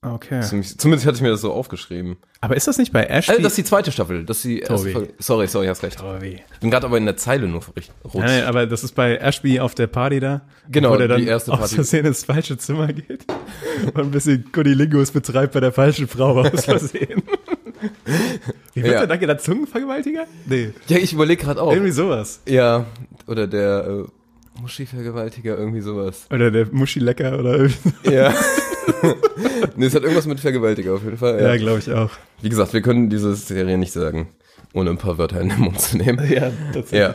Okay. 0.00 0.40
Zumindest, 0.42 1.06
hatte 1.06 1.16
ich 1.16 1.22
mir 1.22 1.30
das 1.30 1.40
so 1.40 1.52
aufgeschrieben. 1.52 2.18
Aber 2.40 2.56
ist 2.56 2.68
das 2.68 2.78
nicht 2.78 2.92
bei 2.92 3.02
Ashby? 3.06 3.32
Also, 3.32 3.42
das 3.42 3.52
ist 3.52 3.58
die 3.58 3.64
zweite 3.64 3.90
Staffel. 3.90 4.24
Das 4.24 4.36
ist 4.38 4.44
die 4.44 4.60
erste. 4.60 4.90
Folge. 4.90 5.12
Sorry, 5.18 5.48
sorry, 5.48 5.66
hast 5.66 5.82
recht. 5.82 5.98
Tobi. 5.98 6.40
Ich 6.52 6.60
bin 6.60 6.70
gerade 6.70 6.86
aber 6.86 6.98
in 6.98 7.04
der 7.04 7.16
Zeile 7.16 7.48
nur 7.48 7.62
verricht- 7.62 7.90
rutscht. 8.04 8.14
Nein, 8.14 8.26
nein, 8.26 8.44
aber 8.44 8.66
das 8.68 8.84
ist 8.84 8.94
bei 8.94 9.16
Ashby 9.16 9.58
auf 9.58 9.74
der 9.74 9.88
Party 9.88 10.20
da. 10.20 10.42
Genau, 10.70 10.92
wo 10.92 10.96
der 10.96 11.08
dann 11.08 11.20
die 11.20 11.26
erste 11.26 11.52
aus 11.52 11.58
Party. 11.58 11.74
Versehen 11.74 12.06
ins 12.06 12.22
falsche 12.24 12.56
Zimmer 12.58 12.92
geht 12.92 13.24
und 13.86 13.98
ein 13.98 14.10
bisschen 14.12 14.52
Kunilingus 14.52 15.10
betreibt 15.10 15.54
bei 15.54 15.60
der 15.60 15.72
falschen 15.72 16.06
Frau 16.06 16.38
aus 16.42 16.64
Versehen. 16.64 17.24
Wie 18.74 18.82
wird 18.84 18.92
Ja. 18.92 18.98
der 19.00 19.06
da 19.08 19.16
genannt? 19.16 19.40
Zungenvergewaltiger? 19.40 20.26
Nee, 20.46 20.70
Ja, 20.86 20.98
ich 20.98 21.12
überlege 21.12 21.42
gerade 21.42 21.60
auch. 21.60 21.72
irgendwie 21.72 21.90
sowas. 21.90 22.40
Ja, 22.46 22.86
oder 23.26 23.48
der 23.48 24.04
äh, 24.06 24.60
Muschi-Vergewaltiger, 24.62 25.58
irgendwie 25.58 25.80
sowas. 25.80 26.26
Oder 26.30 26.52
der 26.52 26.66
Muschi-Lecker 26.70 27.36
oder 27.36 27.56
irgendwie. 27.58 28.12
Ja. 28.12 28.32
nee, 29.76 29.86
es 29.86 29.94
hat 29.94 30.02
irgendwas 30.02 30.26
mit 30.26 30.40
Vergewaltiger 30.40 30.94
auf 30.94 31.04
jeden 31.04 31.16
Fall. 31.18 31.40
Ja, 31.40 31.48
Ja. 31.48 31.56
glaube 31.56 31.78
ich 31.80 31.92
auch. 31.92 32.10
Wie 32.42 32.48
gesagt, 32.48 32.72
wir 32.72 32.82
können 32.82 33.10
diese 33.10 33.34
Serie 33.34 33.78
nicht 33.78 33.92
sagen, 33.92 34.28
ohne 34.74 34.90
ein 34.90 34.98
paar 34.98 35.18
Wörter 35.18 35.40
in 35.40 35.48
den 35.50 35.60
Mund 35.60 35.80
zu 35.80 35.96
nehmen. 35.96 36.20
Ja, 36.30 36.50
tatsächlich. 36.72 37.14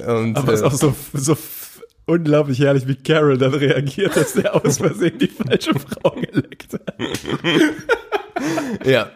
Ja. 0.00 0.16
Und, 0.16 0.36
Aber 0.36 0.52
es 0.52 0.60
ist 0.60 0.64
äh, 0.64 0.66
auch 0.66 0.72
so, 0.72 0.94
so 1.12 1.36
unglaublich 2.06 2.58
herrlich, 2.60 2.86
wie 2.88 2.96
Carol 2.96 3.38
dann 3.38 3.54
reagiert, 3.54 4.16
dass 4.16 4.32
der 4.34 4.54
aus 4.54 4.78
Versehen 4.78 5.18
die 5.18 5.28
falsche 5.28 5.72
Frau 5.74 6.10
geleckt 6.10 6.72
hat. 6.74 6.94
Ja. 8.84 9.10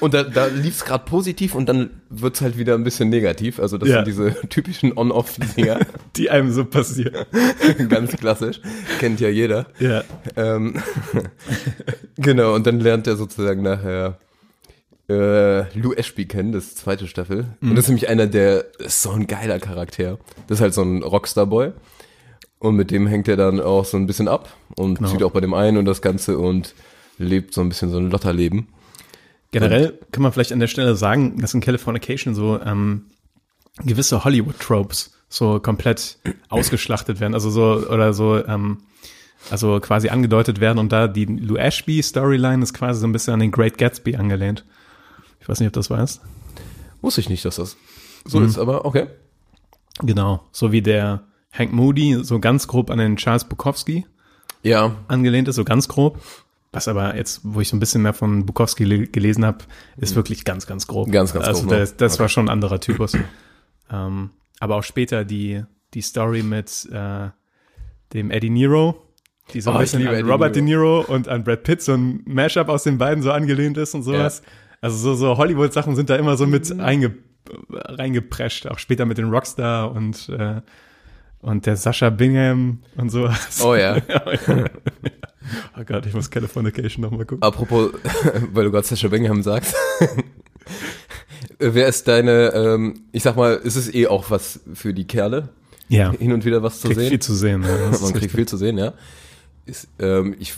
Und 0.00 0.14
da, 0.14 0.24
da 0.24 0.46
lief 0.46 0.74
es 0.76 0.84
gerade 0.84 1.04
positiv 1.04 1.54
und 1.54 1.68
dann 1.68 2.02
wird's 2.10 2.40
halt 2.40 2.58
wieder 2.58 2.74
ein 2.74 2.84
bisschen 2.84 3.08
negativ. 3.08 3.60
Also 3.60 3.78
das 3.78 3.88
Ja. 3.88 3.96
sind 3.96 4.06
diese 4.08 4.34
typischen 4.48 4.96
On-Off-Dinger. 4.96 5.80
Die 6.16 6.30
einem 6.30 6.50
so 6.52 6.64
passieren. 6.64 7.24
Ganz 7.88 8.12
klassisch. 8.16 8.60
Kennt 8.98 9.20
ja 9.20 9.28
jeder. 9.28 9.66
Ja. 9.78 10.02
Ähm, 10.36 10.74
genau, 12.16 12.54
und 12.54 12.66
dann 12.66 12.80
lernt 12.80 13.06
er 13.06 13.16
sozusagen 13.16 13.62
nachher 13.62 14.18
äh, 15.08 15.78
Lou 15.78 15.92
Ashby 15.94 16.26
kennen, 16.26 16.50
das 16.52 16.64
ist 16.64 16.78
zweite 16.78 17.06
Staffel. 17.06 17.46
Und 17.62 17.76
das 17.76 17.84
ist 17.84 17.88
nämlich 17.88 18.08
einer, 18.08 18.26
der 18.26 18.64
ist 18.80 19.02
so 19.02 19.10
ein 19.10 19.26
geiler 19.28 19.60
Charakter. 19.60 20.18
Das 20.48 20.58
ist 20.58 20.62
halt 20.62 20.74
so 20.74 20.82
ein 20.82 21.02
Rockstar-Boy. 21.02 21.72
Und 22.58 22.74
mit 22.74 22.90
dem 22.90 23.06
hängt 23.06 23.28
er 23.28 23.36
dann 23.36 23.60
auch 23.60 23.84
so 23.84 23.96
ein 23.98 24.06
bisschen 24.06 24.28
ab 24.28 24.48
und 24.76 24.96
Genau. 24.96 25.10
zieht 25.10 25.22
auch 25.22 25.30
bei 25.30 25.40
dem 25.40 25.54
ein 25.54 25.76
und 25.76 25.84
das 25.84 26.02
Ganze 26.02 26.38
und 26.38 26.74
lebt 27.18 27.54
so 27.54 27.60
ein 27.60 27.68
bisschen 27.68 27.90
so 27.90 27.98
ein 27.98 28.10
Lotterleben. 28.10 28.68
Generell 29.52 29.98
kann 30.12 30.22
man 30.22 30.32
vielleicht 30.32 30.52
an 30.52 30.60
der 30.60 30.66
Stelle 30.66 30.96
sagen, 30.96 31.40
dass 31.40 31.54
in 31.54 31.60
Californication 31.60 32.34
so 32.34 32.60
ähm, 32.60 33.06
gewisse 33.84 34.24
Hollywood-Tropes 34.24 35.12
so 35.28 35.60
komplett 35.60 36.18
ausgeschlachtet 36.48 37.20
werden, 37.20 37.34
also 37.34 37.50
so 37.50 37.88
oder 37.88 38.12
so, 38.12 38.44
ähm, 38.46 38.78
also 39.50 39.78
quasi 39.80 40.08
angedeutet 40.08 40.60
werden 40.60 40.78
und 40.78 40.92
da 40.92 41.08
die 41.08 41.24
Lou 41.24 41.56
Ashby 41.56 42.02
Storyline 42.02 42.62
ist 42.62 42.74
quasi 42.74 43.00
so 43.00 43.06
ein 43.06 43.12
bisschen 43.12 43.34
an 43.34 43.40
den 43.40 43.50
Great 43.52 43.78
Gatsby 43.78 44.16
angelehnt. 44.16 44.64
Ich 45.40 45.48
weiß 45.48 45.60
nicht, 45.60 45.68
ob 45.68 45.74
das 45.74 45.90
weißt. 45.90 46.20
Wusste 47.00 47.20
ich 47.20 47.28
nicht, 47.28 47.44
dass 47.44 47.56
das 47.56 47.76
so 48.24 48.40
Mhm. 48.40 48.46
ist, 48.46 48.58
aber 48.58 48.84
okay. 48.84 49.06
Genau, 50.02 50.42
so 50.52 50.72
wie 50.72 50.82
der 50.82 51.24
Hank 51.52 51.72
Moody 51.72 52.18
so 52.22 52.40
ganz 52.40 52.66
grob 52.66 52.90
an 52.90 52.98
den 52.98 53.16
Charles 53.16 53.44
Bukowski 53.44 54.04
Ja, 54.62 54.96
angelehnt 55.08 55.48
ist, 55.48 55.56
so 55.56 55.64
ganz 55.64 55.88
grob. 55.88 56.20
Was 56.76 56.88
aber 56.88 57.16
jetzt, 57.16 57.40
wo 57.42 57.60
ich 57.60 57.68
so 57.68 57.76
ein 57.76 57.80
bisschen 57.80 58.02
mehr 58.02 58.12
von 58.12 58.46
Bukowski 58.46 58.84
le- 58.84 59.06
gelesen 59.06 59.44
habe, 59.44 59.58
ist 59.96 60.14
wirklich 60.14 60.44
ganz, 60.44 60.66
ganz 60.66 60.86
grob. 60.86 61.08
Mhm. 61.08 61.12
Ganz, 61.12 61.32
ganz 61.32 61.46
also 61.46 61.62
grob, 61.62 61.70
ne? 61.72 61.78
Das, 61.80 61.96
das 61.96 62.18
war 62.20 62.28
schon 62.28 62.46
ein 62.46 62.50
anderer 62.50 62.80
Typus. 62.80 63.16
ähm, 63.90 64.30
aber 64.60 64.76
auch 64.76 64.82
später 64.84 65.24
die, 65.24 65.62
die 65.94 66.02
Story 66.02 66.42
mit 66.42 66.88
äh, 66.92 67.28
dem 68.12 68.30
Eddie 68.30 68.50
Nero, 68.50 69.02
die 69.54 69.60
so 69.60 69.70
ein 69.70 69.76
Oh, 69.76 69.80
ich 69.80 69.90
bisschen 69.92 70.06
an 70.08 70.14
Eddie 70.14 70.28
Robert 70.30 70.54
Nero. 70.54 70.54
De 70.54 70.62
Niro 70.62 71.00
und 71.14 71.28
an 71.28 71.44
Brad 71.44 71.62
Pitt 71.62 71.82
so 71.82 71.94
ein 71.94 72.22
Mashup 72.26 72.68
aus 72.68 72.82
den 72.84 72.98
beiden 72.98 73.22
so 73.22 73.32
angelehnt 73.32 73.76
ist 73.78 73.94
und 73.94 74.02
sowas. 74.02 74.42
Also 74.80 74.96
so, 74.98 75.14
so 75.14 75.36
Hollywood-Sachen 75.38 75.96
sind 75.96 76.10
da 76.10 76.16
immer 76.16 76.36
so 76.36 76.46
mit 76.46 76.68
Mhm. 76.72 76.80
einge, 76.80 77.14
reingeprescht, 77.72 78.66
auch 78.66 78.78
später 78.78 79.06
mit 79.06 79.18
den 79.18 79.30
Rockstar 79.30 79.92
und 79.92 80.28
äh, 80.28 80.60
und 81.40 81.66
der 81.66 81.76
Sascha 81.76 82.10
Bingham 82.10 82.80
und 82.96 83.10
sowas. 83.10 83.60
oh 83.64 83.74
ja. 83.76 83.98
Oh 85.78 85.82
Gott, 85.86 86.06
ich 86.06 86.14
muss 86.14 86.30
Californication 86.30 87.02
nochmal 87.02 87.24
gucken. 87.26 87.42
Apropos, 87.42 87.90
weil 88.52 88.64
du 88.64 88.70
gerade 88.70 88.86
Sascha 88.86 89.08
Bingham 89.08 89.42
sagst. 89.42 89.74
Wer 91.58 91.86
ist 91.88 92.08
deine, 92.08 92.52
ähm, 92.54 93.00
ich 93.12 93.22
sag 93.22 93.36
mal, 93.36 93.54
ist 93.54 93.76
es 93.76 93.92
eh 93.94 94.06
auch 94.08 94.30
was 94.30 94.60
für 94.74 94.92
die 94.92 95.06
Kerle? 95.06 95.48
Ja, 95.88 96.10
Hin 96.12 96.32
und 96.32 96.44
wieder 96.44 96.62
was 96.62 96.80
zu 96.80 96.88
kriegt 96.88 97.00
sehen? 97.00 97.08
viel 97.10 97.20
zu 97.20 97.34
sehen. 97.34 97.62
Ja, 97.62 97.68
Man 97.68 97.92
kriegt 97.92 98.14
richtig. 98.16 98.32
viel 98.32 98.48
zu 98.48 98.56
sehen, 98.56 98.76
ja. 98.76 98.92
Ist, 99.66 99.88
ähm, 100.00 100.34
ich 100.38 100.54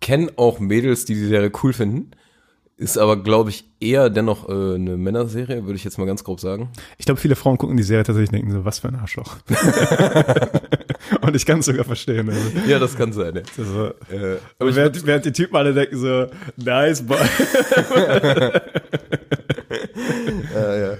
kenne 0.00 0.32
auch 0.36 0.58
Mädels, 0.58 1.04
die 1.04 1.14
die 1.14 1.26
Serie 1.26 1.52
cool 1.62 1.72
finden. 1.72 2.10
Ist 2.76 2.98
aber, 2.98 3.22
glaube 3.22 3.50
ich, 3.50 3.64
eher 3.78 4.10
dennoch 4.10 4.48
äh, 4.48 4.74
eine 4.74 4.96
Männerserie, 4.96 5.64
würde 5.64 5.76
ich 5.76 5.84
jetzt 5.84 5.96
mal 5.96 6.06
ganz 6.06 6.24
grob 6.24 6.40
sagen. 6.40 6.70
Ich 6.98 7.06
glaube, 7.06 7.20
viele 7.20 7.36
Frauen 7.36 7.56
gucken 7.56 7.76
die 7.76 7.84
Serie 7.84 8.02
tatsächlich 8.02 8.30
und 8.30 8.36
denken 8.36 8.52
so, 8.52 8.64
was 8.64 8.80
für 8.80 8.88
ein 8.88 8.96
Arschloch. 8.96 9.36
und 11.20 11.36
ich 11.36 11.46
kann 11.46 11.60
es 11.60 11.66
sogar 11.66 11.84
verstehen. 11.84 12.28
Also, 12.28 12.40
Ja, 12.66 12.80
das 12.80 12.96
kann 12.96 13.12
sein, 13.12 13.36
ja. 13.36 13.42
also, 13.56 13.86
Äh, 14.10 14.38
aber 14.58 14.74
während, 14.74 15.06
während 15.06 15.24
die 15.24 15.32
Typen 15.32 15.54
alle 15.54 15.72
denken 15.72 15.96
so, 15.98 16.26
nice 16.56 17.02
boy. 17.02 17.18
Ja, 20.54 20.76
ja. 20.76 20.92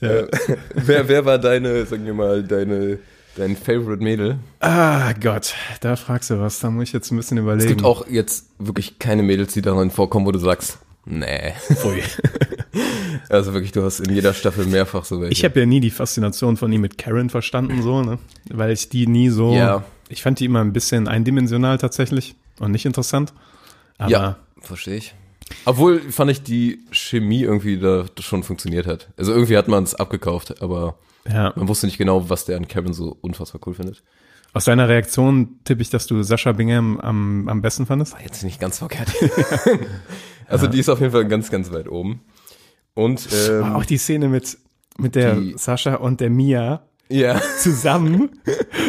Äh, 0.00 0.26
wer, 0.74 1.08
wer 1.08 1.24
war 1.24 1.38
deine, 1.38 1.84
sagen 1.86 2.04
wir 2.04 2.14
mal, 2.14 2.42
deine, 2.42 2.98
dein 3.36 3.56
Favorite 3.56 4.02
Mädel? 4.02 4.38
ah 4.60 5.12
Gott, 5.20 5.54
da 5.80 5.96
fragst 5.96 6.30
du 6.30 6.40
was, 6.40 6.60
da 6.60 6.70
muss 6.70 6.84
ich 6.84 6.92
jetzt 6.92 7.10
ein 7.10 7.16
bisschen 7.16 7.38
überlegen. 7.38 7.68
Es 7.68 7.68
gibt 7.68 7.84
auch 7.84 8.06
jetzt 8.08 8.46
wirklich 8.58 8.98
keine 8.98 9.22
Mädels, 9.22 9.52
die 9.54 9.62
darin 9.62 9.90
vorkommen, 9.90 10.26
wo 10.26 10.32
du 10.32 10.38
sagst, 10.38 10.78
nee. 11.06 11.52
Pfui. 11.74 12.02
Also 13.28 13.52
wirklich, 13.52 13.72
du 13.72 13.82
hast 13.82 14.00
in 14.00 14.14
jeder 14.14 14.32
Staffel 14.32 14.64
mehrfach 14.66 15.04
so 15.04 15.20
welche. 15.20 15.32
Ich 15.32 15.44
habe 15.44 15.60
ja 15.60 15.66
nie 15.66 15.80
die 15.80 15.90
Faszination 15.90 16.56
von 16.56 16.72
ihm 16.72 16.80
mit 16.80 16.96
Karen 16.96 17.28
verstanden, 17.28 17.82
so, 17.82 18.02
ne? 18.02 18.18
Weil 18.50 18.72
ich 18.72 18.88
die 18.88 19.06
nie 19.06 19.28
so. 19.28 19.54
Ja. 19.54 19.84
Ich 20.08 20.22
fand 20.22 20.40
die 20.40 20.46
immer 20.46 20.60
ein 20.60 20.72
bisschen 20.72 21.06
eindimensional 21.08 21.76
tatsächlich 21.78 22.34
und 22.60 22.70
nicht 22.72 22.86
interessant. 22.86 23.32
Aber 23.98 24.10
ja, 24.10 24.36
verstehe 24.60 24.96
ich. 24.96 25.14
Obwohl 25.66 26.00
fand 26.00 26.30
ich 26.30 26.42
die 26.42 26.80
Chemie 26.90 27.42
irgendwie 27.42 27.78
da 27.78 28.06
schon 28.20 28.42
funktioniert 28.42 28.86
hat. 28.86 29.08
Also 29.18 29.32
irgendwie 29.32 29.56
hat 29.56 29.68
man 29.68 29.84
es 29.84 29.94
abgekauft, 29.94 30.62
aber 30.62 30.96
Ja. 31.28 31.52
man 31.56 31.68
wusste 31.68 31.86
nicht 31.86 31.98
genau, 31.98 32.30
was 32.30 32.46
der 32.46 32.56
an 32.56 32.68
Kevin 32.68 32.94
so 32.94 33.16
unfassbar 33.20 33.60
cool 33.66 33.74
findet. 33.74 34.02
Aus 34.54 34.66
deiner 34.66 34.88
Reaktion 34.88 35.60
tippe 35.64 35.80
ich, 35.82 35.90
dass 35.90 36.06
du 36.06 36.22
Sascha 36.22 36.52
Bingham 36.52 37.00
am, 37.00 37.48
am 37.48 37.62
besten 37.62 37.86
fandest. 37.86 38.14
Jetzt 38.22 38.44
nicht 38.44 38.60
ganz 38.60 38.78
verkehrt. 38.78 39.08
also 40.46 40.66
die 40.66 40.78
ist 40.78 40.88
auf 40.88 41.00
jeden 41.00 41.12
Fall 41.12 41.26
ganz, 41.26 41.50
ganz 41.50 41.72
weit 41.72 41.88
oben. 41.88 42.20
Und 42.94 43.26
ähm, 43.48 43.72
auch 43.74 43.86
die 43.86 43.96
Szene 43.96 44.28
mit, 44.28 44.58
mit 44.98 45.14
der 45.14 45.36
Die- 45.36 45.54
Sascha 45.56 45.94
und 45.94 46.20
der 46.20 46.28
Mia 46.28 46.82
ja, 47.08 47.40
zusammen. 47.58 48.30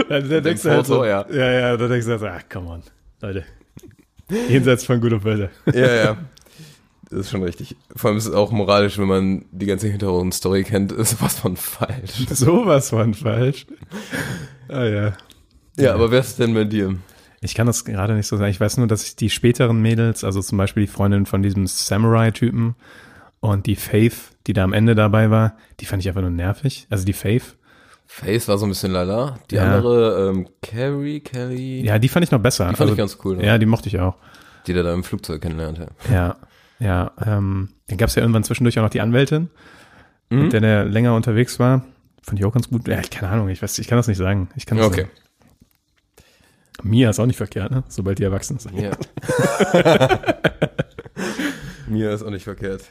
da, 0.10 0.20
da 0.22 0.40
denkst 0.42 0.64
du 0.64 0.70
halt 0.70 0.86
so, 0.86 1.04
ja. 1.04 1.26
ja. 1.30 1.36
ja, 1.36 1.52
ja, 1.52 1.78
da 1.78 1.88
denkst 1.88 2.06
du 2.06 2.12
halt 2.12 2.22
so, 2.22 2.28
ach, 2.28 2.44
come 2.52 2.70
on, 2.70 2.84
Leute. 3.22 3.44
Jenseits 4.50 4.86
von 4.86 5.02
Gut 5.02 5.14
und 5.14 5.24
Böse. 5.24 5.50
ja, 5.74 5.94
ja. 5.94 6.18
Das 7.10 7.20
ist 7.20 7.32
schon 7.32 7.44
richtig. 7.44 7.76
Vor 7.96 8.10
allem 8.10 8.18
ist 8.18 8.26
es 8.26 8.34
auch 8.34 8.52
moralisch, 8.52 8.98
wenn 8.98 9.08
man 9.08 9.46
die 9.52 9.68
ganze 9.68 9.88
Hintergrundstory 9.88 10.64
kennt, 10.64 10.92
ist 10.92 11.22
was 11.22 11.38
von 11.38 11.58
falsch. 11.58 12.26
Sowas 12.30 12.90
von 12.90 13.14
falsch. 13.14 13.68
Ah 14.68 14.86
ja. 14.86 15.14
Ja, 15.78 15.94
aber 15.94 16.12
wer 16.12 16.20
ist 16.20 16.40
denn 16.40 16.54
bei 16.54 16.64
dir? 16.66 16.96
Ich 17.42 17.56
kann 17.56 17.68
das 17.68 17.84
gerade 17.84 18.14
nicht 18.14 18.28
so 18.28 18.38
sagen. 18.38 18.52
Ich 18.52 18.60
weiß 18.60 18.78
nur, 18.78 18.88
dass 18.88 19.04
ich 19.04 19.16
die 19.16 19.30
späteren 19.30 19.82
Mädels, 19.82 20.24
also 20.24 20.42
zum 20.42 20.58
Beispiel 20.58 20.84
die 20.84 20.88
Freundin 20.92 21.26
von 21.26 21.44
diesem 21.44 21.68
Samurai-Typen 21.68 22.76
und 23.40 23.66
die 23.66 23.76
Faith, 23.76 24.16
die 24.48 24.54
da 24.54 24.64
am 24.64 24.72
Ende 24.74 24.96
dabei 24.96 25.30
war, 25.30 25.58
die 25.80 25.86
fand 25.86 26.02
ich 26.02 26.08
einfach 26.08 26.22
nur 26.22 26.30
nervig. 26.30 26.88
Also 26.90 27.06
die 27.06 27.14
Faith. 27.14 27.56
Face 28.06 28.48
war 28.48 28.58
so 28.58 28.66
ein 28.66 28.70
bisschen 28.70 28.92
lala. 28.92 29.40
Die 29.52 29.56
Ja. 29.56 29.76
andere, 29.76 30.30
ähm, 30.30 30.48
Carrie, 30.62 31.20
Kelly, 31.22 31.84
Ja, 31.86 32.00
die 32.00 32.08
fand 32.10 32.24
ich 32.24 32.32
noch 32.32 32.40
besser. 32.40 32.66
die 32.66 32.76
fand 32.76 32.82
also, 32.82 32.94
ich 32.94 32.98
ganz 32.98 33.18
cool. 33.26 33.38
Ne? 33.38 33.46
Ja, 33.46 33.58
die 33.58 33.66
mochte 33.66 33.90
ich 33.90 34.00
auch. 34.00 34.16
Die 34.68 34.74
der 34.74 34.84
da 34.84 34.94
im 34.94 35.04
Flugzeug 35.04 35.42
kennenlernte. 35.42 35.88
Ja, 36.12 36.38
ja. 36.80 37.12
Ähm, 37.26 37.70
dann 37.88 37.98
gab 37.98 38.08
es 38.10 38.16
ja 38.16 38.22
irgendwann 38.22 38.44
zwischendurch 38.44 38.78
auch 38.80 38.84
noch 38.84 38.90
die 38.90 39.02
Anwältin, 39.02 39.50
Mhm. 40.30 40.44
mit 40.44 40.54
der 40.54 40.62
der 40.62 40.86
länger 40.86 41.16
unterwegs 41.16 41.60
war. 41.60 41.84
Fand 42.22 42.40
ich 42.40 42.46
auch 42.46 42.54
ganz 42.54 42.70
gut. 42.70 42.88
Ja, 42.88 43.02
keine 43.02 43.32
Ahnung, 43.34 43.50
ich 43.50 43.62
weiß, 43.62 43.78
ich 43.80 43.88
kann 43.88 43.98
das 43.98 44.08
nicht 44.08 44.18
sagen. 44.18 44.48
Ich 44.56 44.66
kann 44.66 44.78
das 44.78 44.88
Okay. 44.88 45.02
Sagen. 45.02 45.12
Mia 46.82 47.10
ist 47.10 47.20
auch 47.20 47.26
nicht 47.26 47.38
verkehrt, 47.38 47.72
ne? 47.72 47.84
Sobald 47.88 48.20
die 48.20 48.24
erwachsen 48.24 48.58
ist. 48.58 48.68
Ja. 48.72 48.92
Mir 51.88 52.12
ist 52.12 52.24
auch 52.24 52.32
nicht 52.32 52.44
verkehrt. 52.44 52.84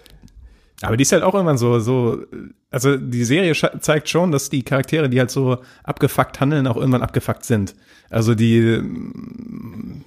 Aber 0.83 0.97
die 0.97 1.03
ist 1.03 1.12
halt 1.12 1.22
auch 1.22 1.35
irgendwann 1.35 1.59
so, 1.59 1.78
so, 1.78 2.22
also 2.70 2.97
die 2.97 3.24
Serie 3.24 3.55
zeigt 3.80 4.09
schon, 4.09 4.33
dass 4.33 4.51
die 4.51 4.62
Charaktere, 4.62 5.09
die 5.09 5.18
halt 5.18 5.30
so 5.30 5.59
abgefuckt 5.85 6.41
handeln, 6.41 6.66
auch 6.66 6.76
irgendwann 6.76 7.03
abgefuckt 7.03 7.45
sind. 7.45 7.74
Also 8.11 8.35
die, 8.35 8.83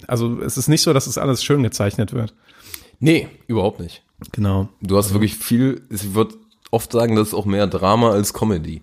also 0.06 0.40
es 0.40 0.56
ist 0.58 0.68
nicht 0.68 0.82
so, 0.82 0.92
dass 0.92 1.06
es 1.06 1.18
alles 1.18 1.42
schön 1.42 1.62
gezeichnet 1.62 2.12
wird. 2.12 2.34
Nee, 3.00 3.28
überhaupt 3.46 3.80
nicht. 3.80 4.02
Genau. 4.32 4.68
Du 4.80 4.96
hast 4.96 5.12
wirklich 5.12 5.34
viel, 5.34 5.82
ich 5.90 6.14
würde 6.14 6.34
oft 6.70 6.92
sagen, 6.92 7.16
das 7.16 7.28
ist 7.28 7.34
auch 7.34 7.46
mehr 7.46 7.66
Drama 7.66 8.10
als 8.10 8.32
Comedy. 8.34 8.82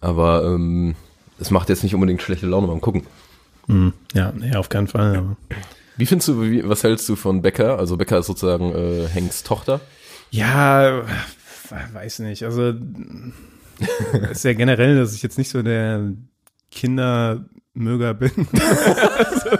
Aber 0.00 0.44
ähm, 0.44 0.94
es 1.38 1.50
macht 1.50 1.68
jetzt 1.68 1.82
nicht 1.82 1.94
unbedingt 1.94 2.22
schlechte 2.22 2.46
Laune 2.46 2.68
beim 2.68 2.80
Gucken. 2.80 3.02
Ja, 4.14 4.32
nee, 4.36 4.54
auf 4.56 4.68
keinen 4.68 4.88
Fall. 4.88 5.16
Aber. 5.16 5.36
Wie 5.96 6.06
findest 6.06 6.28
du, 6.28 6.42
wie, 6.42 6.68
was 6.68 6.82
hältst 6.84 7.08
du 7.08 7.16
von 7.16 7.42
Becker? 7.42 7.78
Also 7.78 7.96
Becker 7.96 8.18
ist 8.18 8.26
sozusagen 8.26 8.74
äh, 8.74 9.08
Hanks 9.14 9.42
Tochter. 9.42 9.80
Ja, 10.30 11.04
weiß 11.92 12.20
nicht. 12.20 12.44
Also 12.44 12.74
ist 14.30 14.44
ja 14.44 14.52
generell, 14.54 14.96
dass 14.96 15.14
ich 15.14 15.22
jetzt 15.22 15.38
nicht 15.38 15.50
so 15.50 15.62
der 15.62 16.12
Kindermöger 16.70 18.14
bin. 18.14 18.32
also, 19.18 19.50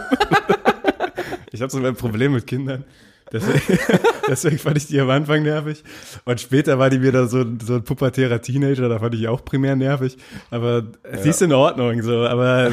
ich 1.52 1.60
habe 1.60 1.70
so 1.70 1.84
ein 1.84 1.94
Problem 1.94 2.32
mit 2.32 2.46
Kindern. 2.46 2.84
Deswegen, 3.32 3.78
deswegen 4.28 4.58
fand 4.58 4.76
ich 4.76 4.86
die 4.88 5.00
am 5.00 5.08
Anfang 5.10 5.42
nervig. 5.42 5.82
Und 6.24 6.40
später 6.40 6.78
war 6.78 6.90
die 6.90 7.02
wieder 7.02 7.26
so, 7.28 7.44
so 7.64 7.74
ein 7.76 7.84
pubertärer 7.84 8.40
Teenager, 8.42 8.88
da 8.88 8.98
fand 8.98 9.14
ich 9.14 9.26
auch 9.28 9.44
primär 9.44 9.74
nervig. 9.76 10.16
Aber 10.50 10.84
sie 11.22 11.30
ist 11.30 11.40
in 11.42 11.52
Ordnung, 11.52 12.02
so, 12.02 12.26
aber 12.26 12.70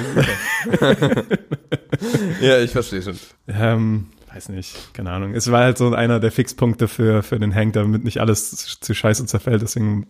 Ja, 2.42 2.60
ich 2.60 2.72
verstehe 2.72 3.02
schon. 3.02 3.18
ähm, 3.48 4.08
weiß 4.34 4.50
nicht, 4.50 4.94
keine 4.94 5.12
Ahnung. 5.12 5.34
Es 5.34 5.52
war 5.52 5.64
halt 5.64 5.78
so 5.78 5.94
einer 5.94 6.20
der 6.20 6.32
Fixpunkte 6.32 6.88
für, 6.88 7.24
für 7.24 7.40
den 7.40 7.54
Hank, 7.54 7.74
damit 7.74 8.04
nicht 8.04 8.20
alles 8.20 8.80
zu 8.80 8.94
scheiße 8.94 9.26
zerfällt, 9.26 9.62
deswegen 9.62 10.08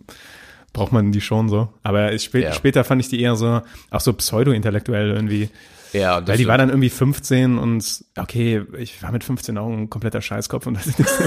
braucht 0.73 0.91
man 0.91 1.11
die 1.11 1.21
schon 1.21 1.49
so. 1.49 1.69
Aber 1.83 2.17
spä 2.19 2.41
Ja. 2.41 2.53
später 2.53 2.83
fand 2.83 3.01
ich 3.01 3.09
die 3.09 3.21
eher 3.21 3.35
so, 3.35 3.61
auch 3.91 4.01
so 4.01 4.13
pseudo-intellektuell 4.13 5.11
irgendwie. 5.11 5.49
Ja, 5.93 6.17
Weil 6.17 6.25
die 6.25 6.33
stimmt. 6.33 6.47
war 6.49 6.57
dann 6.57 6.69
irgendwie 6.69 6.89
15 6.89 7.57
und 7.57 8.05
okay, 8.17 8.63
ich 8.77 9.01
war 9.01 9.11
mit 9.11 9.23
15 9.23 9.57
auch 9.57 9.67
ein 9.67 9.89
kompletter 9.89 10.21
Scheißkopf 10.21 10.67
und 10.67 10.77
hatte 10.79 10.89
nichts, 10.89 11.19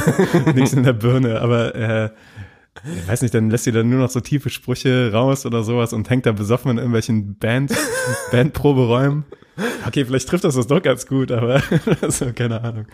nichts 0.54 0.72
in 0.72 0.82
der 0.84 0.92
Birne, 0.92 1.40
aber 1.40 1.74
äh, 1.74 2.10
ich 2.84 3.06
weiß 3.08 3.22
nicht, 3.22 3.34
dann 3.34 3.50
lässt 3.50 3.64
sie 3.64 3.72
dann 3.72 3.90
nur 3.90 4.00
noch 4.00 4.10
so 4.10 4.20
tiefe 4.20 4.50
Sprüche 4.50 5.12
raus 5.12 5.44
oder 5.46 5.62
sowas 5.62 5.92
und 5.92 6.08
hängt 6.08 6.26
da 6.26 6.32
besoffen 6.32 6.70
in 6.70 6.78
irgendwelchen 6.78 7.36
Band, 7.36 7.72
Bandproberäumen. 8.30 9.24
Okay, 9.86 10.04
vielleicht 10.04 10.28
trifft 10.28 10.44
das 10.44 10.54
das 10.54 10.66
doch 10.66 10.80
ganz 10.82 11.06
gut, 11.06 11.30
aber 11.30 11.62
also, 12.00 12.32
keine 12.32 12.62
Ahnung. 12.62 12.86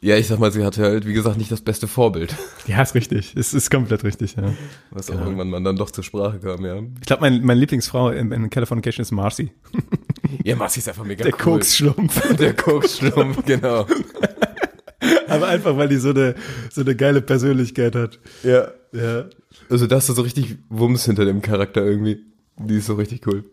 Ja, 0.00 0.16
ich 0.16 0.28
sag 0.28 0.38
mal, 0.38 0.52
sie 0.52 0.64
hatte 0.64 0.82
halt, 0.82 1.06
wie 1.06 1.12
gesagt, 1.12 1.38
nicht 1.38 1.50
das 1.50 1.60
beste 1.60 1.88
Vorbild. 1.88 2.36
Ja, 2.66 2.80
ist 2.82 2.94
richtig. 2.94 3.34
Es 3.36 3.52
ist 3.52 3.68
komplett 3.68 4.04
richtig, 4.04 4.36
ja. 4.36 4.52
Was 4.90 5.10
auch 5.10 5.20
irgendwann 5.20 5.50
mal 5.50 5.62
dann 5.62 5.76
doch 5.76 5.90
zur 5.90 6.04
Sprache 6.04 6.38
kam, 6.38 6.64
ja. 6.64 6.76
Ich 7.00 7.06
glaube, 7.06 7.22
mein, 7.22 7.42
meine 7.42 7.58
Lieblingsfrau 7.58 8.10
in, 8.10 8.30
in 8.30 8.48
Californication 8.48 9.02
ist 9.02 9.10
Marcy. 9.10 9.50
Ja, 10.44 10.56
Marcy 10.56 10.80
ist 10.80 10.88
einfach 10.88 11.04
mega 11.04 11.24
Der 11.24 11.34
cool. 11.34 11.38
Koksschlumpf. 11.54 12.36
Der 12.36 12.54
Koksschlumpf, 12.54 13.44
genau. 13.44 13.86
Aber 15.28 15.46
einfach, 15.48 15.76
weil 15.76 15.88
die 15.88 15.96
so 15.96 16.10
eine, 16.10 16.34
so 16.70 16.80
eine 16.80 16.96
geile 16.96 17.20
Persönlichkeit 17.22 17.94
hat. 17.94 18.18
Ja. 18.42 18.68
Ja. 18.92 19.26
Also 19.70 19.86
da 19.86 19.96
hast 19.96 20.08
du 20.08 20.14
so 20.14 20.22
richtig 20.22 20.56
Wumms 20.70 21.04
hinter 21.04 21.24
dem 21.24 21.42
Charakter 21.42 21.84
irgendwie. 21.84 22.24
Die 22.56 22.78
ist 22.78 22.86
so 22.86 22.94
richtig 22.94 23.26
cool. 23.26 23.44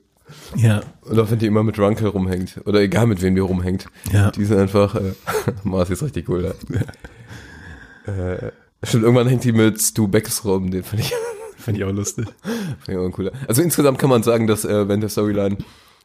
Ja. 0.55 0.81
Und 1.01 1.19
auch 1.19 1.29
wenn 1.29 1.37
die 1.39 1.45
immer 1.45 1.63
mit 1.63 1.77
Runkel 1.77 2.07
rumhängt. 2.07 2.59
Oder 2.65 2.79
egal 2.81 3.05
mit 3.07 3.21
wem 3.21 3.35
die 3.35 3.41
rumhängt. 3.41 3.85
Ja. 4.11 4.31
Die 4.31 4.45
sind 4.45 4.57
einfach, 4.57 4.95
äh, 4.95 5.13
Marcy 5.63 5.93
ist 5.93 6.03
richtig 6.03 6.27
cool, 6.29 6.43
ja. 6.45 8.11
Äh, 8.11 8.51
stimmt, 8.83 9.03
irgendwann 9.03 9.27
hängt 9.27 9.43
die 9.43 9.51
mit 9.51 9.79
Stu 9.81 10.07
Becks 10.07 10.45
rum, 10.45 10.71
den 10.71 10.83
fand 10.83 11.01
ich, 11.01 11.13
Finde 11.57 11.79
ich 11.81 11.85
auch 11.85 11.91
lustig. 11.91 12.25
fand 12.43 12.89
ich 12.89 12.97
auch 12.97 13.09
cooler. 13.11 13.31
Also 13.47 13.61
insgesamt 13.61 13.99
kann 13.99 14.09
man 14.09 14.23
sagen, 14.23 14.47
dass 14.47 14.65
äh, 14.65 14.87
während 14.87 15.03
der 15.03 15.09
Storyline, 15.09 15.57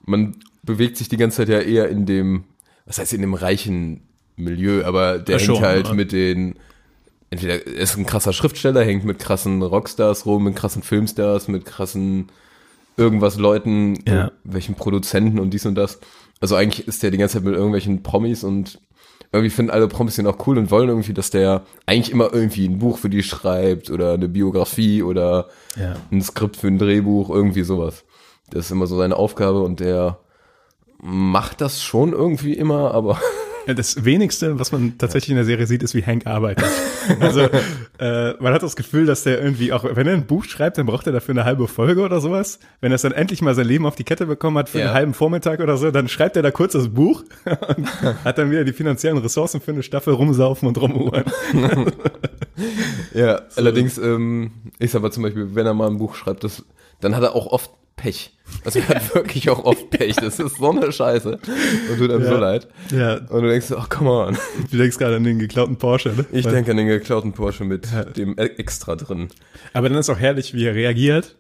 man 0.04 0.36
bewegt 0.62 0.96
sich 0.96 1.08
die 1.08 1.16
ganze 1.16 1.38
Zeit 1.38 1.48
ja 1.48 1.60
eher 1.60 1.88
in 1.88 2.06
dem, 2.06 2.44
was 2.86 2.98
heißt 2.98 3.12
in 3.12 3.20
dem 3.22 3.34
reichen 3.34 4.02
Milieu, 4.36 4.84
aber 4.84 5.18
der 5.18 5.36
Ja, 5.36 5.38
hängt 5.46 5.56
schon, 5.56 5.64
halt 5.64 5.88
ja. 5.88 5.94
mit 5.94 6.12
den, 6.12 6.56
entweder 7.30 7.54
er 7.66 7.82
ist 7.82 7.96
ein 7.96 8.06
krasser 8.06 8.32
Schriftsteller, 8.32 8.82
hängt 8.84 9.04
mit 9.04 9.18
krassen 9.18 9.62
Rockstars 9.62 10.26
rum, 10.26 10.44
mit 10.44 10.56
krassen 10.56 10.82
Filmstars, 10.82 11.48
mit 11.48 11.64
krassen 11.64 12.30
irgendwas 12.96 13.36
Leuten, 13.38 13.98
Ja. 14.06 14.30
welchen 14.44 14.74
Produzenten 14.74 15.38
und 15.38 15.50
dies 15.50 15.66
und 15.66 15.74
das. 15.74 16.00
Also 16.40 16.56
eigentlich 16.56 16.86
ist 16.88 17.02
der 17.02 17.10
die 17.10 17.18
ganze 17.18 17.34
Zeit 17.34 17.44
mit 17.44 17.54
irgendwelchen 17.54 18.02
Promis 18.02 18.44
und 18.44 18.80
irgendwie 19.32 19.50
finden 19.50 19.70
alle 19.70 19.86
Promis 19.88 20.16
den 20.16 20.26
auch 20.26 20.44
cool 20.46 20.58
und 20.58 20.70
wollen 20.70 20.88
irgendwie, 20.88 21.12
dass 21.14 21.30
der 21.30 21.64
eigentlich 21.86 22.10
immer 22.10 22.32
irgendwie 22.32 22.66
ein 22.66 22.78
Buch 22.78 22.98
für 22.98 23.08
die 23.10 23.22
schreibt 23.22 23.90
oder 23.90 24.14
eine 24.14 24.28
Biografie 24.28 25.02
oder 25.02 25.48
Ja. 25.76 25.96
ein 26.10 26.20
Skript 26.22 26.56
für 26.56 26.66
ein 26.66 26.78
Drehbuch, 26.78 27.30
irgendwie 27.30 27.62
sowas. 27.62 28.04
Das 28.50 28.66
ist 28.66 28.70
immer 28.72 28.86
so 28.86 28.96
seine 28.96 29.16
Aufgabe 29.16 29.60
und 29.62 29.78
der 29.80 30.18
macht 31.02 31.60
das 31.60 31.82
schon 31.82 32.12
irgendwie 32.12 32.54
immer, 32.54 32.92
aber 32.94 33.18
Das 33.66 34.04
wenigste, 34.04 34.58
was 34.58 34.72
man 34.72 34.96
tatsächlich 34.98 35.28
in 35.30 35.36
der 35.36 35.44
Serie 35.44 35.66
sieht, 35.66 35.82
ist, 35.82 35.94
wie 35.94 36.02
Hank 36.04 36.26
arbeitet. 36.26 36.64
Also 37.20 37.48
äh, 37.98 38.34
man 38.40 38.52
hat 38.52 38.62
das 38.62 38.76
Gefühl, 38.76 39.06
dass 39.06 39.22
der 39.24 39.40
irgendwie 39.42 39.72
auch, 39.72 39.84
wenn 39.84 40.06
er 40.06 40.14
ein 40.14 40.26
Buch 40.26 40.44
schreibt, 40.44 40.76
dann 40.78 40.86
braucht 40.86 41.06
er 41.06 41.12
dafür 41.12 41.32
eine 41.34 41.44
halbe 41.44 41.66
Folge 41.66 42.02
oder 42.02 42.20
sowas. 42.20 42.58
Wenn 42.80 42.92
er 42.92 42.96
es 42.96 43.02
dann 43.02 43.12
endlich 43.12 43.42
mal 43.42 43.54
sein 43.54 43.66
Leben 43.66 43.86
auf 43.86 43.96
die 43.96 44.04
Kette 44.04 44.26
bekommen 44.26 44.58
hat 44.58 44.68
für 44.68 44.78
Ja. 44.80 44.86
einen 44.86 44.94
halben 44.94 45.14
Vormittag 45.14 45.60
oder 45.60 45.76
so, 45.76 45.90
dann 45.90 46.08
schreibt 46.08 46.36
er 46.36 46.42
da 46.42 46.50
kurz 46.50 46.72
das 46.74 46.88
Buch 46.88 47.24
und 47.44 47.86
hat 48.24 48.38
dann 48.38 48.50
wieder 48.50 48.64
die 48.64 48.72
finanziellen 48.72 49.18
Ressourcen 49.18 49.60
für 49.60 49.72
eine 49.72 49.82
Staffel 49.82 50.14
rumsaufen 50.14 50.68
und 50.68 50.80
rumhuren. 50.80 51.24
ja, 53.14 53.40
allerdings, 53.56 53.98
ähm, 53.98 54.52
ich 54.78 54.90
sag 54.90 55.02
mal 55.02 55.10
zum 55.10 55.22
Beispiel, 55.22 55.54
wenn 55.54 55.66
er 55.66 55.74
mal 55.74 55.88
ein 55.88 55.98
Buch 55.98 56.14
schreibt, 56.14 56.44
das, 56.44 56.64
dann 57.00 57.16
hat 57.16 57.22
er 57.22 57.34
auch 57.34 57.46
oft 57.46 57.70
Pech. 58.00 58.30
Also 58.64 58.78
er 58.80 58.88
hat 58.88 59.14
wirklich 59.14 59.48
auch 59.50 59.64
oft 59.64 59.90
Pech. 59.90 60.16
Das 60.16 60.38
ist 60.40 60.56
so 60.56 60.70
eine 60.70 60.90
Scheiße. 60.90 61.38
Und 61.90 61.98
tut 61.98 62.10
einem 62.10 62.24
so 62.24 62.36
leid. 62.36 62.66
Ja, 62.90 63.14
Und 63.28 63.42
du 63.42 63.48
denkst, 63.48 63.68
ach, 63.76 63.88
come 63.88 64.10
on. 64.10 64.38
du 64.70 64.76
denkst 64.76 64.98
gerade 64.98 65.16
an 65.16 65.24
den 65.24 65.38
geklauten 65.38 65.76
Porsche, 65.76 66.10
ne? 66.10 66.24
Ich 66.32 66.46
denke 66.46 66.70
an 66.72 66.76
den 66.76 66.88
geklauten 66.88 67.32
Porsche 67.32 67.64
mit 67.64 67.86
dem 68.16 68.32
E- 68.38 68.42
Extra 68.58 68.96
drin. 68.96 69.28
Aber 69.72 69.88
dann 69.88 69.98
ist 69.98 70.10
auch 70.10 70.18
herrlich, 70.18 70.54
wie 70.54 70.64
er 70.66 70.74
reagiert. 70.74 71.36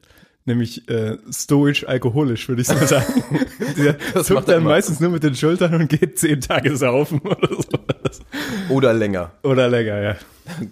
Nämlich 0.46 0.88
äh, 0.88 1.18
stoisch 1.30 1.86
alkoholisch, 1.86 2.48
würde 2.48 2.62
ich 2.62 2.68
mal 2.68 2.86
sagen. 2.86 3.22
Der 3.76 3.92
Das 4.14 4.26
zuckt 4.26 4.40
macht 4.40 4.48
er 4.48 4.54
dann 4.54 4.62
immer. 4.62 4.70
meistens 4.70 4.98
nur 4.98 5.10
mit 5.10 5.22
den 5.22 5.34
Schultern 5.34 5.74
und 5.74 5.88
geht 5.88 6.18
zehn 6.18 6.40
Tage 6.40 6.76
saufen 6.76 7.20
oder 7.24 7.48
so. 7.50 7.78
Oder 8.74 8.94
länger. 8.94 9.32
Oder 9.42 9.68
länger, 9.68 10.00
ja. 10.00 10.16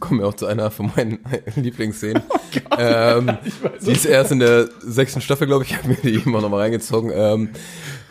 Kommen 0.01 0.21
wir 0.21 0.27
auch 0.27 0.35
zu 0.35 0.47
einer 0.47 0.71
von 0.71 0.91
meinen 0.97 1.19
Lieblingsszenen. 1.57 2.23
Oh 2.31 2.75
ähm, 2.79 3.37
die 3.85 3.93
ist 3.93 4.07
erst 4.07 4.33
in 4.33 4.39
der 4.41 4.69
sechsten 4.81 5.21
Staffel, 5.21 5.47
glaube 5.47 5.64
ich, 5.64 5.71
ich 5.71 5.77
habe 5.77 5.89
mir 5.89 5.97
die 5.97 6.14
immer 6.14 6.41
noch 6.41 6.49
mal 6.49 6.61
reingezogen. 6.61 7.12
Ähm, 7.14 7.51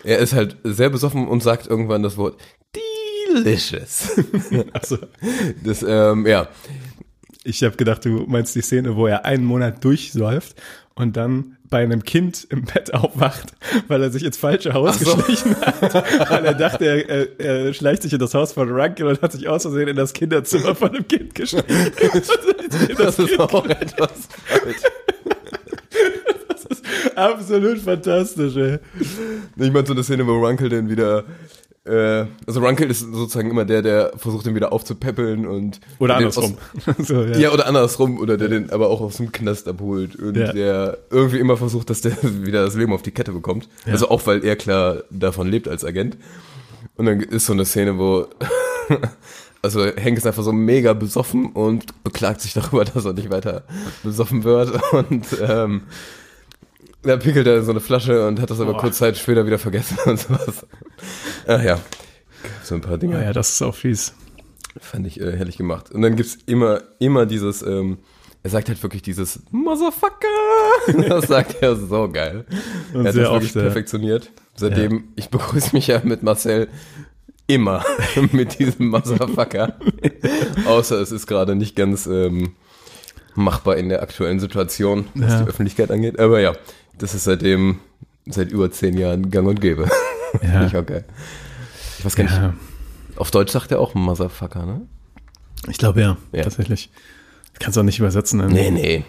er 0.03 0.19
ist 0.19 0.33
halt 0.33 0.57
sehr 0.63 0.89
besoffen 0.89 1.27
und 1.27 1.41
sagt 1.43 1.67
irgendwann 1.67 2.03
das 2.03 2.17
Wort 2.17 2.39
delicious. 3.33 4.11
Also, 4.73 4.97
Das, 5.63 5.83
ähm, 5.83 6.25
ja. 6.25 6.47
ich 7.43 7.63
habe 7.63 7.75
gedacht, 7.75 8.05
du 8.05 8.25
meinst 8.27 8.55
die 8.55 8.61
Szene, 8.61 8.95
wo 8.95 9.07
er 9.07 9.25
einen 9.25 9.43
Monat 9.43 9.83
durchsäuft 9.83 10.55
und 10.97 11.15
dann 11.15 11.57
bei 11.69 11.83
einem 11.83 12.03
Kind 12.03 12.47
im 12.49 12.65
Bett 12.65 12.93
aufwacht, 12.93 13.53
weil 13.87 14.01
er 14.01 14.09
sich 14.09 14.23
ins 14.23 14.37
falsche 14.37 14.73
Haus 14.73 14.99
so. 14.99 15.15
geschlichen 15.15 15.55
hat. 15.61 16.29
weil 16.29 16.45
er 16.45 16.53
dachte, 16.53 16.85
er, 16.85 17.09
er, 17.09 17.39
er 17.39 17.73
schleicht 17.73 18.01
sich 18.01 18.13
in 18.13 18.19
das 18.19 18.33
Haus 18.33 18.53
von 18.53 18.69
Runkel 18.69 19.07
und 19.07 19.21
hat 19.21 19.31
sich 19.31 19.47
aus 19.47 19.61
Versehen 19.61 19.87
in 19.87 19.95
das 19.95 20.13
Kinderzimmer 20.13 20.75
von 20.75 20.89
einem 20.89 21.07
Kind 21.07 21.35
geschlichen. 21.35 21.91
Das 22.97 23.19
ist 23.19 23.39
auch 23.39 23.65
etwas 23.65 24.27
falsch. 24.45 24.81
Absolut 27.15 27.79
fantastisch, 27.79 28.55
ey. 28.55 28.79
Ich 28.99 29.71
meine 29.71 29.85
so 29.85 29.93
eine 29.93 30.03
Szene, 30.03 30.25
wo 30.27 30.33
Runkle 30.33 30.69
dann 30.69 30.89
wieder, 30.89 31.23
also 31.87 32.59
Runkle 32.59 32.87
ist 32.87 32.99
sozusagen 32.99 33.49
immer 33.49 33.65
der, 33.65 33.81
der 33.81 34.11
versucht, 34.17 34.45
den 34.45 34.55
wieder 34.55 34.73
aufzupäppeln 34.73 35.45
und 35.47 35.79
Oder 35.99 36.15
andersrum. 36.17 36.57
Aus, 36.85 36.95
so, 37.07 37.23
ja. 37.23 37.37
ja, 37.37 37.51
oder 37.51 37.67
andersrum, 37.67 38.19
oder 38.19 38.37
der 38.37 38.49
den 38.49 38.69
aber 38.69 38.89
auch 38.89 39.01
aus 39.01 39.17
dem 39.17 39.31
Knast 39.31 39.67
abholt 39.67 40.15
und 40.15 40.35
Ja. 40.35 40.51
der 40.51 40.97
irgendwie 41.09 41.39
immer 41.39 41.57
versucht, 41.57 41.89
dass 41.89 42.01
der 42.01 42.11
wieder 42.21 42.63
das 42.65 42.75
Leben 42.75 42.93
auf 42.93 43.01
die 43.01 43.11
Kette 43.11 43.31
bekommt. 43.31 43.69
Also 43.85 44.09
auch, 44.09 44.25
weil 44.27 44.43
er 44.43 44.55
klar 44.55 45.03
davon 45.09 45.47
lebt 45.47 45.67
als 45.67 45.83
Agent. 45.85 46.17
Und 46.95 47.05
dann 47.05 47.19
ist 47.21 47.45
so 47.45 47.53
eine 47.53 47.65
Szene, 47.65 47.97
wo 47.97 48.27
also 49.61 49.81
Hank 49.85 50.17
ist 50.17 50.25
einfach 50.27 50.43
so 50.43 50.51
mega 50.51 50.93
besoffen 50.93 51.47
und 51.47 52.03
beklagt 52.03 52.41
sich 52.41 52.53
darüber, 52.53 52.85
dass 52.85 53.05
er 53.05 53.13
nicht 53.13 53.29
weiter 53.29 53.63
besoffen 54.03 54.43
wird 54.43 54.79
und 54.93 55.25
ähm, 55.47 55.81
da 57.07 57.17
pickelt 57.17 57.47
er 57.47 57.57
in 57.57 57.63
so 57.65 57.71
eine 57.71 57.79
Flasche 57.79 58.27
und 58.27 58.39
hat 58.39 58.49
das 58.49 58.59
aber 58.59 58.73
Boah. 58.73 58.81
kurz 58.81 58.97
Zeit 58.97 59.17
später 59.17 59.45
wieder 59.45 59.59
vergessen 59.59 59.97
und 60.05 60.19
sowas. 60.19 60.65
Ach 61.47 61.63
ja, 61.63 61.79
so 62.63 62.75
ein 62.75 62.81
paar 62.81 62.97
Dinge. 62.97 63.17
Oh 63.17 63.21
ja, 63.21 63.33
das 63.33 63.51
ist 63.51 63.61
auch 63.61 63.75
fies. 63.75 64.13
Fand 64.79 65.07
ich 65.07 65.19
äh, 65.19 65.35
herrlich 65.35 65.57
gemacht. 65.57 65.91
Und 65.91 66.01
dann 66.03 66.15
gibt's 66.15 66.37
immer, 66.45 66.81
immer 66.99 67.25
dieses, 67.25 67.61
ähm, 67.63 67.97
er 68.43 68.49
sagt 68.51 68.69
halt 68.69 68.81
wirklich 68.83 69.01
dieses 69.01 69.41
Motherfucker. 69.51 70.27
Das 71.09 71.27
sagt 71.27 71.57
er 71.61 71.75
so 71.75 72.07
geil. 72.09 72.45
Und 72.93 73.01
er 73.01 73.07
hat 73.07 73.13
sehr 73.13 73.23
das 73.23 73.31
wirklich 73.33 73.49
oft, 73.49 73.55
ja. 73.55 73.61
perfektioniert. 73.63 74.31
Seitdem, 74.55 75.09
ich 75.15 75.29
begrüße 75.29 75.71
mich 75.75 75.87
ja 75.87 75.99
mit 76.03 76.23
Marcel 76.23 76.67
immer 77.47 77.83
mit 78.31 78.59
diesem 78.59 78.87
Motherfucker. 78.89 79.77
Außer 80.65 80.99
es 81.01 81.11
ist 81.11 81.27
gerade 81.27 81.55
nicht 81.55 81.75
ganz 81.75 82.05
ähm, 82.05 82.53
machbar 83.35 83.77
in 83.77 83.89
der 83.89 84.01
aktuellen 84.01 84.39
Situation, 84.39 85.07
was 85.15 85.31
Ja. 85.31 85.41
die 85.43 85.49
Öffentlichkeit 85.49 85.91
angeht. 85.91 86.19
Aber 86.19 86.39
ja, 86.39 86.53
das 86.97 87.13
ist 87.15 87.23
seitdem, 87.25 87.79
seit 88.25 88.51
über 88.51 88.71
zehn 88.71 88.97
Jahren 88.97 89.29
gang 89.31 89.47
und 89.47 89.61
gäbe. 89.61 89.89
Ja. 90.41 90.65
Ich 90.67 90.73
geil. 90.73 91.05
Ich 91.99 92.05
weiß 92.05 92.15
gar 92.15 92.23
nicht, 92.25 92.33
Ja, 92.35 92.53
auf 93.15 93.31
Deutsch 93.31 93.51
sagt 93.51 93.71
er 93.71 93.79
auch 93.79 93.93
Motherfucker, 93.95 94.65
ne? 94.65 94.81
ich 95.69 95.77
glaube 95.77 96.01
ja, 96.01 96.17
Ja. 96.31 96.43
tatsächlich. 96.43 96.91
Kannst 97.59 97.75
du 97.77 97.81
auch 97.81 97.85
nicht 97.85 97.97
übersetzen. 97.99 98.39
Ne? 98.39 98.47
Nee, 98.47 98.69
nee. 98.71 99.05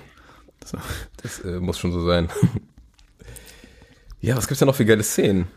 So. 0.64 0.78
Das 1.22 1.40
äh, 1.40 1.60
muss 1.60 1.78
schon 1.78 1.92
so 1.92 2.04
sein. 2.06 2.28
ja, 4.20 4.36
was 4.36 4.46
gibt's 4.48 4.60
da 4.60 4.66
noch 4.66 4.74
für 4.74 4.84
geile 4.86 5.02
Szenen? 5.02 5.48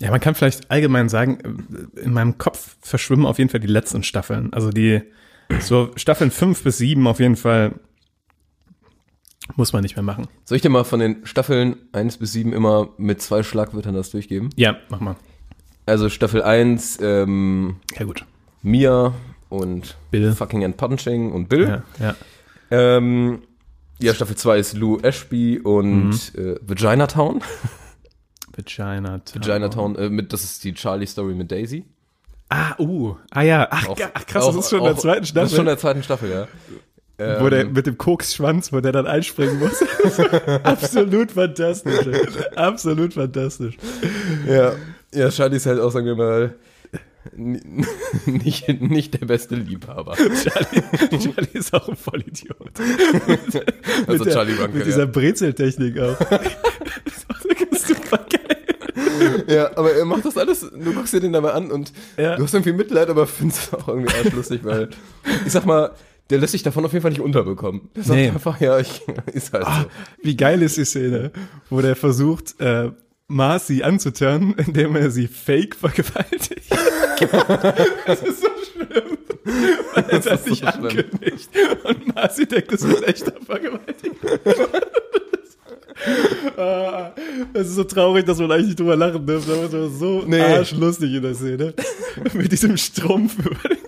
Ja, 0.00 0.10
man 0.10 0.20
kann 0.20 0.34
vielleicht 0.34 0.70
allgemein 0.70 1.08
sagen, 1.08 1.66
äh, 1.96 2.00
in 2.00 2.12
meinem 2.12 2.38
Kopf 2.38 2.76
verschwimmen 2.80 3.26
auf 3.26 3.38
jeden 3.38 3.50
Fall 3.50 3.60
die 3.60 3.66
letzten 3.66 4.02
Staffeln. 4.02 4.52
Also 4.52 4.70
die, 4.70 5.02
so 5.60 5.90
Staffeln 5.96 6.30
fünf 6.30 6.62
bis 6.62 6.78
sieben 6.78 7.06
auf 7.06 7.20
jeden 7.20 7.36
Fall 7.36 7.74
muss 9.56 9.72
man 9.72 9.82
nicht 9.82 9.96
mehr 9.96 10.02
machen. 10.02 10.26
Soll 10.44 10.56
ich 10.56 10.62
dir 10.62 10.68
mal 10.70 10.84
von 10.84 11.00
den 11.00 11.24
Staffeln 11.26 11.76
1 11.92 12.18
bis 12.18 12.32
7 12.32 12.52
immer 12.52 12.88
mit 12.98 13.20
zwei 13.22 13.42
Schlagwörtern 13.42 13.94
das 13.94 14.10
durchgeben? 14.10 14.50
Ja, 14.56 14.76
mach 14.88 15.00
mal. 15.00 15.16
Also 15.86 16.08
Staffel 16.08 16.42
1, 16.42 16.98
ähm, 17.02 17.76
Ja, 17.98 18.04
gut. 18.04 18.24
Mia 18.62 19.14
und 19.48 19.96
Bill. 20.10 20.32
Fucking 20.32 20.64
and 20.64 20.76
Punching 20.76 21.32
und 21.32 21.48
Bill. 21.48 21.82
Ja, 21.98 22.06
ja. 22.06 22.14
Ähm, 22.70 23.42
ja, 24.00 24.14
Staffel 24.14 24.36
2 24.36 24.58
ist 24.58 24.74
Lou 24.74 24.98
Ashby 25.00 25.58
und 25.58 26.10
Mhm. 26.10 26.40
äh, 26.40 26.54
Vagina 26.62 27.06
Town. 27.08 27.40
Vagina 28.56 29.18
Town. 29.18 29.42
Vagina 29.42 29.68
Town, 29.68 29.96
äh, 29.96 30.08
mit, 30.10 30.32
das 30.32 30.44
ist 30.44 30.64
die 30.64 30.74
Charlie-Story 30.74 31.34
mit 31.34 31.50
Daisy. 31.50 31.84
Ah, 32.48 32.74
uh. 32.78 33.14
Ah 33.30 33.42
ja. 33.42 33.68
Ach, 33.70 33.88
Auch- 33.88 33.96
ach 34.12 34.26
krass, 34.26 34.44
das 34.46 34.56
auch- 34.56 34.58
ist 34.58 34.70
schon 34.70 34.80
in 34.80 34.84
der 34.86 34.96
zweiten 34.96 35.20
Das 35.20 35.28
Staffel. 35.28 35.46
ist 35.46 35.50
schon 35.52 35.60
in 35.60 35.66
der 35.66 35.78
zweiten 35.78 36.02
Staffel, 36.02 36.30
ja. 36.30 36.48
Wo 37.40 37.48
der 37.48 37.60
Ähm, 37.60 37.72
mit 37.72 37.86
dem 37.86 37.98
Koksschwanz, 37.98 38.72
wo 38.72 38.80
der 38.80 38.92
dann 38.92 39.06
einspringen 39.06 39.58
muss. 39.58 39.82
Absolut 40.62 41.32
fantastisch. 41.32 42.06
ey. 42.06 42.56
Absolut 42.56 43.14
fantastisch. 43.14 43.76
Ja, 44.48 44.72
ja, 45.14 45.28
Charlie 45.30 45.56
ist 45.56 45.66
halt 45.66 45.80
auch, 45.80 45.90
sagen 45.90 46.06
wir 46.06 46.16
mal, 46.16 46.54
nicht, 47.36 48.68
nicht 48.80 49.20
der 49.20 49.26
beste 49.26 49.54
Liebhaber. 49.54 50.14
Charlie, 50.16 51.18
Charlie 51.18 51.48
ist 51.52 51.74
auch 51.74 51.88
ein 51.88 51.96
Vollidiot. 51.96 52.56
Also 54.06 54.24
mit 54.24 54.26
der, 54.26 54.32
Charlie 54.32 54.54
Bunker, 54.54 54.72
Mit 54.78 54.86
dieser 54.86 55.00
ja. 55.00 55.04
Brezeltechnik 55.06 55.98
auch. 55.98 56.16
das 57.04 57.72
ist 57.72 57.88
super 57.88 58.18
geil. 58.30 59.44
Ja, 59.48 59.76
aber 59.76 59.92
er 59.92 60.04
macht 60.06 60.24
das 60.24 60.36
alles, 60.38 60.60
du 60.60 60.92
guckst 60.94 61.12
dir 61.12 61.20
den 61.20 61.32
dabei 61.34 61.52
an 61.52 61.70
und 61.70 61.92
Ja. 62.16 62.36
du 62.36 62.44
hast 62.44 62.54
irgendwie 62.54 62.72
Mitleid, 62.72 63.10
aber 63.10 63.26
findest 63.26 63.64
es 63.64 63.74
auch 63.74 63.88
irgendwie 63.88 64.14
arschlustig, 64.14 64.60
weil, 64.64 64.88
ich 65.44 65.52
sag 65.52 65.66
mal, 65.66 65.90
der 66.30 66.38
lässt 66.38 66.52
sich 66.52 66.62
davon 66.62 66.84
auf 66.84 66.92
jeden 66.92 67.02
Fall 67.02 67.10
nicht 67.10 67.20
unterbekommen. 67.20 67.90
Der 67.96 68.02
sagt 68.04 68.18
Nee. 68.18 68.28
einfach, 68.28 68.60
ja, 68.60 68.78
ich, 68.78 69.02
ist 69.32 69.52
halt 69.52 69.66
Ah, 69.66 69.82
so. 69.82 69.88
wie 70.22 70.36
geil 70.36 70.62
ist 70.62 70.76
die 70.76 70.84
Szene, 70.84 71.32
wo 71.68 71.80
der 71.80 71.96
versucht, 71.96 72.60
äh, 72.60 72.90
Marcy 73.28 73.82
anzuturnen, 73.82 74.54
indem 74.66 74.96
er 74.96 75.10
sie 75.10 75.26
fake 75.28 75.76
vergewaltigt. 75.76 76.70
das 78.06 78.22
ist 78.22 78.40
so 78.42 78.48
schlimm. 78.72 79.18
Weil 79.94 80.04
er 80.08 80.20
das, 80.20 80.26
ist 80.26 80.44
so 80.44 80.50
nicht 80.50 80.64
ankündigt. 80.66 81.48
Und 81.84 82.14
Marcy 82.14 82.46
denkt, 82.46 82.72
das 82.72 82.82
ist 82.82 83.02
echter 83.06 83.32
Vergewaltigung. 83.44 84.16
Ah, 86.56 87.12
Das 87.52 87.68
ist 87.68 87.74
so 87.74 87.84
traurig, 87.84 88.24
dass 88.24 88.38
man 88.38 88.50
eigentlich 88.52 88.68
nicht 88.68 88.80
drüber 88.80 88.96
lachen 88.96 89.26
dürfte, 89.26 89.52
aber 89.52 89.64
es 89.64 89.72
war 89.72 89.88
so 89.90 90.24
Nee. 90.26 90.40
arschlustig 90.40 91.12
in 91.14 91.22
der 91.22 91.34
Szene. 91.34 91.74
Mit 92.32 92.50
diesem 92.52 92.76
Strumpf 92.76 93.38
über 93.38 93.68
den. 93.68 93.78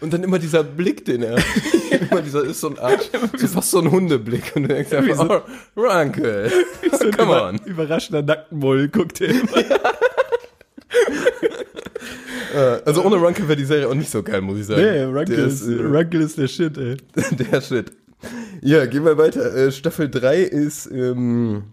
Und 0.00 0.12
dann 0.12 0.22
immer 0.22 0.38
dieser 0.38 0.62
Blick, 0.64 1.04
den 1.04 1.22
er, 1.22 1.36
immer 2.10 2.22
dieser, 2.22 2.44
ist 2.44 2.60
so 2.60 2.68
ein 2.70 2.78
Art, 2.78 3.10
so 3.36 3.46
fast 3.48 3.70
so 3.70 3.80
ein 3.80 3.90
Hundeblick. 3.90 4.52
Und 4.54 4.62
du 4.64 4.68
denkst 4.68 4.90
wie 5.02 5.12
so- 5.12 5.22
einfach, 5.22 5.42
oh, 5.76 5.80
Ranke, 5.82 6.50
So 6.90 6.98
come 7.10 7.10
über, 7.22 7.48
on. 7.48 7.58
überraschender 7.64 8.22
Nackenmull 8.22 8.88
guckt 8.88 9.20
er 9.20 9.28
immer. 9.30 9.40
Äh, 12.54 12.82
Also 12.84 13.02
ohne 13.02 13.16
Ranke 13.22 13.44
wäre 13.48 13.56
die 13.56 13.64
Serie 13.64 13.88
auch 13.88 13.94
nicht 13.94 14.10
so 14.10 14.22
geil, 14.22 14.42
muss 14.42 14.58
ich 14.58 14.66
sagen. 14.66 14.82
Nee, 14.82 15.04
Runkle 15.04 15.36
Der 15.36 15.46
ist, 15.46 15.66
äh, 15.66 15.72
Runkle 15.80 16.20
ist 16.22 16.36
der 16.36 16.48
Shit, 16.48 16.76
ey. 16.76 16.96
Der 17.50 17.60
Shit. 17.62 17.92
Ja, 18.60 18.84
gehen 18.84 19.06
wir 19.06 19.16
weiter. 19.16 19.54
Äh, 19.54 19.72
Staffel 19.72 20.10
3 20.10 20.42
ist 20.42 20.86
ähm, 20.92 21.72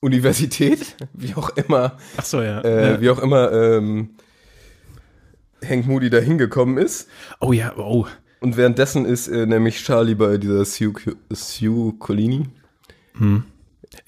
Universität, 0.00 0.96
wie 1.12 1.34
auch 1.34 1.50
immer, 1.50 1.98
Ach 2.16 2.24
so, 2.24 2.42
ja. 2.42 2.60
äh, 2.60 2.92
ja. 2.92 3.00
wie 3.00 3.10
auch 3.10 3.18
immer 3.18 3.52
ähm, 3.52 4.10
Hank 5.64 5.86
Moody 5.86 6.10
da 6.10 6.18
hingekommen 6.18 6.78
ist. 6.78 7.08
Oh 7.40 7.52
ja, 7.52 7.76
oh. 7.76 8.06
Und 8.40 8.56
währenddessen 8.56 9.04
ist 9.04 9.28
äh, 9.28 9.46
nämlich 9.46 9.84
Charlie 9.84 10.14
bei 10.14 10.38
dieser 10.38 10.64
Sue, 10.64 10.94
Sue 11.30 11.92
Colini. 11.98 12.48
In 13.18 13.44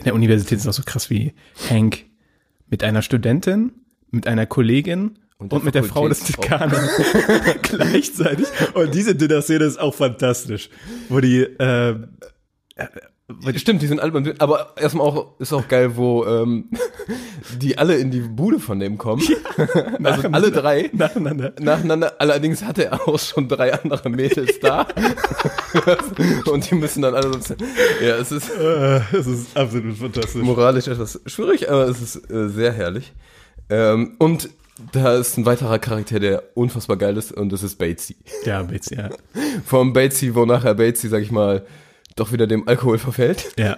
der 0.04 0.14
Universität 0.14 0.58
ist 0.58 0.66
auch 0.66 0.72
so 0.72 0.82
krass 0.84 1.10
wie 1.10 1.34
Hank 1.68 2.06
mit 2.68 2.82
einer 2.82 3.02
Studentin, 3.02 3.72
mit 4.10 4.26
einer 4.26 4.46
Kollegin 4.46 5.18
und, 5.36 5.52
der 5.52 5.60
mit 5.60 5.74
der 5.74 5.84
Frau 5.84 6.08
des. 6.08 6.24
Dekanen 6.24 6.72
gleichzeitig. 7.62 8.46
Und 8.74 8.94
diese 8.94 9.14
Dinner-Szene 9.14 9.64
ist 9.64 9.78
auch 9.78 9.94
fantastisch. 9.94 10.70
Wo 11.10 11.20
die, 11.20 11.42
äh, 11.42 11.96
Stimmt, 13.56 13.82
die 13.82 13.86
sind 13.86 14.00
alle 14.00 14.12
beim 14.12 14.32
aber 14.38 14.74
erstmal 14.76 15.06
auch 15.06 15.38
ist 15.38 15.52
auch 15.52 15.68
geil, 15.68 15.96
wo 15.96 16.24
ähm, 16.24 16.70
die 17.58 17.78
alle 17.78 17.96
in 17.96 18.10
die 18.10 18.20
Bude 18.20 18.58
von 18.58 18.80
dem 18.80 18.98
kommen. 18.98 19.22
also 20.02 20.28
alle 20.28 20.50
drei 20.50 20.90
nacheinander. 20.92 21.52
nacheinander. 21.60 22.14
Allerdings 22.18 22.62
hatte 22.62 22.86
er 22.86 23.08
auch 23.08 23.18
schon 23.18 23.48
drei 23.48 23.72
andere 23.74 24.08
Mädels 24.08 24.60
da. 24.60 24.86
Und 26.50 26.70
die 26.70 26.74
müssen 26.74 27.02
dann 27.02 27.14
alle 27.14 27.32
so. 27.42 27.54
Ja, 28.02 28.16
es 28.16 28.32
ist 28.32 28.50
Äh, 28.62 29.00
das 29.12 29.26
ist 29.26 29.56
absolut 29.56 29.96
fantastisch. 29.96 30.42
moralisch 30.42 30.86
etwas 30.88 31.20
schwierig, 31.26 31.70
aber 31.70 31.88
es 31.88 32.00
ist 32.00 32.30
äh, 32.30 32.48
sehr 32.48 32.72
herrlich. 32.72 33.12
Ähm, 33.70 34.16
und 34.18 34.50
da 34.92 35.16
ist 35.16 35.36
ein 35.36 35.46
weiterer 35.46 35.78
Charakter, 35.78 36.18
der 36.20 36.42
unfassbar 36.54 36.96
geil 36.96 37.16
ist, 37.16 37.32
und 37.32 37.52
das 37.52 37.62
ist 37.62 37.76
Batesy. 37.76 38.16
Ja, 38.44 38.62
Bitz, 38.62 38.90
ja. 38.90 39.10
Vom 39.64 39.92
Batesy, 39.92 40.34
wo 40.34 40.44
nachher 40.44 40.74
Batesy, 40.74 41.08
sag 41.08 41.22
ich 41.22 41.30
mal, 41.30 41.66
doch 42.14 42.32
wieder 42.32 42.46
dem 42.46 42.68
Alkohol 42.68 42.98
verfällt. 42.98 43.52
Ja. 43.58 43.76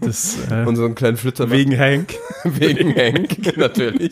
Das, 0.00 0.36
äh, 0.50 0.64
Und 0.66 0.76
so 0.76 0.84
einen 0.84 0.94
kleinen 0.94 1.16
Flitzer 1.16 1.50
wegen 1.50 1.78
Hank. 1.78 2.14
Wegen 2.44 2.94
Hank, 2.96 3.56
natürlich. 3.56 4.10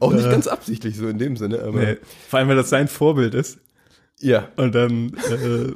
Auch 0.00 0.12
nicht 0.12 0.28
ganz 0.30 0.46
absichtlich 0.46 0.96
so 0.96 1.08
in 1.08 1.18
dem 1.18 1.36
Sinne, 1.36 1.62
aber 1.62 1.80
Nee. 1.80 1.96
Vor 2.28 2.38
allem, 2.38 2.48
weil 2.48 2.56
das 2.56 2.70
sein 2.70 2.88
Vorbild 2.88 3.34
ist. 3.34 3.58
ja. 4.20 4.48
Und 4.56 4.74
dann 4.74 5.12
äh, 5.30 5.72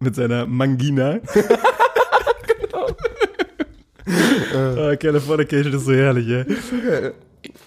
mit 0.00 0.14
seiner 0.14 0.46
Mangina. 0.46 1.20
oh, 4.54 4.96
Californication 4.98 5.72
ist 5.74 5.84
so 5.84 5.92
herrlich, 5.92 6.28
ey. 6.28 7.12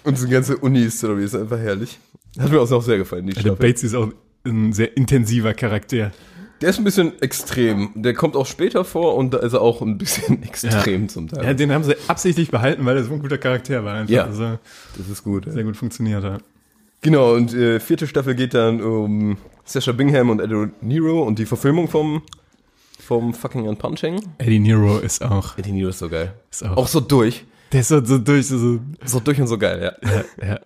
Und 0.04 0.16
diese 0.16 0.28
ganze 0.28 0.56
Uni-Story 0.56 1.24
ist 1.24 1.34
einfach 1.34 1.58
herrlich. 1.58 1.98
Hat 2.38 2.50
mir 2.50 2.60
auch 2.60 2.82
sehr 2.82 2.98
gefallen, 2.98 3.26
die 3.26 3.32
Der 3.34 3.40
Staffel. 3.40 3.56
Bates 3.68 3.82
ist 3.84 3.94
auch 3.94 4.08
ein 4.44 4.72
sehr 4.72 4.96
intensiver 4.96 5.54
Charakter. 5.54 6.12
Der 6.60 6.68
ist 6.70 6.78
ein 6.78 6.84
bisschen 6.84 7.20
extrem. 7.22 7.90
Der 7.94 8.12
kommt 8.14 8.36
auch 8.36 8.46
später 8.46 8.84
vor 8.84 9.16
und 9.16 9.32
da 9.32 9.38
ist 9.38 9.54
er 9.54 9.62
auch 9.62 9.80
ein 9.80 9.96
bisschen 9.96 10.42
extrem 10.44 11.08
zum 11.08 11.28
Teil. 11.28 11.44
Ja, 11.44 11.54
den 11.54 11.72
haben 11.72 11.84
sie 11.84 11.94
absichtlich 12.06 12.50
behalten, 12.50 12.84
weil 12.84 12.96
er 12.98 13.04
so 13.04 13.12
ein 13.14 13.20
guter 13.20 13.38
Charakter 13.38 13.82
war. 13.84 13.94
Einfach. 13.94 14.12
Ja. 14.12 14.24
Also, 14.24 14.58
das 14.96 15.08
ist 15.08 15.24
gut. 15.24 15.46
sehr 15.50 15.64
gut 15.64 15.76
funktioniert 15.76 16.22
hat. 16.22 16.42
Genau, 17.02 17.32
und 17.34 17.54
äh, 17.54 17.80
vierte 17.80 18.06
Staffel 18.06 18.34
geht 18.34 18.52
dann 18.52 18.82
um 18.82 19.38
Sasha 19.64 19.92
Bingham 19.92 20.28
und 20.28 20.38
Eddie 20.40 20.66
Nero 20.82 21.22
und 21.22 21.38
die 21.38 21.46
Verfilmung 21.46 21.88
vom, 21.88 22.20
vom 22.98 23.32
fucking 23.32 23.66
Unpunching. 23.66 24.20
Eddie 24.36 24.58
Nero 24.58 24.98
ist 24.98 25.22
auch, 25.24 25.56
Eddie 25.56 25.72
Nero 25.72 25.88
ist 25.88 26.00
so 26.00 26.10
geil. 26.10 26.34
ist 26.50 26.62
auch, 26.62 26.76
Auch 26.76 26.88
so 26.88 27.00
durch. 27.00 27.46
der 27.72 27.80
ist 27.80 27.88
so, 27.88 28.04
so 28.04 28.18
durch, 28.18 28.48
so, 28.48 28.58
so 28.58 28.80
So 29.06 29.20
durch 29.20 29.40
und 29.40 29.46
so 29.46 29.56
geil, 29.56 29.96
ja. 30.02 30.10
ja, 30.42 30.46
ja. 30.46 30.60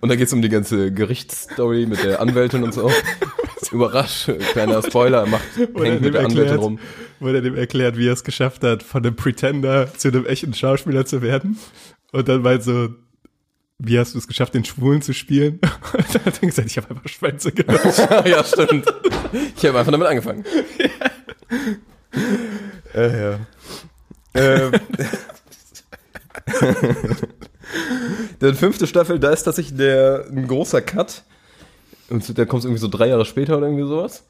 Und 0.00 0.08
da 0.08 0.16
geht's 0.16 0.32
um 0.32 0.42
die 0.42 0.48
ganze 0.48 0.90
Gerichtsstory 0.92 1.86
mit 1.86 2.02
der 2.02 2.20
Anwältin 2.20 2.64
und 2.64 2.74
so. 2.74 2.90
Überrasch, 3.72 4.30
kleiner 4.52 4.82
Spoiler, 4.82 5.20
er 5.20 5.26
macht, 5.26 5.44
hängt 5.56 6.00
mit 6.00 6.14
der 6.14 6.20
Anwältin 6.20 6.38
erklärt, 6.38 6.60
rum. 6.60 6.78
wo 7.18 7.28
er 7.28 7.40
dem 7.40 7.56
erklärt, 7.56 7.96
wie 7.96 8.08
er 8.08 8.12
es 8.12 8.24
geschafft 8.24 8.62
hat, 8.64 8.82
von 8.82 9.04
einem 9.04 9.16
Pretender 9.16 9.92
zu 9.94 10.08
einem 10.08 10.26
echten 10.26 10.54
Schauspieler 10.54 11.04
zu 11.04 11.22
werden. 11.22 11.58
Und 12.12 12.28
dann 12.28 12.42
meint 12.42 12.62
so, 12.62 12.88
wie 13.78 13.98
hast 13.98 14.14
du 14.14 14.18
es 14.18 14.28
geschafft, 14.28 14.54
den 14.54 14.64
Schwulen 14.64 15.02
zu 15.02 15.14
spielen? 15.14 15.60
Und 15.92 16.14
dann 16.14 16.24
hat 16.24 16.42
er 16.42 16.48
gesagt, 16.48 16.68
ich 16.68 16.76
habe 16.76 16.90
einfach 16.90 17.08
Schwänze 17.08 17.52
genommen. 17.52 17.80
ja, 18.24 18.44
stimmt. 18.44 18.86
Ich 19.56 19.64
habe 19.64 19.78
einfach 19.78 19.92
damit 19.92 20.06
angefangen. 20.06 20.44
Äh, 22.94 23.20
ja. 23.22 23.38
Ähm. 24.34 24.72
Der 28.40 28.54
fünfte 28.54 28.86
Staffel, 28.86 29.18
da 29.18 29.30
ist 29.30 29.44
tatsächlich 29.44 29.76
der, 29.76 30.26
ein 30.30 30.46
großer 30.46 30.82
Cut. 30.82 31.24
Und 32.10 32.36
der 32.36 32.46
kommt 32.46 32.64
irgendwie 32.64 32.80
so 32.80 32.88
drei 32.88 33.08
Jahre 33.08 33.24
später 33.24 33.56
oder 33.58 33.66
irgendwie 33.68 33.86
sowas. 33.88 34.24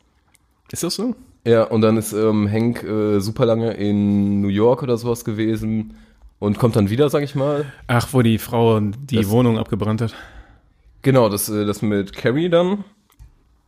Ist 0.71 0.83
das 0.83 0.95
so? 0.95 1.15
Ja, 1.45 1.65
und 1.65 1.81
dann 1.81 1.97
ist 1.97 2.13
ähm, 2.13 2.51
Hank 2.51 2.83
äh, 2.85 3.19
super 3.21 3.47
lange 3.47 3.73
in 3.75 4.41
New 4.43 4.49
York 4.49 4.83
oder 4.83 4.97
sowas 4.99 5.25
gewesen 5.25 5.95
und 6.39 6.59
kommt 6.59 6.77
dann 6.77 6.91
wieder, 6.91 7.09
sag 7.11 7.23
ich 7.23 7.35
mal. 7.35 7.65
Ach, 7.87 8.09
wo 8.13 8.23
die 8.23 8.39
Frau 8.39 8.79
die 8.81 9.17
Das- 9.17 9.31
Wohnung 9.31 9.59
abgebrannt 9.59 10.01
hat. 10.03 10.15
Genau, 11.03 11.29
das, 11.31 11.49
äh, 11.49 11.65
das 11.65 11.81
mit 11.83 12.13
Carrie 12.13 12.51
dann. 12.51 12.85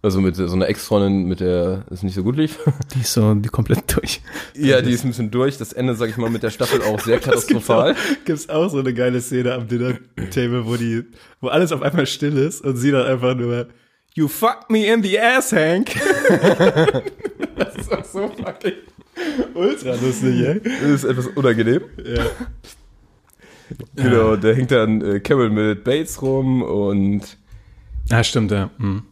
Also 0.05 0.21
mit 0.21 0.35
so 0.35 0.45
einer 0.53 0.69
Ex-Freundin, 0.69 1.29
mit 1.29 1.39
der 1.39 1.85
es 1.89 2.03
nicht 2.03 2.15
so 2.17 2.25
gut 2.25 2.37
lief. 2.37 2.59
Die 2.95 3.01
ist 3.03 3.13
so 3.13 3.35
die 3.35 3.49
komplett 3.49 3.97
durch. 3.97 4.21
Ja, 4.57 4.83
die 4.83 4.91
ist 4.91 5.05
ein 5.05 5.11
bisschen 5.11 5.31
durch. 5.31 5.59
Das 5.59 5.73
Ende, 5.73 5.95
sag 5.95 6.09
ich 6.11 6.17
mal, 6.17 6.29
mit 6.29 6.43
der 6.43 6.51
Staffel 6.51 6.83
auch 6.83 6.99
sehr 6.99 7.19
katastrophal. 7.21 7.95
Gibt's 8.25 8.49
auch 8.49 8.69
so 8.69 8.81
eine 8.81 8.93
geile 8.95 9.21
Szene 9.21 9.55
am 9.55 9.69
Dinner-Table, 9.69 10.67
wo 10.67 10.75
die, 10.75 11.05
wo 11.41 11.49
alles 11.49 11.71
auf 11.71 11.83
einmal 11.83 12.07
still 12.07 12.37
ist 12.37 12.63
und 12.65 12.77
sie 12.77 12.91
dann 12.91 13.07
einfach 13.07 13.37
nur, 13.37 13.69
You 14.15 14.29
fucked 14.29 14.71
me 14.71 14.87
in 14.93 15.03
the 15.03 15.19
ass, 15.19 15.53
Hank. 15.53 15.93
das 17.57 17.77
ist 17.77 17.93
auch 17.93 18.05
so 18.05 18.29
fucking 18.29 18.75
ultra 19.55 19.95
lustig, 19.95 20.41
ey. 20.47 20.61
Das 20.61 20.91
ist 20.91 21.05
etwas 21.05 21.29
unangenehm. 21.29 21.83
Ja. 22.05 22.25
Genau, 23.97 24.37
der 24.37 24.55
hängt 24.55 24.71
dann 24.71 25.01
äh, 25.01 25.21
Carol 25.21 25.49
mit 25.51 25.83
Bates 25.85 26.21
rum 26.21 26.63
und 26.63 27.23
Ah, 28.11 28.23
stimmt, 28.23 28.51
ja. 28.51 28.71
Hm. 28.79 29.03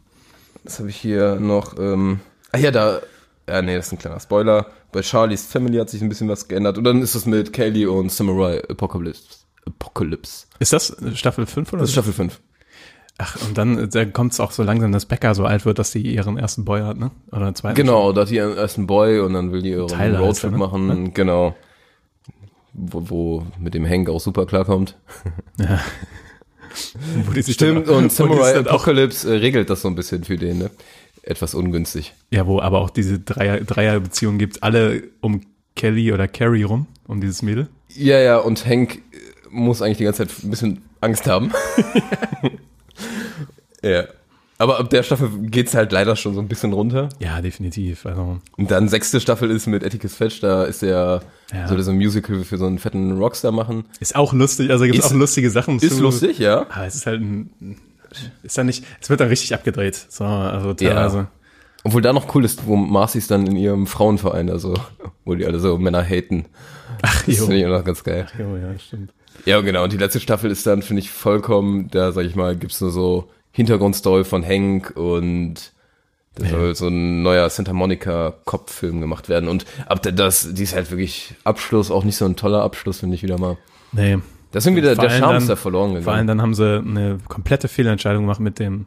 was 0.65 0.79
habe 0.81 0.91
ich 0.91 0.97
hier 0.97 1.37
noch? 1.37 1.79
Ähm, 1.79 2.21
ah 2.53 2.59
ja, 2.59 2.71
da, 2.71 3.01
ja 3.49 3.63
nee, 3.63 3.77
das 3.77 3.87
ist 3.87 3.93
ein 3.93 3.99
kleiner 3.99 4.21
Spoiler. 4.21 4.67
Bei 4.93 5.03
Charlies 5.03 5.47
Family 5.47 5.79
hat 5.79 5.89
sich 5.89 6.03
ein 6.03 6.09
bisschen 6.11 6.29
was 6.29 6.47
geändert 6.49 6.77
und 6.77 6.85
dann 6.85 7.01
ist 7.01 7.15
es 7.15 7.25
mit 7.25 7.53
Kaylee 7.55 7.87
und 7.87 8.13
Samurai 8.13 8.63
Apocalypse. 8.69 9.39
Apocalypse. 9.67 10.47
Ist 10.59 10.73
das 10.75 10.95
Staffel 11.15 11.47
5 11.47 11.73
oder 11.73 11.81
Das 11.81 11.89
ist? 11.91 11.95
Staffel 11.95 12.13
5. 12.13 12.39
Ach, 13.23 13.37
und 13.47 13.59
dann, 13.59 13.79
äh, 13.79 13.89
dann 13.89 14.15
kommt 14.15 14.33
es 14.33 14.41
auch 14.41 14.51
so 14.51 14.63
langsam, 14.63 14.93
dass 14.93 15.05
Becca 15.05 15.35
so 15.35 15.45
alt 15.45 15.67
wird, 15.67 15.79
dass 15.79 15.93
sie 15.93 16.01
ihren 16.01 16.39
ersten 16.39 16.65
Boy 16.65 16.81
hat, 16.81 16.97
ne? 16.97 17.11
Oder 17.31 17.47
einen 17.47 17.55
zweiten. 17.55 17.77
Genau, 17.77 18.13
da 18.13 18.23
hat 18.23 18.31
die 18.31 18.37
ihren 18.37 18.57
ersten 18.57 18.87
Boy 18.87 19.21
und 19.21 19.35
dann 19.35 19.53
will 19.53 19.61
die 19.61 19.71
ihren 19.71 20.17
Roadtrip 20.17 20.53
ne? 20.53 20.59
machen. 20.59 21.13
Genau. 21.13 21.55
Wo, 22.73 23.11
wo 23.11 23.47
mit 23.59 23.75
dem 23.75 23.87
Hank 23.87 24.09
auch 24.09 24.21
super 24.21 24.47
klarkommt. 24.47 24.97
Wo 27.27 27.33
die 27.33 27.43
sich 27.43 27.57
Stimmt, 27.57 27.89
dann, 27.89 27.97
und 27.97 28.13
Samurai 28.13 28.53
dann 28.53 28.69
auch, 28.69 28.75
Apocalypse 28.75 29.29
äh, 29.29 29.39
regelt 29.39 29.69
das 29.71 29.83
so 29.83 29.89
ein 29.89 29.97
bisschen 29.97 30.23
für 30.23 30.37
den, 30.37 30.59
ne? 30.59 30.71
Etwas 31.23 31.55
ungünstig. 31.55 32.15
ja, 32.31 32.47
wo 32.47 32.61
aber 32.61 32.79
auch 32.79 32.91
diese 32.91 33.19
Dreier, 33.19 33.61
Dreierbeziehung 33.61 34.39
gibt, 34.39 34.63
alle 34.63 35.03
um 35.21 35.41
Kelly 35.75 36.13
oder 36.13 36.29
Carrie 36.29 36.63
rum, 36.63 36.87
um 37.09 37.21
dieses 37.21 37.43
Mädel. 37.43 37.69
Ja, 37.89 38.21
ja, 38.21 38.39
und 38.39 38.65
Hank 38.65 39.03
muss 39.51 39.83
eigentlich 39.83 39.99
die 39.99 40.05
ganze 40.05 40.29
Zeit 40.29 40.45
ein 40.45 40.51
bisschen 40.51 40.83
Angst 41.01 41.27
haben. 41.27 41.51
ja. 43.83 44.05
Aber 44.59 44.79
ab 44.79 44.91
der 44.91 45.03
Staffel 45.03 45.31
geht's 45.41 45.75
halt 45.75 45.91
leider 45.91 46.17
schon 46.17 46.35
so 46.35 46.41
ein 46.43 46.47
bisschen 46.49 46.75
runter. 46.75 47.09
Ja, 47.19 47.41
definitiv. 47.41 48.05
Also, 48.05 48.41
Und 48.59 48.71
dann 48.71 48.89
sechste 48.91 49.19
Staffel 49.19 49.51
ist 49.51 49.67
mit 49.67 49.83
Atticus 49.83 50.15
Fetch, 50.15 50.41
da 50.41 50.65
ist 50.65 50.83
er, 50.83 51.23
Ja. 51.51 51.67
soll 51.67 51.79
er 51.79 51.83
so 51.83 51.93
ein 51.93 51.97
Musical 51.97 52.45
für 52.45 52.59
so 52.59 52.67
einen 52.67 52.79
fetten 52.79 53.17
Rockstar 53.17 53.53
machen. 53.53 53.85
ist 54.01 54.15
auch 54.17 54.35
lustig, 54.35 54.71
also 54.71 54.85
gibt 54.85 54.99
es 54.99 55.07
Ist- 55.07 55.13
auch 55.13 55.17
lustige 55.17 55.51
Sachen 55.51 55.79
Ist 55.79 55.97
zu. 55.97 56.03
lustig, 56.03 56.39
ja. 56.39 56.67
Aber 56.69 56.85
es 56.87 56.95
ist 56.95 57.07
halt 57.07 57.23
ein, 57.23 57.51
ist 58.43 58.59
dann 58.59 58.67
nicht, 58.67 58.85
es 59.01 59.09
wird 59.09 59.21
dann 59.21 59.29
richtig 59.29 59.55
abgedreht. 59.55 59.95
So, 60.11 60.25
also 60.25 60.75
teilweise. 60.75 61.29
Obwohl 61.83 62.03
da 62.03 62.13
noch 62.13 62.35
cool 62.35 62.45
ist, 62.45 62.67
wo 62.67 62.77
Marcy's 62.77 63.29
dann 63.29 63.47
in 63.47 63.57
ihrem 63.57 63.87
Frauenverein, 63.87 64.51
also, 64.51 64.75
wo 65.25 65.35
die 65.37 65.47
alle 65.47 65.59
so 65.59 65.79
Männer 65.79 66.05
haten. 66.05 66.45
Ach, 67.01 67.23
Das 67.25 67.39
jo. 67.39 67.45
finde 67.47 67.61
ich 67.61 67.65
auch 67.65 67.71
noch 67.79 67.85
ganz 67.85 68.05
geil. 68.05 68.27
jo. 68.39 68.57
Ja, 68.59 68.79
stimmt. 68.79 69.11
Ja, 69.47 69.59
genau. 69.63 69.85
Und 69.85 69.93
die 69.95 69.97
letzte 69.97 70.21
Staffel 70.21 70.51
ist 70.51 70.67
dann, 70.67 70.83
finde 70.83 71.01
ich, 71.01 71.11
vollkommen, 71.11 71.89
da, 71.91 72.13
sag 72.13 72.27
ich 72.27 72.37
mal, 72.37 72.55
gibt's 72.57 72.79
nur 72.83 72.91
so 72.91 73.31
Hintergrundstory 73.53 74.25
von 74.25 74.45
Hank 74.47 74.93
und 74.97 75.73
da 76.37 76.47
soll 76.47 76.75
so 76.75 76.87
ein 76.89 77.23
neuer 77.23 77.51
Santa 77.51 77.73
Monica 77.73 78.35
Cop-Film 78.45 79.01
gemacht 79.01 79.29
werden. 79.29 79.49
Und 79.49 79.67
ab 79.87 80.03
der, 80.03 80.13
das, 80.13 80.55
die 80.55 80.63
ist 80.63 80.75
halt 80.75 80.91
wirklich 80.91 81.35
Abschluss, 81.45 81.91
auch 81.91 82.05
nicht 82.05 82.17
so 82.17 82.25
ein 82.25 82.37
toller 82.37 82.63
Abschluss, 82.63 83.01
finde 83.01 83.17
ich 83.17 83.23
wieder 83.23 83.39
mal. 83.39 83.57
Nee. 83.93 84.19
Das 84.53 84.63
ist 84.65 84.69
irgendwie 84.69 84.83
der, 84.83 84.95
der 84.95 85.11
Charme 85.11 85.33
dann- 85.35 85.43
ist 85.43 85.49
da 85.51 85.57
verloren 85.57 85.89
gegangen. 85.91 86.05
Vor 86.05 86.13
allem 86.13 86.27
dann 86.27 86.41
haben 86.41 86.55
sie 86.55 86.79
eine 86.79 87.19
komplette 87.29 87.69
Fehlentscheidung 87.69 88.23
gemacht 88.25 88.41
mit 88.41 88.59
dem, 88.59 88.87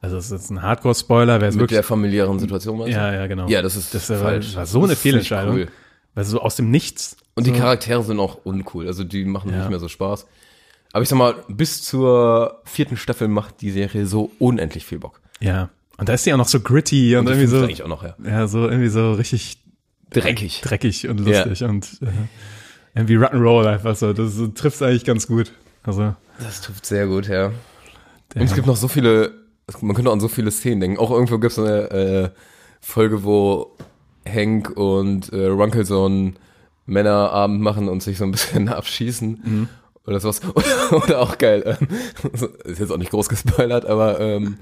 also 0.00 0.16
es 0.16 0.26
ist 0.26 0.30
jetzt 0.32 0.50
ein 0.50 0.62
Hardcore-Spoiler, 0.62 1.40
wer 1.40 1.48
es 1.48 1.54
mit 1.54 1.62
wirklich 1.62 1.76
der 1.76 1.82
familiären 1.84 2.38
Situation 2.38 2.78
meinst 2.78 2.94
du? 2.94 2.98
Ja, 2.98 3.12
ja, 3.12 3.26
genau. 3.26 3.48
Ja, 3.48 3.62
das 3.62 3.76
ist 3.76 3.92
das 3.94 4.08
war, 4.10 4.18
falsch. 4.18 4.54
war 4.56 4.66
so 4.66 4.80
eine 4.80 4.88
Das 4.90 4.98
Fehlentscheidung. 5.00 5.54
cool. 5.56 5.68
Weil 6.14 6.24
so 6.24 6.40
aus 6.40 6.56
dem 6.56 6.70
Nichts. 6.70 7.16
Und 7.34 7.46
die 7.46 7.50
so, 7.50 7.56
Charaktere 7.56 8.02
sind 8.02 8.18
auch 8.20 8.38
uncool. 8.44 8.86
Also 8.86 9.04
die 9.04 9.24
machen 9.24 9.50
Ja. 9.52 9.58
nicht 9.58 9.70
mehr 9.70 9.78
so 9.80 9.88
Spaß. 9.88 10.26
Aber 10.92 11.02
ich 11.02 11.08
sag 11.08 11.16
mal, 11.16 11.34
bis 11.48 11.82
zur 11.82 12.60
vierten 12.64 12.96
Staffel 12.96 13.28
macht 13.28 13.60
die 13.60 13.70
Serie 13.70 14.06
so 14.06 14.30
unendlich 14.38 14.84
viel 14.86 14.98
Bock. 14.98 15.20
Ja. 15.40 15.70
Und 15.98 16.08
da 16.08 16.14
ist 16.14 16.26
die 16.26 16.32
auch 16.32 16.38
noch 16.38 16.48
so 16.48 16.60
gritty 16.60 17.16
und, 17.16 17.26
Und 17.26 17.32
irgendwie 17.32 17.46
so, 17.46 17.58
eigentlich 17.58 17.82
auch 17.82 17.88
noch, 17.88 18.02
ja. 18.02 18.14
ja, 18.24 18.46
so 18.46 18.68
irgendwie 18.68 18.88
so 18.88 19.12
richtig 19.12 19.58
Dreckig. 20.10 20.60
dreckig 20.62 21.08
und 21.08 21.20
lustig 21.20 21.64
und 21.64 21.98
äh, 22.02 22.06
irgendwie 22.94 23.16
Rock'n'Roll 23.16 23.66
einfach 23.66 23.96
so. 23.96 24.12
Das 24.12 24.34
so, 24.34 24.46
trifft 24.48 24.80
eigentlich 24.82 25.04
ganz 25.04 25.26
gut. 25.26 25.52
Also, 25.82 26.14
Das 26.38 26.60
trifft 26.60 26.86
sehr 26.86 27.06
gut, 27.06 27.28
ja. 27.28 27.50
der, 28.34 28.42
Und 28.42 28.46
es 28.46 28.54
gibt 28.54 28.66
noch 28.66 28.76
so 28.76 28.88
viele, 28.88 29.32
man 29.80 29.94
könnte 29.94 30.10
auch 30.10 30.14
an 30.14 30.20
so 30.20 30.28
viele 30.28 30.50
Szenen 30.50 30.80
denken. 30.80 30.98
Auch 30.98 31.10
irgendwo 31.10 31.38
gibt 31.38 31.52
es 31.52 31.58
eine 31.58 31.90
äh, 31.90 32.30
Folge, 32.80 33.24
wo 33.24 33.76
Hank 34.26 34.70
und 34.70 35.32
äh, 35.32 35.46
Runkle 35.46 35.84
so 35.84 36.04
einen 36.06 36.36
Männerabend 36.86 37.60
machen 37.60 37.88
und 37.88 38.02
sich 38.02 38.18
so 38.18 38.24
ein 38.24 38.30
bisschen 38.32 38.68
abschießen. 38.70 39.68
Oder 40.06 40.20
sowas. 40.20 40.40
Oder, 40.90 41.20
auch 41.20 41.36
geil. 41.38 41.76
ähm, 41.80 41.88
Ist 42.64 42.78
jetzt 42.78 42.92
auch 42.92 42.96
nicht 42.96 43.10
groß 43.10 43.28
gespoilert, 43.28 43.86
aber 43.86 44.20
ähm, 44.20 44.56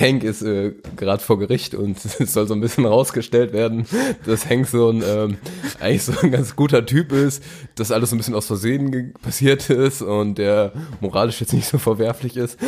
Hank 0.00 0.24
ist 0.24 0.42
äh, 0.42 0.72
gerade 0.96 1.22
vor 1.22 1.38
Gericht 1.38 1.74
und 1.74 2.02
es 2.18 2.32
soll 2.32 2.46
so 2.46 2.54
ein 2.54 2.60
bisschen 2.60 2.86
rausgestellt 2.86 3.52
werden, 3.52 3.86
dass 4.24 4.48
Hank 4.48 4.66
so 4.66 4.90
ein 4.90 5.02
ähm, 5.06 5.36
eigentlich 5.80 6.04
so 6.04 6.12
ein 6.22 6.30
ganz 6.30 6.56
guter 6.56 6.86
Typ 6.86 7.12
ist, 7.12 7.42
dass 7.74 7.92
alles 7.92 8.10
so 8.10 8.16
ein 8.16 8.18
bisschen 8.18 8.34
aus 8.34 8.46
Versehen 8.46 9.12
passiert 9.22 9.68
ist 9.68 10.00
und 10.02 10.38
der 10.38 10.72
moralisch 11.00 11.40
jetzt 11.40 11.52
nicht 11.52 11.68
so 11.68 11.78
verwerflich 11.78 12.36
ist. 12.36 12.58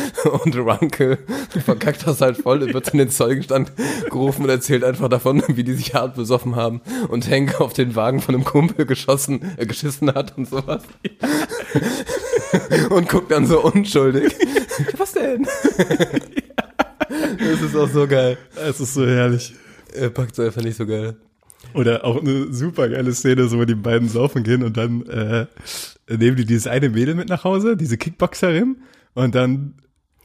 Und 0.43 0.55
Runkle 0.55 1.17
verkackt 1.65 2.05
das 2.05 2.21
halt 2.21 2.37
voll, 2.37 2.73
wird 2.73 2.89
in 2.89 2.99
den 2.99 3.09
Zeugenstand 3.09 3.71
gerufen 4.09 4.43
und 4.43 4.49
erzählt 4.49 4.83
einfach 4.83 5.09
davon, 5.09 5.43
wie 5.47 5.63
die 5.63 5.73
sich 5.73 5.93
hart 5.93 6.15
besoffen 6.15 6.55
haben 6.55 6.81
und 7.09 7.29
Hank 7.29 7.59
auf 7.59 7.73
den 7.73 7.95
Wagen 7.95 8.19
von 8.21 8.35
einem 8.35 8.43
Kumpel 8.43 8.85
geschossen, 8.85 9.41
äh, 9.57 9.65
geschissen 9.65 10.13
hat 10.13 10.37
und 10.37 10.47
sowas. 10.47 10.83
und 12.89 13.07
guckt 13.09 13.31
dann 13.31 13.45
so 13.45 13.63
unschuldig. 13.63 14.33
Was 14.97 15.13
denn? 15.13 15.45
Das 17.39 17.61
ist 17.61 17.75
auch 17.75 17.89
so 17.89 18.07
geil. 18.07 18.37
es 18.67 18.79
ist 18.79 18.93
so 18.93 19.05
herrlich. 19.05 19.53
Er 19.93 20.09
packt 20.09 20.33
es 20.33 20.39
einfach 20.45 20.61
nicht 20.61 20.77
so 20.77 20.85
geil. 20.85 21.15
Oder 21.73 22.03
auch 22.05 22.19
eine 22.21 22.51
super 22.53 22.89
geile 22.89 23.13
Szene, 23.13 23.47
so 23.47 23.57
wo 23.59 23.65
die 23.65 23.75
beiden 23.75 24.09
saufen 24.09 24.43
gehen 24.43 24.63
und 24.63 24.77
dann 24.77 25.05
äh, 25.07 25.45
nehmen 26.09 26.35
die 26.37 26.45
dieses 26.45 26.67
eine 26.67 26.89
Mädel 26.89 27.15
mit 27.15 27.29
nach 27.29 27.43
Hause, 27.43 27.77
diese 27.77 27.97
Kickboxerin, 27.97 28.77
und 29.13 29.35
dann 29.35 29.75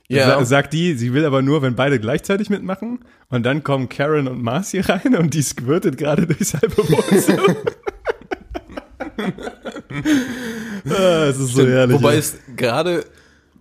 Ja. 0.08 0.26
sa 0.26 0.44
sagt 0.44 0.72
die, 0.72 0.94
sie 0.94 1.12
will 1.12 1.24
aber 1.24 1.42
nur, 1.42 1.62
wenn 1.62 1.74
beide 1.74 1.98
gleichzeitig 2.00 2.48
mitmachen. 2.50 3.00
Und 3.28 3.44
dann 3.44 3.64
kommen 3.64 3.88
Karen 3.88 4.28
und 4.28 4.40
Marcy 4.42 4.78
rein 4.80 5.16
und 5.16 5.34
die 5.34 5.42
squirtet 5.42 5.98
gerade 5.98 6.26
durchs 6.26 6.54
halbe 6.54 6.76
Wohnzimmer. 6.78 7.56
Ah, 10.90 11.26
es 11.26 11.38
ist 11.38 11.54
so 11.54 11.66
herrlich. 11.66 11.96
Wobei 11.96 12.12
ja. 12.14 12.18
es 12.18 12.36
gerade 12.56 13.04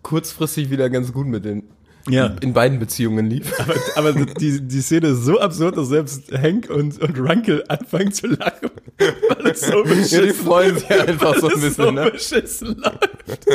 kurzfristig 0.03 0.69
wieder 0.69 0.89
ganz 0.89 1.11
gut 1.11 1.25
mit 1.27 1.43
den 1.45 1.63
Ja. 2.07 2.27
in 2.41 2.53
beiden 2.53 2.77
Beziehungen 2.79 3.25
lief. 3.27 3.51
Aber, 3.95 4.13
aber 4.13 4.25
die, 4.25 4.61
die 4.61 4.81
Szene 4.81 5.07
ist 5.07 5.23
so 5.23 5.39
absurd, 5.39 5.77
dass 5.77 5.87
selbst 5.89 6.31
Hank 6.31 6.69
und, 6.69 6.99
und 7.01 7.17
Runkle 7.19 7.63
anfangen 7.69 8.11
zu 8.11 8.27
lachen. 8.27 8.69
Weil 8.99 9.51
es 9.51 9.61
so 9.61 9.81
beschissen, 9.83 10.19
Ja, 10.19 10.25
die 10.25 10.33
freuen 10.33 10.77
sich 10.77 10.91
einfach 10.91 11.35
so 11.39 11.47
ein 11.47 11.59
bisschen, 11.61 11.71
so 11.71 11.91
ne? 11.91 12.11
beschissen 12.11 12.77
läuft. 12.77 13.47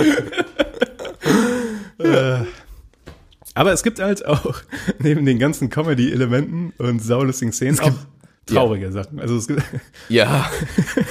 Äh. 1.99 2.39
Aber 3.55 3.73
es 3.73 3.83
gibt 3.83 4.01
halt 4.01 4.25
auch 4.27 4.63
neben 4.99 5.27
den 5.27 5.39
ganzen 5.39 5.71
Comedy-Elementen 5.71 6.73
und 6.79 7.01
saulustigen 7.03 7.53
Szenen 7.53 7.79
auch 7.81 7.93
traurige 8.55 8.91
Sachen. 8.93 9.19
Also 9.21 9.37
es 9.37 9.47
gibt, 9.49 9.63
Ja, 10.09 10.51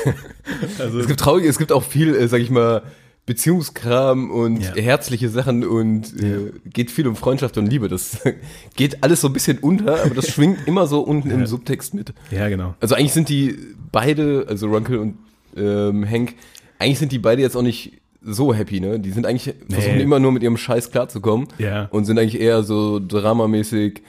also 0.79 0.99
es 0.99 1.07
gibt 1.07 1.19
traurige, 1.19 1.47
es 1.47 1.57
gibt 1.57 1.71
auch 1.71 1.83
viel, 1.83 2.15
äh, 2.15 2.27
sag 2.27 2.41
ich 2.41 2.49
mal, 2.49 2.83
Beziehungskram 3.25 4.31
und 4.31 4.61
Ja. 4.61 4.73
herzliche 4.75 5.29
Sachen 5.29 5.63
und 5.65 6.19
äh, 6.21 6.51
geht 6.65 6.89
viel 6.89 7.07
um 7.07 7.15
Freundschaft 7.15 7.57
und 7.57 7.67
Liebe. 7.67 7.87
Das 7.87 8.17
geht 8.75 9.03
alles 9.03 9.21
so 9.21 9.27
ein 9.27 9.33
bisschen 9.33 9.59
unter, 9.59 10.03
aber 10.03 10.15
das 10.15 10.29
schwingt 10.29 10.67
immer 10.67 10.87
so 10.87 11.01
unten 11.01 11.29
im 11.29 11.45
Subtext 11.45 11.93
mit. 11.93 12.13
ja 12.31 12.49
genau. 12.49 12.73
Also 12.79 12.95
eigentlich 12.95 13.13
sind 13.13 13.29
die 13.29 13.55
beide, 13.91 14.45
also 14.49 14.67
Runkle 14.67 14.99
und 14.99 15.17
ähm, 15.55 16.09
Hank, 16.09 16.35
eigentlich 16.79 16.99
sind 16.99 17.11
die 17.11 17.19
beide 17.19 17.41
jetzt 17.41 17.55
auch 17.55 17.61
nicht 17.61 17.93
so 18.21 18.53
happy, 18.53 18.79
ne? 18.79 18.99
Die 18.99 19.11
sind 19.11 19.25
eigentlich, 19.25 19.53
versuchen 19.69 19.99
immer 19.99 20.19
nur 20.19 20.31
mit 20.31 20.43
ihrem 20.43 20.57
Scheiß 20.57 20.91
klarzukommen 20.91 21.47
Ja. 21.57 21.85
und 21.91 22.05
sind 22.05 22.19
eigentlich 22.19 22.41
eher 22.41 22.63
so 22.63 22.99
dramamäßig, 22.99 24.01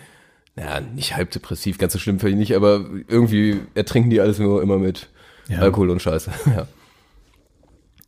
naja, 0.56 0.80
nicht 0.80 1.16
halb 1.16 1.30
depressiv, 1.30 1.78
ganz 1.78 1.92
so 1.92 1.98
schlimm 1.98 2.18
vielleicht 2.20 2.38
nicht, 2.38 2.54
aber 2.56 2.84
irgendwie 3.08 3.60
ertrinken 3.74 4.10
die 4.10 4.20
alles 4.20 4.38
nur 4.38 4.62
immer 4.62 4.78
mit 4.78 5.08
Ja. 5.48 5.58
Alkohol 5.60 5.90
und 5.90 6.00
Scheiße. 6.02 6.30
Ja. 6.56 6.66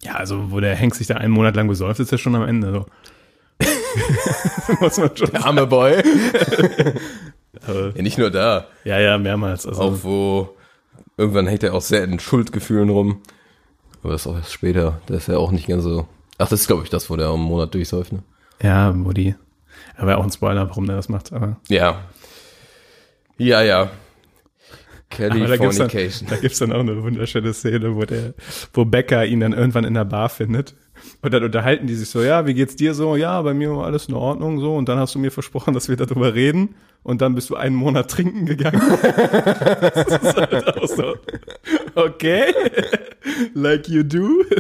Ja, 0.04 0.14
also 0.16 0.50
wo 0.50 0.58
der 0.58 0.76
Hank 0.76 0.96
sich 0.96 1.06
da 1.06 1.14
einen 1.14 1.32
Monat 1.32 1.54
lang 1.54 1.68
besäuft, 1.68 2.00
ist 2.00 2.10
er 2.10 2.18
schon 2.18 2.34
am 2.34 2.42
Ende. 2.42 2.72
So. 2.72 2.86
Muss 4.80 4.96
man 4.98 5.16
schon 5.16 5.30
Der 5.30 5.44
arme 5.46 5.66
Boy. 5.66 6.02
Ja, 7.94 8.02
nicht 8.02 8.18
nur 8.18 8.30
da, 8.30 8.66
ja, 8.82 8.98
ja, 8.98 9.18
mehrmals. 9.18 9.66
Also, 9.66 9.80
auch 9.82 9.98
wo 10.02 10.56
irgendwann 11.16 11.46
hängt 11.46 11.62
er 11.62 11.74
auch 11.74 11.82
sehr 11.82 12.02
in 12.02 12.18
Schuldgefühlen 12.18 12.88
rum. 12.88 13.20
Aber 14.02 14.12
das 14.14 14.22
ist 14.22 14.26
auch 14.26 14.36
erst 14.36 14.52
später. 14.52 15.00
Da 15.06 15.14
ist 15.14 15.28
er 15.28 15.38
auch 15.38 15.52
nicht 15.52 15.68
ganz 15.68 15.84
so. 15.84 16.08
Ach, 16.38 16.48
das 16.48 16.62
ist, 16.62 16.66
glaube 16.66 16.82
ich, 16.82 16.90
das, 16.90 17.08
wo 17.10 17.14
der 17.16 17.28
am 17.28 17.40
Monat 17.42 17.72
durchsäuft, 17.74 18.12
ne? 18.12 18.22
ja, 18.62 18.92
wo 18.96 19.12
die. 19.12 19.34
Aber 19.96 20.16
auch 20.18 20.24
ein 20.24 20.32
Spoiler, 20.32 20.68
warum 20.68 20.86
der 20.86 20.96
das 20.96 21.08
macht. 21.08 21.32
Aber, 21.32 21.56
Ja. 21.68 22.00
Ja, 23.42 23.62
ja. 23.62 23.90
aber 25.18 25.28
da 25.28 25.56
gibt's 25.56 25.76
dann, 25.76 25.88
Californication. 25.88 26.28
da 26.30 26.66
dann 26.66 26.72
auch 26.72 26.80
eine 26.80 27.02
wunderschöne 27.02 27.52
Szene, 27.52 27.96
wo 27.96 28.04
der, 28.04 28.34
wo 28.72 28.84
Becker 28.84 29.26
ihn 29.26 29.40
dann 29.40 29.52
irgendwann 29.52 29.84
in 29.84 29.94
der 29.94 30.04
Bar 30.04 30.28
findet. 30.28 30.74
Und 31.20 31.34
dann 31.34 31.42
unterhalten 31.42 31.86
die 31.86 31.94
sich 31.94 32.08
so, 32.08 32.22
ja, 32.22 32.46
wie 32.46 32.54
geht's 32.54 32.76
dir 32.76 32.94
so? 32.94 33.16
Ja, 33.16 33.42
bei 33.42 33.54
mir 33.54 33.74
war 33.74 33.86
alles 33.86 34.06
in 34.06 34.14
Ordnung 34.14 34.60
so. 34.60 34.76
Und 34.76 34.88
dann 34.88 34.98
hast 34.98 35.14
du 35.14 35.18
mir 35.18 35.30
versprochen, 35.30 35.74
dass 35.74 35.88
wir 35.88 35.96
darüber 35.96 36.34
reden. 36.34 36.76
Und 37.02 37.20
dann 37.20 37.34
bist 37.34 37.50
du 37.50 37.56
einen 37.56 37.74
Monat 37.74 38.10
trinken 38.10 38.46
gegangen. 38.46 38.80
das 39.02 40.22
ist 40.22 40.36
halt 40.36 40.76
auch 40.76 40.86
so, 40.86 41.14
okay, 41.94 42.52
like 43.54 43.88
you 43.88 44.02
do. 44.02 44.42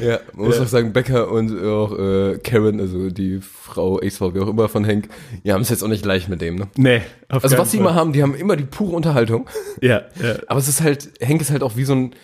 Ja, 0.00 0.20
man 0.34 0.46
muss 0.46 0.60
auch 0.60 0.68
sagen, 0.68 0.92
Becker 0.92 1.28
und 1.30 1.50
auch 1.64 1.98
äh, 1.98 2.38
Karen, 2.38 2.78
also 2.80 3.10
die 3.10 3.40
Frau, 3.40 3.98
Ex-Frau, 3.98 4.32
wie 4.32 4.38
auch 4.38 4.46
immer 4.48 4.68
von 4.68 4.86
Hank, 4.86 5.08
die 5.44 5.52
haben 5.52 5.62
es 5.62 5.70
jetzt 5.70 5.82
auch 5.82 5.88
nicht 5.88 6.04
leicht 6.04 6.28
mit 6.28 6.40
dem, 6.40 6.54
ne? 6.54 6.68
nee, 6.76 7.02
auf 7.28 7.42
Also 7.42 7.58
was 7.58 7.72
sie 7.72 7.78
immer 7.78 7.94
haben, 7.94 8.12
die 8.12 8.22
haben 8.22 8.34
immer 8.36 8.54
die 8.54 8.64
pure 8.64 8.94
Unterhaltung. 8.94 9.50
Ja, 9.80 10.02
ja. 10.22 10.36
Aber 10.46 10.60
es 10.60 10.68
ist 10.68 10.82
halt, 10.82 11.10
Hank 11.20 11.40
ist 11.40 11.50
halt 11.50 11.64
auch 11.64 11.74
wie 11.76 11.84
so 11.84 11.94
ein 11.94 12.14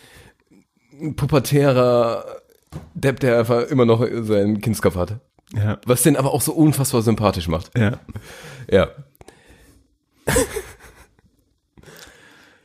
pubertärer 1.16 2.24
Depp, 2.94 3.18
der 3.20 3.40
einfach 3.40 3.66
immer 3.68 3.86
noch 3.86 4.06
seinen 4.22 4.60
Kindskopf 4.60 4.94
hat. 4.94 5.18
Ja, 5.52 5.78
Was 5.84 6.02
den 6.02 6.16
aber 6.16 6.32
auch 6.32 6.42
so 6.42 6.52
unfassbar 6.52 7.02
sympathisch 7.02 7.48
macht. 7.48 7.76
ja. 7.76 7.98
Ja. 8.70 8.90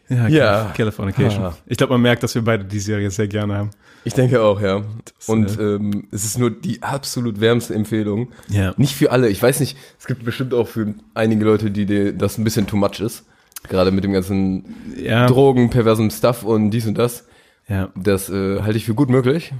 Ja, 0.10 0.28
Ja. 0.28 0.74
Californication. 0.76 1.43
Ha. 1.43 1.57
Ich 1.68 1.78
glaube, 1.78 1.93
man 1.93 2.01
merkt, 2.01 2.24
dass 2.24 2.34
wir 2.36 2.41
beide 2.43 2.66
die 2.66 2.80
Serie 2.80 3.12
sehr 3.12 3.28
gerne 3.28 3.55
haben. 3.55 3.70
Ich 4.05 4.14
denke 4.14 4.41
auch, 4.41 4.60
ja. 4.62 4.82
Und 5.28 5.60
äh, 5.60 5.76
ähm, 5.76 6.07
es 6.12 6.24
ist 6.26 6.39
nur 6.39 6.49
die 6.51 6.82
absolut 6.82 7.39
wärmste 7.41 7.76
Empfehlung. 7.76 8.32
Ja. 8.47 8.74
Nicht 8.78 8.95
für 8.95 9.12
alle. 9.12 9.30
Ich 9.30 9.41
weiß 9.41 9.60
nicht, 9.60 9.78
es 9.99 10.07
gibt 10.07 10.24
bestimmt 10.26 10.53
auch 10.53 10.68
für 10.68 10.93
einige 11.14 11.43
Leute, 11.45 11.70
die 11.70 11.86
dir 11.86 12.14
das 12.14 12.38
ein 12.38 12.43
bisschen 12.43 12.66
too 12.66 12.78
much 12.78 12.99
ist. 13.01 13.26
Gerade 13.68 13.91
mit 13.91 14.03
dem 14.05 14.14
ganzen 14.14 14.76
Ja. 14.97 15.28
Drogen, 15.28 15.70
perversem 15.70 16.10
Stuff 16.10 16.43
und 16.43 16.72
dies 16.72 16.88
und 16.88 16.97
das. 16.97 17.26
Ja, 17.68 17.89
Das 17.95 18.30
äh, 18.30 18.62
halte 18.62 18.78
ich 18.78 18.86
für 18.86 18.95
gut 18.95 19.10
möglich. 19.10 19.53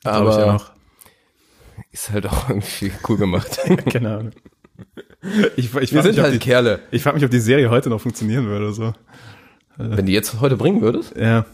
ich 0.00 0.06
Aber 0.06 0.56
auch. 0.56 0.70
ist 1.92 2.10
halt 2.10 2.26
auch 2.26 2.48
irgendwie 2.50 2.90
cool 3.08 3.16
gemacht. 3.16 3.58
Keine 3.92 4.16
Ahnung. 4.18 4.30
Ich, 5.56 5.66
ich 5.66 5.72
Wir 5.72 5.86
frage 5.88 6.02
sind 6.02 6.16
mich, 6.16 6.20
halt 6.20 6.34
die- 6.34 6.38
Kerle. 6.40 6.80
ich 6.90 7.02
frag 7.02 7.14
mich, 7.14 7.24
ob 7.24 7.30
die 7.30 7.40
Serie 7.40 7.70
heute 7.70 7.88
noch 7.90 8.00
funktionieren 8.00 8.46
würde. 8.46 8.72
So. 8.72 8.92
Wenn 9.76 10.06
die 10.06 10.12
jetzt 10.12 10.40
heute 10.40 10.56
bringen 10.56 10.80
würdest, 10.80 11.14
Ja. 11.16 11.44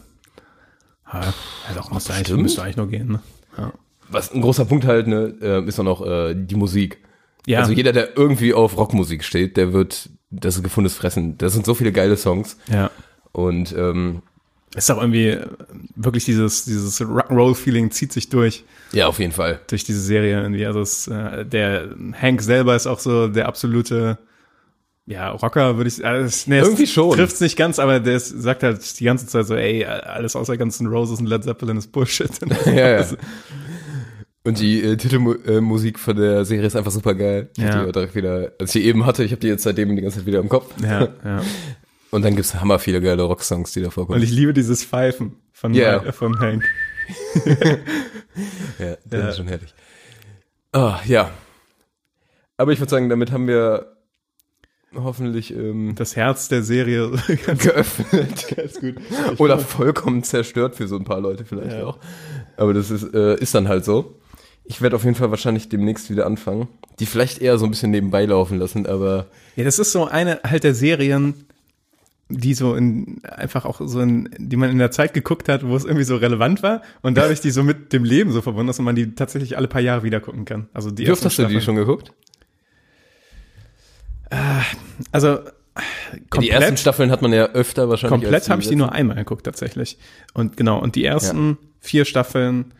Ja, 1.11 1.33
also 1.67 1.79
auch 1.81 1.91
müsste, 1.91 2.13
eigentlich, 2.13 2.35
müsste 2.37 2.63
eigentlich 2.63 2.77
nur 2.77 2.87
gehen. 2.87 3.07
Ne? 3.11 3.19
Ja. 3.57 3.71
was 4.09 4.33
ein 4.33 4.41
großer 4.41 4.65
Punkt 4.65 4.85
halt, 4.85 5.05
ne, 5.07 5.35
äh, 5.41 5.63
ist 5.67 5.77
dann 5.77 5.87
auch 5.87 6.03
äh, 6.05 6.33
die 6.33 6.55
Musik. 6.55 6.97
Ja. 7.45 7.59
Also 7.59 7.71
jeder, 7.73 7.91
der 7.91 8.17
irgendwie 8.17 8.53
auf 8.53 8.77
Rockmusik 8.77 9.23
steht, 9.23 9.57
der 9.57 9.73
wird, 9.73 10.09
das 10.31 10.55
ist 10.55 10.63
gefundenes 10.63 10.95
Fressen. 10.95 11.37
Das 11.37 11.53
sind 11.53 11.65
so 11.65 11.75
viele 11.75 11.91
geile 11.91 12.17
Songs. 12.17 12.57
ja. 12.67 12.89
Und 13.31 13.75
ähm, 13.75 14.21
Ist 14.75 14.91
auch 14.91 15.01
irgendwie 15.01 15.29
äh, 15.29 15.47
wirklich 15.95 16.25
dieses, 16.25 16.65
dieses 16.65 17.01
Rock'n'Roll-Feeling 17.01 17.89
zieht 17.91 18.13
sich 18.13 18.29
durch, 18.29 18.63
ja, 18.91 19.07
auf 19.07 19.17
jeden 19.19 19.33
Fall. 19.33 19.59
durch 19.67 19.83
diese 19.83 19.99
Serie 20.01 20.39
irgendwie. 20.41 20.65
Also 20.67 20.81
es, 20.81 21.07
äh, 21.07 21.43
der 21.45 21.89
Hank 22.19 22.41
selber 22.43 22.75
ist 22.75 22.85
auch 22.87 22.99
so 22.99 23.27
der 23.27 23.47
absolute 23.47 24.17
ja, 25.05 25.29
Rocker 25.31 25.75
würde 25.77 25.89
ich 25.89 26.05
also 26.05 26.49
nee, 26.49 26.59
es 26.59 26.67
Irgendwie 26.67 26.87
schon. 26.87 27.11
Trifft's 27.17 27.41
nicht 27.41 27.57
ganz, 27.57 27.79
aber 27.79 27.99
der 27.99 28.15
ist, 28.15 28.29
sagt 28.29 28.63
halt 28.63 28.99
die 28.99 29.03
ganze 29.03 29.27
Zeit 29.27 29.45
so, 29.47 29.55
ey, 29.55 29.85
alles 29.85 30.35
außer 30.35 30.55
ganzen 30.57 30.87
Roses 30.87 31.19
und 31.19 31.25
Led 31.27 31.43
Zeppelin 31.43 31.77
ist 31.77 31.91
Bullshit. 31.91 32.29
Ja, 32.65 33.01
ja. 33.01 33.05
Und 34.45 34.59
die 34.59 34.81
äh, 34.83 34.97
Titelmusik 34.97 35.97
von 35.99 36.17
der 36.17 36.43
Serie 36.43 36.67
ist 36.67 36.75
einfach 36.75 36.91
super 36.91 37.15
geil. 37.15 37.49
Ich 37.55 37.63
Ja. 37.63 37.85
die 37.85 37.91
direkt 37.93 38.13
wieder, 38.15 38.51
als 38.59 38.75
ich 38.75 38.81
die 38.81 38.87
eben 38.89 39.05
hatte, 39.05 39.23
ich 39.23 39.31
habe 39.31 39.39
die 39.39 39.47
jetzt 39.47 39.63
seitdem 39.63 39.95
die 39.95 40.01
ganze 40.01 40.17
Zeit 40.19 40.25
wieder 40.25 40.39
im 40.39 40.49
Kopf. 40.49 40.69
ja, 40.81 41.07
ja. 41.23 41.41
Und 42.11 42.23
dann 42.23 42.35
gibt's 42.35 42.53
hammer 42.53 42.77
viele 42.77 43.01
geile 43.01 43.23
Rocksongs, 43.23 43.71
die 43.71 43.81
da 43.81 43.89
vorkommen. 43.89 44.17
Und 44.19 44.23
ich 44.23 44.31
liebe 44.31 44.53
dieses 44.53 44.83
Pfeifen 44.83 45.37
von, 45.53 45.73
Ja. 45.73 46.03
äh, 46.03 46.11
von 46.11 46.37
Hank. 46.39 46.63
ja, 48.79 48.97
das 49.05 49.19
Ja. 49.21 49.29
ist 49.29 49.37
schon 49.37 49.47
herrlich. 49.47 49.73
Ah, 50.71 50.99
ja. 51.05 51.31
Aber 52.57 52.71
ich 52.71 52.79
würde 52.79 52.89
sagen, 52.89 53.09
damit 53.09 53.31
haben 53.31 53.47
wir 53.47 53.92
hoffentlich 54.95 55.53
ähm, 55.53 55.93
Das 55.95 56.15
Herz 56.15 56.47
der 56.49 56.63
Serie. 56.63 57.11
ganz, 57.45 57.63
geöffnet. 57.63 58.47
ganz 58.55 58.79
gut. 58.79 58.95
Oder 59.39 59.59
vollkommen 59.59 60.23
zerstört 60.23 60.75
für 60.75 60.87
so 60.87 60.95
ein 60.97 61.03
paar 61.03 61.19
Leute 61.21 61.45
vielleicht 61.45 61.77
Ja. 61.77 61.85
auch. 61.85 61.97
Aber 62.57 62.73
das 62.73 62.91
ist, 62.91 63.13
äh, 63.13 63.35
ist 63.39 63.53
dann 63.55 63.67
halt 63.67 63.85
so. 63.85 64.15
Ich 64.65 64.81
werde 64.81 64.95
auf 64.95 65.03
jeden 65.03 65.15
Fall 65.15 65.29
wahrscheinlich 65.29 65.67
demnächst 65.69 66.09
wieder 66.09 66.25
anfangen. 66.25 66.67
Die 66.99 67.05
vielleicht 67.05 67.39
eher 67.41 67.57
so 67.57 67.65
ein 67.65 67.71
bisschen 67.71 67.91
nebenbei 67.91 68.25
laufen 68.25 68.59
lassen, 68.59 68.85
aber 68.85 69.27
Ja, 69.55 69.63
das 69.65 69.77
ist 69.79 69.91
so 69.91 70.05
eine 70.05 70.39
halt 70.43 70.63
der 70.63 70.73
Serien, 70.73 71.45
die 72.29 72.53
so 72.53 72.73
in, 72.75 73.21
einfach 73.25 73.65
auch 73.65 73.81
so 73.83 73.99
in, 73.99 74.29
die 74.37 74.55
man 74.55 74.69
in 74.69 74.77
der 74.77 74.91
Zeit 74.91 75.13
geguckt 75.13 75.49
hat, 75.49 75.67
wo 75.67 75.75
es 75.75 75.83
irgendwie 75.83 76.05
so 76.05 76.15
relevant 76.15 76.63
war 76.63 76.81
und 77.01 77.17
dadurch 77.17 77.41
die 77.41 77.51
so 77.51 77.61
mit 77.63 77.91
dem 77.91 78.05
Leben 78.05 78.31
so 78.31 78.41
verbunden 78.41 78.69
ist 78.69 78.79
und 78.79 78.85
man 78.85 78.95
die 78.95 79.13
tatsächlich 79.15 79.57
alle 79.57 79.67
paar 79.67 79.81
Jahre 79.81 80.03
wieder 80.03 80.19
gucken 80.21 80.45
kann. 80.45 80.67
Also 80.73 80.89
die 80.91 81.05
wie 81.05 81.11
oft 81.11 81.25
hast 81.25 81.37
du 81.37 81.41
die 81.43 81.47
Staffeln. 81.49 81.61
schon 81.61 81.75
geguckt? 81.75 82.13
Also 85.11 85.39
Die 86.15 86.21
komplett, 86.29 86.61
ersten 86.61 86.77
Staffeln 86.77 87.11
hat 87.11 87.21
man 87.21 87.33
ja 87.33 87.45
öfter 87.47 87.89
wahrscheinlich. 87.89 88.21
komplett 88.21 88.49
habe 88.49 88.61
ich 88.61 88.67
die 88.67 88.75
nur 88.75 88.91
einmal 88.91 89.17
geguckt 89.17 89.45
tatsächlich. 89.45 89.97
Und 90.33 90.57
genau, 90.57 90.79
und 90.79 90.95
die 90.95 91.05
ersten 91.05 91.57
vier 91.79 92.05
Staffeln, 92.05 92.73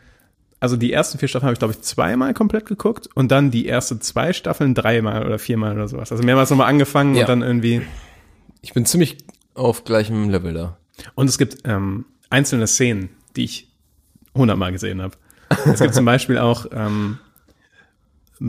also 0.60 0.76
die 0.76 0.92
ersten 0.92 1.18
vier 1.18 1.28
Staffeln 1.28 1.46
habe 1.46 1.52
ich 1.54 1.58
glaube 1.58 1.74
ich 1.74 1.82
zweimal 1.82 2.32
komplett 2.34 2.66
geguckt 2.66 3.08
und 3.14 3.30
dann 3.30 3.50
die 3.50 3.68
ersten 3.68 4.00
zwei 4.00 4.32
Staffeln 4.32 4.74
dreimal 4.74 5.26
oder 5.26 5.38
viermal 5.38 5.74
oder 5.74 5.88
sowas. 5.88 6.10
Also 6.12 6.24
mehrmals 6.24 6.50
nochmal 6.50 6.68
angefangen 6.68 7.14
Ja. 7.14 7.22
und 7.22 7.28
dann 7.28 7.42
irgendwie 7.42 7.82
Ich 8.62 8.72
bin 8.72 8.86
ziemlich 8.86 9.18
auf 9.54 9.84
gleichem 9.84 10.30
Level 10.30 10.52
da. 10.54 10.76
Und 11.14 11.28
es 11.28 11.38
gibt 11.38 11.58
ähm, 11.64 12.06
einzelne 12.30 12.66
Szenen, 12.66 13.10
die 13.36 13.44
ich 13.44 13.68
hundertmal 14.34 14.72
gesehen 14.72 15.02
habe. 15.02 15.16
Es 15.66 15.80
gibt 15.80 15.94
zum 15.94 16.04
Beispiel 16.06 16.38
auch 16.38 16.66
ähm, 16.72 17.18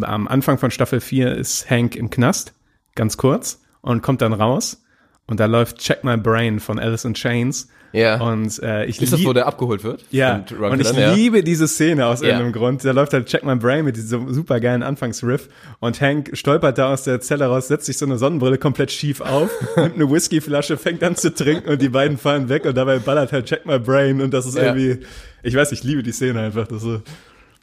am 0.01 0.27
Anfang 0.27 0.57
von 0.57 0.71
Staffel 0.71 0.99
4 1.01 1.35
ist 1.35 1.69
Hank 1.69 1.95
im 1.95 2.09
Knast, 2.09 2.53
ganz 2.95 3.17
kurz, 3.17 3.61
und 3.81 4.01
kommt 4.01 4.21
dann 4.21 4.33
raus 4.33 4.81
und 5.27 5.39
da 5.39 5.45
läuft 5.45 5.77
Check 5.79 6.03
My 6.03 6.17
Brain 6.17 6.59
von 6.59 6.79
Alice 6.79 7.05
in 7.05 7.13
Chains. 7.13 7.67
Ja. 7.93 8.19
Und 8.19 8.61
äh, 8.61 8.85
ich 8.85 9.01
ist 9.01 9.13
das, 9.13 9.23
wo 9.23 9.31
der 9.31 9.47
abgeholt 9.47 9.83
wird? 9.85 10.03
ja, 10.11 10.43
und 10.59 10.81
ich? 10.81 10.91
Ja. 10.91 11.13
liebe 11.13 11.43
diese 11.43 11.65
Szene 11.67 12.07
aus 12.07 12.19
Ja. 12.19 12.27
irgendeinem 12.27 12.51
Grund. 12.51 12.83
Da 12.83 12.91
läuft 12.91 13.13
halt 13.13 13.27
Check 13.27 13.45
My 13.45 13.55
Brain 13.55 13.85
mit 13.85 13.95
diesem 13.95 14.33
super 14.33 14.59
geilen 14.59 14.83
Anfangsriff 14.83 15.47
und 15.79 16.01
Hank 16.01 16.31
stolpert 16.33 16.77
da 16.77 16.91
aus 16.91 17.03
der 17.03 17.21
Zelle 17.21 17.45
raus, 17.45 17.69
setzt 17.69 17.85
sich 17.85 17.97
so 17.97 18.05
eine 18.05 18.17
Sonnenbrille 18.17 18.57
komplett 18.57 18.91
schief 18.91 19.21
auf, 19.21 19.49
nimmt 19.77 19.95
eine 19.95 20.11
Whiskyflasche, 20.11 20.75
fängt 20.77 21.03
an 21.03 21.15
zu 21.15 21.33
trinken 21.33 21.69
und 21.69 21.81
die 21.81 21.87
beiden 21.89 22.17
fallen 22.17 22.49
weg 22.49 22.65
und 22.65 22.75
dabei 22.75 22.99
ballert 22.99 23.31
halt 23.31 23.45
Check 23.45 23.65
My 23.65 23.79
Brain 23.79 24.19
und 24.21 24.33
das 24.33 24.45
ist 24.45 24.57
Ja. 24.57 24.75
irgendwie, 24.75 25.05
ich 25.43 25.55
weiß, 25.55 25.71
ich 25.71 25.83
liebe 25.83 26.03
die 26.03 26.11
Szene 26.11 26.41
einfach. 26.41 26.67
Das 26.67 26.81
so, 26.81 27.01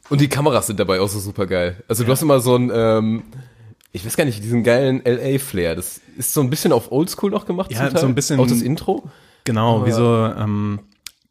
Und 0.09 0.19
die 0.19 0.29
Kameras 0.29 0.65
sind 0.65 0.79
dabei 0.79 0.99
auch 0.99 1.09
so 1.09 1.19
super 1.19 1.45
geil. 1.45 1.83
Also 1.87 2.03
du 2.05 2.11
hast 2.11 2.23
immer 2.23 2.39
so 2.39 2.55
ein, 2.55 2.71
ähm, 2.73 3.23
ich 3.93 4.05
weiß 4.05 4.17
gar 4.17 4.25
nicht, 4.25 4.43
diesen 4.43 4.63
geilen 4.63 5.01
LA-Flair. 5.05 5.75
Das 5.75 6.01
ist 6.17 6.33
so 6.33 6.41
ein 6.41 6.49
bisschen 6.49 6.73
auf 6.73 6.91
Oldschool 6.91 7.31
noch 7.31 7.45
gemacht. 7.45 7.71
Ja, 7.71 7.95
so 7.97 8.05
ein 8.05 8.15
bisschen- 8.15 8.39
Auch 8.39 8.47
das 8.47 8.61
Intro. 8.61 9.09
genau, 9.45 9.85
wie 9.85 9.91
so 9.91 10.25
ähm, 10.25 10.79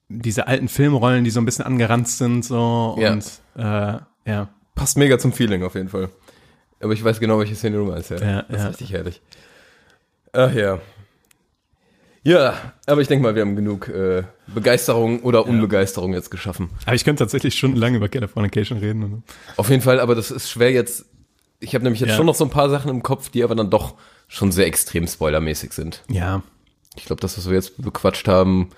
diese 0.09 0.47
alten 0.47 0.69
Filmrollen, 0.69 1.25
die 1.25 1.31
so 1.31 1.41
ein 1.41 1.45
bisschen 1.45 1.65
angeranzt 1.67 2.19
sind 2.19 2.45
so 2.45 2.97
Ja. 2.99 3.13
und 3.13 3.25
äh, 3.57 3.99
ja. 4.31 4.49
Passt 4.75 4.97
mega 4.97 5.19
zum 5.19 5.33
Feeling 5.33 5.63
auf 5.65 5.75
jeden 5.75 5.89
Fall. 5.91 6.09
Aber 6.81 6.93
ich 6.95 7.05
weiß 7.05 7.21
genau, 7.21 7.39
welche 7.39 7.55
Szene 7.55 7.77
du 7.77 7.85
meinst. 7.85 8.11
Ja, 8.11 8.17
Ja, 8.19 8.43
das 8.43 8.59
ja. 8.63 8.65
ist 8.69 8.71
richtig 8.81 8.93
herrlich. 8.93 9.21
Ach 10.33 10.53
ja. 10.55 10.79
Ja, 12.25 12.55
aber 12.87 13.01
ich 13.01 13.09
denke 13.09 13.25
mal, 13.25 13.35
wir 13.35 13.43
haben 13.43 13.57
genug 13.57 13.89
äh, 13.89 14.23
Begeisterung 14.47 15.21
oder 15.23 15.45
Unbegeisterung 15.47 16.13
jetzt 16.15 16.31
geschaffen. 16.31 16.71
Aber 16.87 16.95
ich 16.95 17.05
könnte 17.05 17.25
tatsächlich 17.25 17.55
stundenlang 17.59 17.97
über 17.97 18.09
Californication 18.09 18.79
reden. 18.79 19.25
Auf 19.57 19.71
jeden 19.71 19.83
Fall, 19.83 19.99
aber 19.99 20.15
das 20.15 20.31
ist 20.31 20.49
schwer 20.49 20.71
jetzt. 20.71 21.07
Ich 21.63 21.75
habe 21.75 21.85
nämlich 21.85 22.01
jetzt 22.01 22.11
Ja. 22.11 22.17
schon 22.17 22.27
noch 22.27 22.35
so 22.35 22.45
ein 22.45 22.51
paar 22.51 22.69
Sachen 22.69 22.91
im 22.91 23.03
Kopf, 23.03 23.29
die 23.31 23.43
aber 23.45 23.55
dann 23.55 23.71
doch 23.71 23.95
schon 24.29 24.51
sehr 24.53 24.67
extrem 24.67 25.07
spoilermäßig 25.07 25.73
sind. 25.73 26.03
ja, 26.11 26.43
Ich 26.97 27.05
glaube, 27.07 27.21
das, 27.21 27.39
was 27.39 27.47
wir 27.47 27.55
jetzt 27.55 27.81
bequatscht 27.81 28.29
haben, 28.29 28.69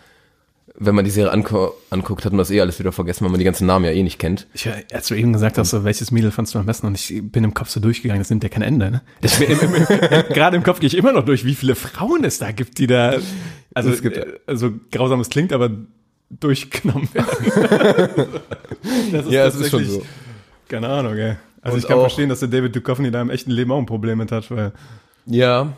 wenn 0.76 0.94
man 0.94 1.04
die 1.04 1.10
Serie 1.10 1.30
angu 1.32 1.68
anguckt, 1.90 2.24
hat 2.24 2.32
man 2.32 2.38
das 2.38 2.50
eh 2.50 2.60
alles 2.60 2.78
wieder 2.80 2.90
vergessen, 2.92 3.24
weil 3.24 3.30
man 3.30 3.38
die 3.38 3.44
ganzen 3.44 3.66
Namen 3.66 3.84
ja 3.84 3.92
eh 3.92 4.02
nicht 4.02 4.18
kennt. 4.18 4.46
Ich, 4.54 4.68
als 4.92 5.06
du 5.08 5.14
eben 5.14 5.32
gesagt 5.32 5.56
hast, 5.58 5.70
so, 5.70 5.84
welches 5.84 6.10
Mädel 6.10 6.30
fandst 6.32 6.54
du 6.54 6.58
am 6.58 6.66
besten 6.66 6.86
und 6.88 6.96
ich 6.98 7.22
bin 7.22 7.44
im 7.44 7.54
Kopf 7.54 7.68
so 7.70 7.78
durchgegangen, 7.80 8.20
das 8.20 8.30
nimmt 8.30 8.42
ja 8.42 8.48
kein 8.48 8.62
Ende, 8.62 8.90
ne? 8.90 9.02
Gerade 10.34 10.56
im 10.56 10.62
Kopf 10.64 10.80
gehe 10.80 10.86
ich 10.88 10.96
immer 10.96 11.12
noch 11.12 11.24
durch, 11.24 11.44
wie 11.44 11.54
viele 11.54 11.74
Frauen 11.76 12.24
es 12.24 12.38
da 12.38 12.50
gibt, 12.52 12.78
die 12.78 12.86
da, 12.88 13.14
also, 13.72 13.90
Es 13.90 14.02
gibt- 14.02 14.20
also 14.48 14.72
grausam 14.90 15.20
es 15.20 15.28
klingt, 15.30 15.52
aber 15.52 15.70
durchgenommen 16.30 17.08
werden. 17.12 18.26
das 19.12 19.30
Ja, 19.30 19.46
es 19.46 19.54
ist 19.56 19.70
schon 19.70 19.84
so. 19.84 20.02
Keine 20.68 20.88
Ahnung, 20.88 21.16
ey. 21.16 21.36
Also 21.64 21.74
Und 21.76 21.82
ich 21.82 21.88
kann 21.88 21.96
auch- 21.98 22.02
verstehen, 22.02 22.28
dass 22.28 22.40
der 22.40 22.48
David 22.48 22.76
Duchovny 22.76 23.10
da 23.10 23.20
im 23.22 23.30
echten 23.30 23.50
Leben 23.50 23.72
auch 23.72 23.78
ein 23.78 23.86
Problem 23.86 24.18
mit 24.18 24.30
hat, 24.30 24.50
weil, 24.50 24.72
Ja. 25.26 25.72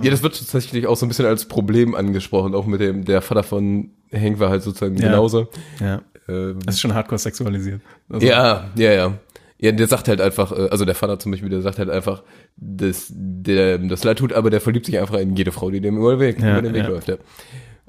Ja, 0.00 0.10
das 0.10 0.22
wird 0.22 0.38
tatsächlich 0.38 0.86
auch 0.86 0.96
so 0.96 1.04
ein 1.04 1.10
bisschen 1.10 1.26
als 1.26 1.44
Problem 1.44 1.94
angesprochen, 1.94 2.54
auch 2.54 2.64
mit 2.66 2.80
dem, 2.80 3.04
der 3.04 3.20
Vater 3.20 3.42
von 3.42 3.90
Hank 4.10 4.38
war 4.40 4.48
halt 4.48 4.62
sozusagen 4.62 4.96
Ja. 4.96 5.08
genauso. 5.08 5.48
ja, 5.80 6.00
Ähm, 6.28 6.58
das 6.64 6.76
ist 6.76 6.80
schon 6.80 6.94
hardcore 6.94 7.18
sexualisiert. 7.18 7.82
Also, 8.08 8.26
ja, 8.26 8.70
ja, 8.74 8.92
ja. 8.92 9.12
Ja, 9.58 9.70
der 9.72 9.86
sagt 9.86 10.08
halt 10.08 10.20
einfach, 10.22 10.50
äh, 10.52 10.68
also 10.70 10.84
der 10.86 10.94
Vater 10.94 11.18
zum 11.18 11.30
Beispiel, 11.32 11.50
der 11.50 11.60
sagt 11.60 11.78
halt 11.78 11.90
einfach, 11.90 12.22
dass 12.56 13.06
der 13.14 13.76
das 13.78 14.02
leid 14.02 14.18
tut, 14.18 14.32
aber 14.32 14.48
der 14.50 14.60
verliebt 14.62 14.86
sich 14.86 14.98
einfach 14.98 15.18
in 15.18 15.36
jede 15.36 15.52
Frau, 15.52 15.70
die 15.70 15.80
dem 15.82 15.98
über 15.98 16.12
den 16.16 16.20
Weg, 16.20 16.40
Ja, 16.40 16.52
über 16.54 16.62
den 16.62 16.74
Weg 16.74 16.84
ja. 16.84 16.88
läuft. 16.88 17.08
Ja. 17.08 17.16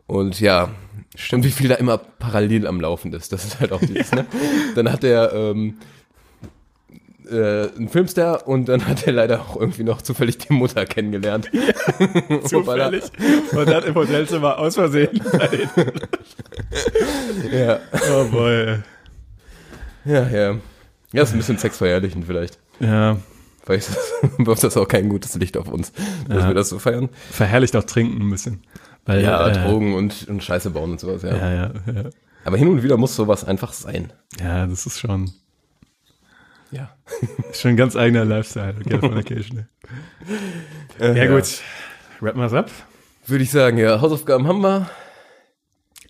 Und 0.05 0.39
ja, 0.41 0.69
stimmt, 1.15 1.45
wie 1.45 1.51
viel 1.51 1.69
da 1.69 1.75
immer 1.75 1.97
parallel 1.97 2.67
am 2.67 2.81
Laufen 2.81 3.13
ist. 3.13 3.31
Das 3.31 3.45
ist 3.45 3.59
halt 3.61 3.71
auch 3.71 3.79
dieses, 3.81 4.11
ne? 4.11 4.25
Dann 4.75 4.91
hat 4.91 5.03
er 5.05 5.31
ähm, 5.33 5.75
äh, 7.29 7.69
einen 7.75 7.89
Filmstar 7.89 8.47
und 8.47 8.69
dann 8.69 8.87
hat 8.87 9.05
er 9.07 9.13
leider 9.13 9.41
auch 9.41 9.55
irgendwie 9.59 9.83
noch 9.83 10.01
zufällig 10.01 10.37
die 10.37 10.53
Mutter 10.53 10.85
kennengelernt. 10.85 11.49
Zufällig. 12.45 13.03
Und 13.51 13.67
hat 13.67 13.85
im 13.85 13.95
Hotelzimmer 13.95 14.57
aus 14.59 14.75
Versehen. 14.75 15.21
Ja, 17.51 17.79
oh 18.13 18.25
boy. 18.25 18.79
ja, 20.05 20.27
ja. 20.29 20.55
Ja, 21.11 21.21
ist 21.23 21.31
ein 21.33 21.37
bisschen 21.37 21.57
sexverherrlichend 21.57 22.25
vielleicht. 22.25 22.57
Ja, 22.79 23.17
Weil 23.65 23.77
ich, 23.77 23.85
wirft 24.39 24.63
das 24.63 24.75
auch 24.77 24.87
kein 24.87 25.09
gutes 25.09 25.35
Licht 25.35 25.57
auf 25.57 25.67
uns, 25.67 25.91
dass 26.27 26.43
Ja. 26.43 26.47
wir 26.47 26.55
das 26.55 26.69
so 26.69 26.79
feiern. 26.79 27.09
verherrlicht 27.31 27.75
auch 27.75 27.83
trinken 27.83 28.21
ein 28.21 28.29
bisschen. 28.31 28.63
Weil, 29.05 29.21
Ja, 29.23 29.47
äh, 29.47 29.53
Drogen 29.67 29.93
und, 29.93 30.27
und 30.27 30.43
Scheiße 30.43 30.71
bauen 30.71 30.91
und 30.91 30.99
sowas, 30.99 31.21
ja. 31.21 31.35
Ja, 31.35 31.53
ja, 31.53 31.71
ja. 31.93 32.03
Aber 32.45 32.57
hin 32.57 32.67
und 32.67 32.81
wieder 32.83 32.97
muss 32.97 33.15
sowas 33.15 33.43
einfach 33.45 33.73
sein. 33.73 34.11
Ja, 34.39 34.65
das 34.65 34.85
ist 34.85 34.99
schon, 34.99 35.31
Ja. 36.73 36.89
schon 37.53 37.71
ein 37.71 37.77
ganz 37.77 37.95
eigener 37.95 38.25
Lifestyle, 38.25 38.75
Californication. 38.89 39.67
ja, 40.99 41.13
ja, 41.13 41.25
gut. 41.27 41.61
Rappen 42.21 42.41
wir's 42.41 42.53
ab. 42.53 42.71
Würde 43.27 43.43
ich 43.43 43.51
sagen, 43.51 43.77
ja, 43.77 44.01
Hausaufgaben 44.01 44.47
haben 44.47 44.61
wir. 44.61 44.89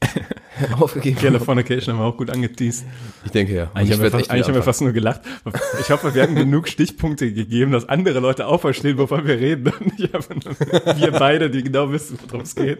Aufgegeben. 0.79 1.17
Californication 1.17 1.95
haben 1.95 2.01
wir 2.01 2.05
auch 2.05 2.17
gut 2.17 2.29
angeteased. 2.29 2.85
Ich 3.25 3.31
denke 3.31 3.55
ja. 3.55 3.63
Und 3.63 3.69
Eigentlich, 3.75 3.89
ich 3.89 3.95
haben 3.95 4.03
wir, 4.03 4.11
fast, 4.11 4.31
eigentlich 4.31 4.47
haben 4.47 4.55
wir 4.55 4.63
fast 4.63 4.81
nur 4.81 4.93
gelacht. 4.93 5.21
Ich 5.81 5.89
hoffe, 5.89 6.13
wir 6.13 6.21
haben 6.21 6.35
genug 6.35 6.67
Stichpunkte 6.67 7.33
gegeben, 7.33 7.71
dass 7.71 7.89
andere 7.89 8.19
Leute 8.19 8.47
auch 8.47 8.61
verstehen, 8.61 8.97
wovon 8.97 9.25
wir 9.25 9.39
reden. 9.39 9.73
Und 9.79 9.99
nicht 9.99 10.13
einfach 10.13 10.35
nur 10.35 10.55
wir 10.99 11.11
beide, 11.11 11.49
die 11.49 11.63
genau 11.63 11.91
wissen, 11.91 12.19
worum 12.27 12.41
es 12.41 12.55
geht. 12.55 12.79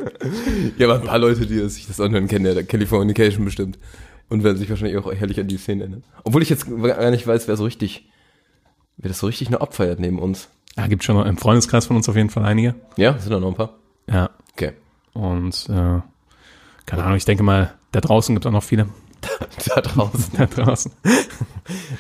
Ja, 0.78 0.88
aber 0.88 1.02
ein 1.02 1.08
paar 1.08 1.18
Leute, 1.18 1.48
die 1.48 1.68
sich 1.68 1.88
das 1.88 2.00
anhören, 2.00 2.28
kennen 2.28 2.46
ja 2.46 2.62
Californication 2.62 3.44
bestimmt. 3.44 3.80
Und 4.30 4.44
werden 4.44 4.58
sich 4.58 4.70
wahrscheinlich 4.70 4.98
auch 4.98 5.12
herrlich 5.14 5.40
an 5.40 5.48
die 5.48 5.58
Szene 5.58 5.84
erinnern. 5.84 6.04
Obwohl 6.24 6.42
ich 6.42 6.50
jetzt 6.50 6.66
gar 6.68 7.12
nicht 7.12 7.28
weiß, 7.28 7.48
wer 7.48 7.56
so 7.56 7.66
richtig, 7.66 8.10
wer 8.98 9.10
das 9.10 9.20
so 9.20 9.28
richtig 9.28 9.50
noch 9.50 9.62
abfeiert 9.62 10.00
neben 10.00 10.18
uns. 10.20 10.50
Ja, 10.76 10.88
gibt 10.88 11.04
schon 11.04 11.16
noch 11.16 11.26
im 11.26 11.38
Freundeskreis 11.38 11.86
von 11.86 11.96
uns 11.98 12.10
auf 12.10 12.16
jeden 12.16 12.30
Fall 12.32 12.44
einige. 12.46 12.74
Ja, 12.98 13.18
sind 13.20 13.32
da 13.32 13.40
noch 13.40 13.50
ein 13.50 13.54
paar? 13.56 13.76
Ja. 14.10 14.32
Okay. 14.54 14.72
Und 15.14 15.68
äh, 15.70 16.00
keine 16.86 17.04
Ahnung, 17.04 17.18
ich 17.18 17.26
denke 17.26 17.44
mal, 17.44 17.74
da 17.92 18.02
draußen 18.02 18.34
gibt 18.34 18.46
es 18.46 18.50
auch 18.50 18.54
noch 18.54 18.64
viele. 18.64 18.88
Da 19.68 19.80
draußen. 19.82 20.34
Da 20.38 20.46
draußen. 20.48 20.92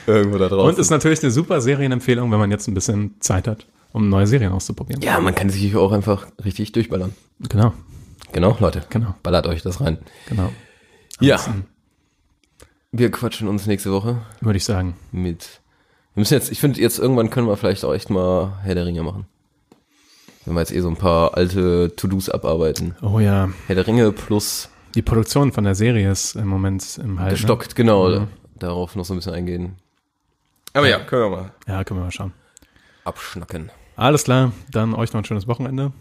Irgendwo 0.07 0.37
da 0.37 0.49
draußen. 0.49 0.69
Und 0.73 0.77
ist 0.79 0.89
natürlich 0.89 1.21
eine 1.23 1.31
super 1.31 1.61
Serienempfehlung, 1.61 2.31
wenn 2.31 2.39
man 2.39 2.51
jetzt 2.51 2.67
ein 2.67 2.73
bisschen 2.73 3.15
Zeit 3.21 3.47
hat, 3.47 3.65
um 3.93 4.09
neue 4.09 4.27
Serien 4.27 4.51
auszuprobieren. 4.51 5.01
ja, 5.01 5.19
man 5.19 5.33
kann 5.33 5.49
sich 5.49 5.75
auch 5.75 5.91
einfach 5.93 6.27
richtig 6.43 6.71
durchballern. 6.73 7.13
Genau, 7.49 7.73
Genau, 8.33 8.57
Leute. 8.59 8.83
Genau. 8.89 9.13
Ballert 9.23 9.47
euch 9.47 9.61
das 9.61 9.79
rein. 9.79 9.99
genau. 10.27 10.51
Ja. 11.21 11.39
Wir 12.95 13.09
quatschen 13.09 13.47
uns 13.47 13.65
nächste 13.65 13.91
Woche 13.91 14.21
Würde 14.39 14.57
ich 14.57 14.65
sagen. 14.65 14.95
mit. 15.11 15.61
Wir 16.13 16.21
müssen 16.21 16.35
jetzt, 16.35 16.51
ich 16.51 16.59
finde, 16.59 16.79
jetzt 16.79 16.99
irgendwann 16.99 17.31
können 17.31 17.47
wir 17.47 17.57
vielleicht 17.57 17.83
auch 17.83 17.93
echt 17.93 18.11
mal 18.11 18.59
Herr 18.61 18.75
der 18.75 18.85
Ringe 18.85 19.01
machen. 19.01 19.25
Wenn 20.45 20.53
wir 20.53 20.59
jetzt 20.59 20.71
eh 20.71 20.79
so 20.79 20.89
ein 20.89 20.95
paar 20.95 21.35
alte 21.35 21.95
To-Dos 21.95 22.29
abarbeiten. 22.29 22.95
Oh 23.01 23.19
ja, 23.19 23.49
Herr 23.65 23.75
der 23.75 23.87
Ringe 23.87 24.11
plus 24.11 24.69
die 24.93 25.01
Produktion 25.01 25.51
von 25.51 25.63
der 25.63 25.73
Serie 25.73 26.11
ist 26.11 26.35
im 26.35 26.47
Moment 26.47 26.99
im 27.03 27.19
Halt. 27.19 27.31
gestockt, 27.31 27.75
genau. 27.75 28.09
Mhm. 28.09 28.27
Darauf 28.59 28.95
noch 28.95 29.05
so 29.05 29.15
ein 29.15 29.17
bisschen 29.17 29.33
eingehen. 29.33 29.75
Aber 30.73 30.87
ja, 30.87 30.99
können 30.99 31.23
wir 31.23 31.29
mal 31.31 31.41
Ne? 31.45 31.51
Ja, 31.67 31.83
können 31.83 31.99
wir 31.99 32.03
mal 32.03 32.11
schauen. 32.11 32.31
abschnacken. 33.05 33.71
Alles 33.95 34.25
klar, 34.25 34.51
dann 34.69 34.93
euch 34.93 35.13
noch 35.13 35.21
ein 35.21 35.25
schönes 35.25 35.47
Wochenende. 35.47 35.91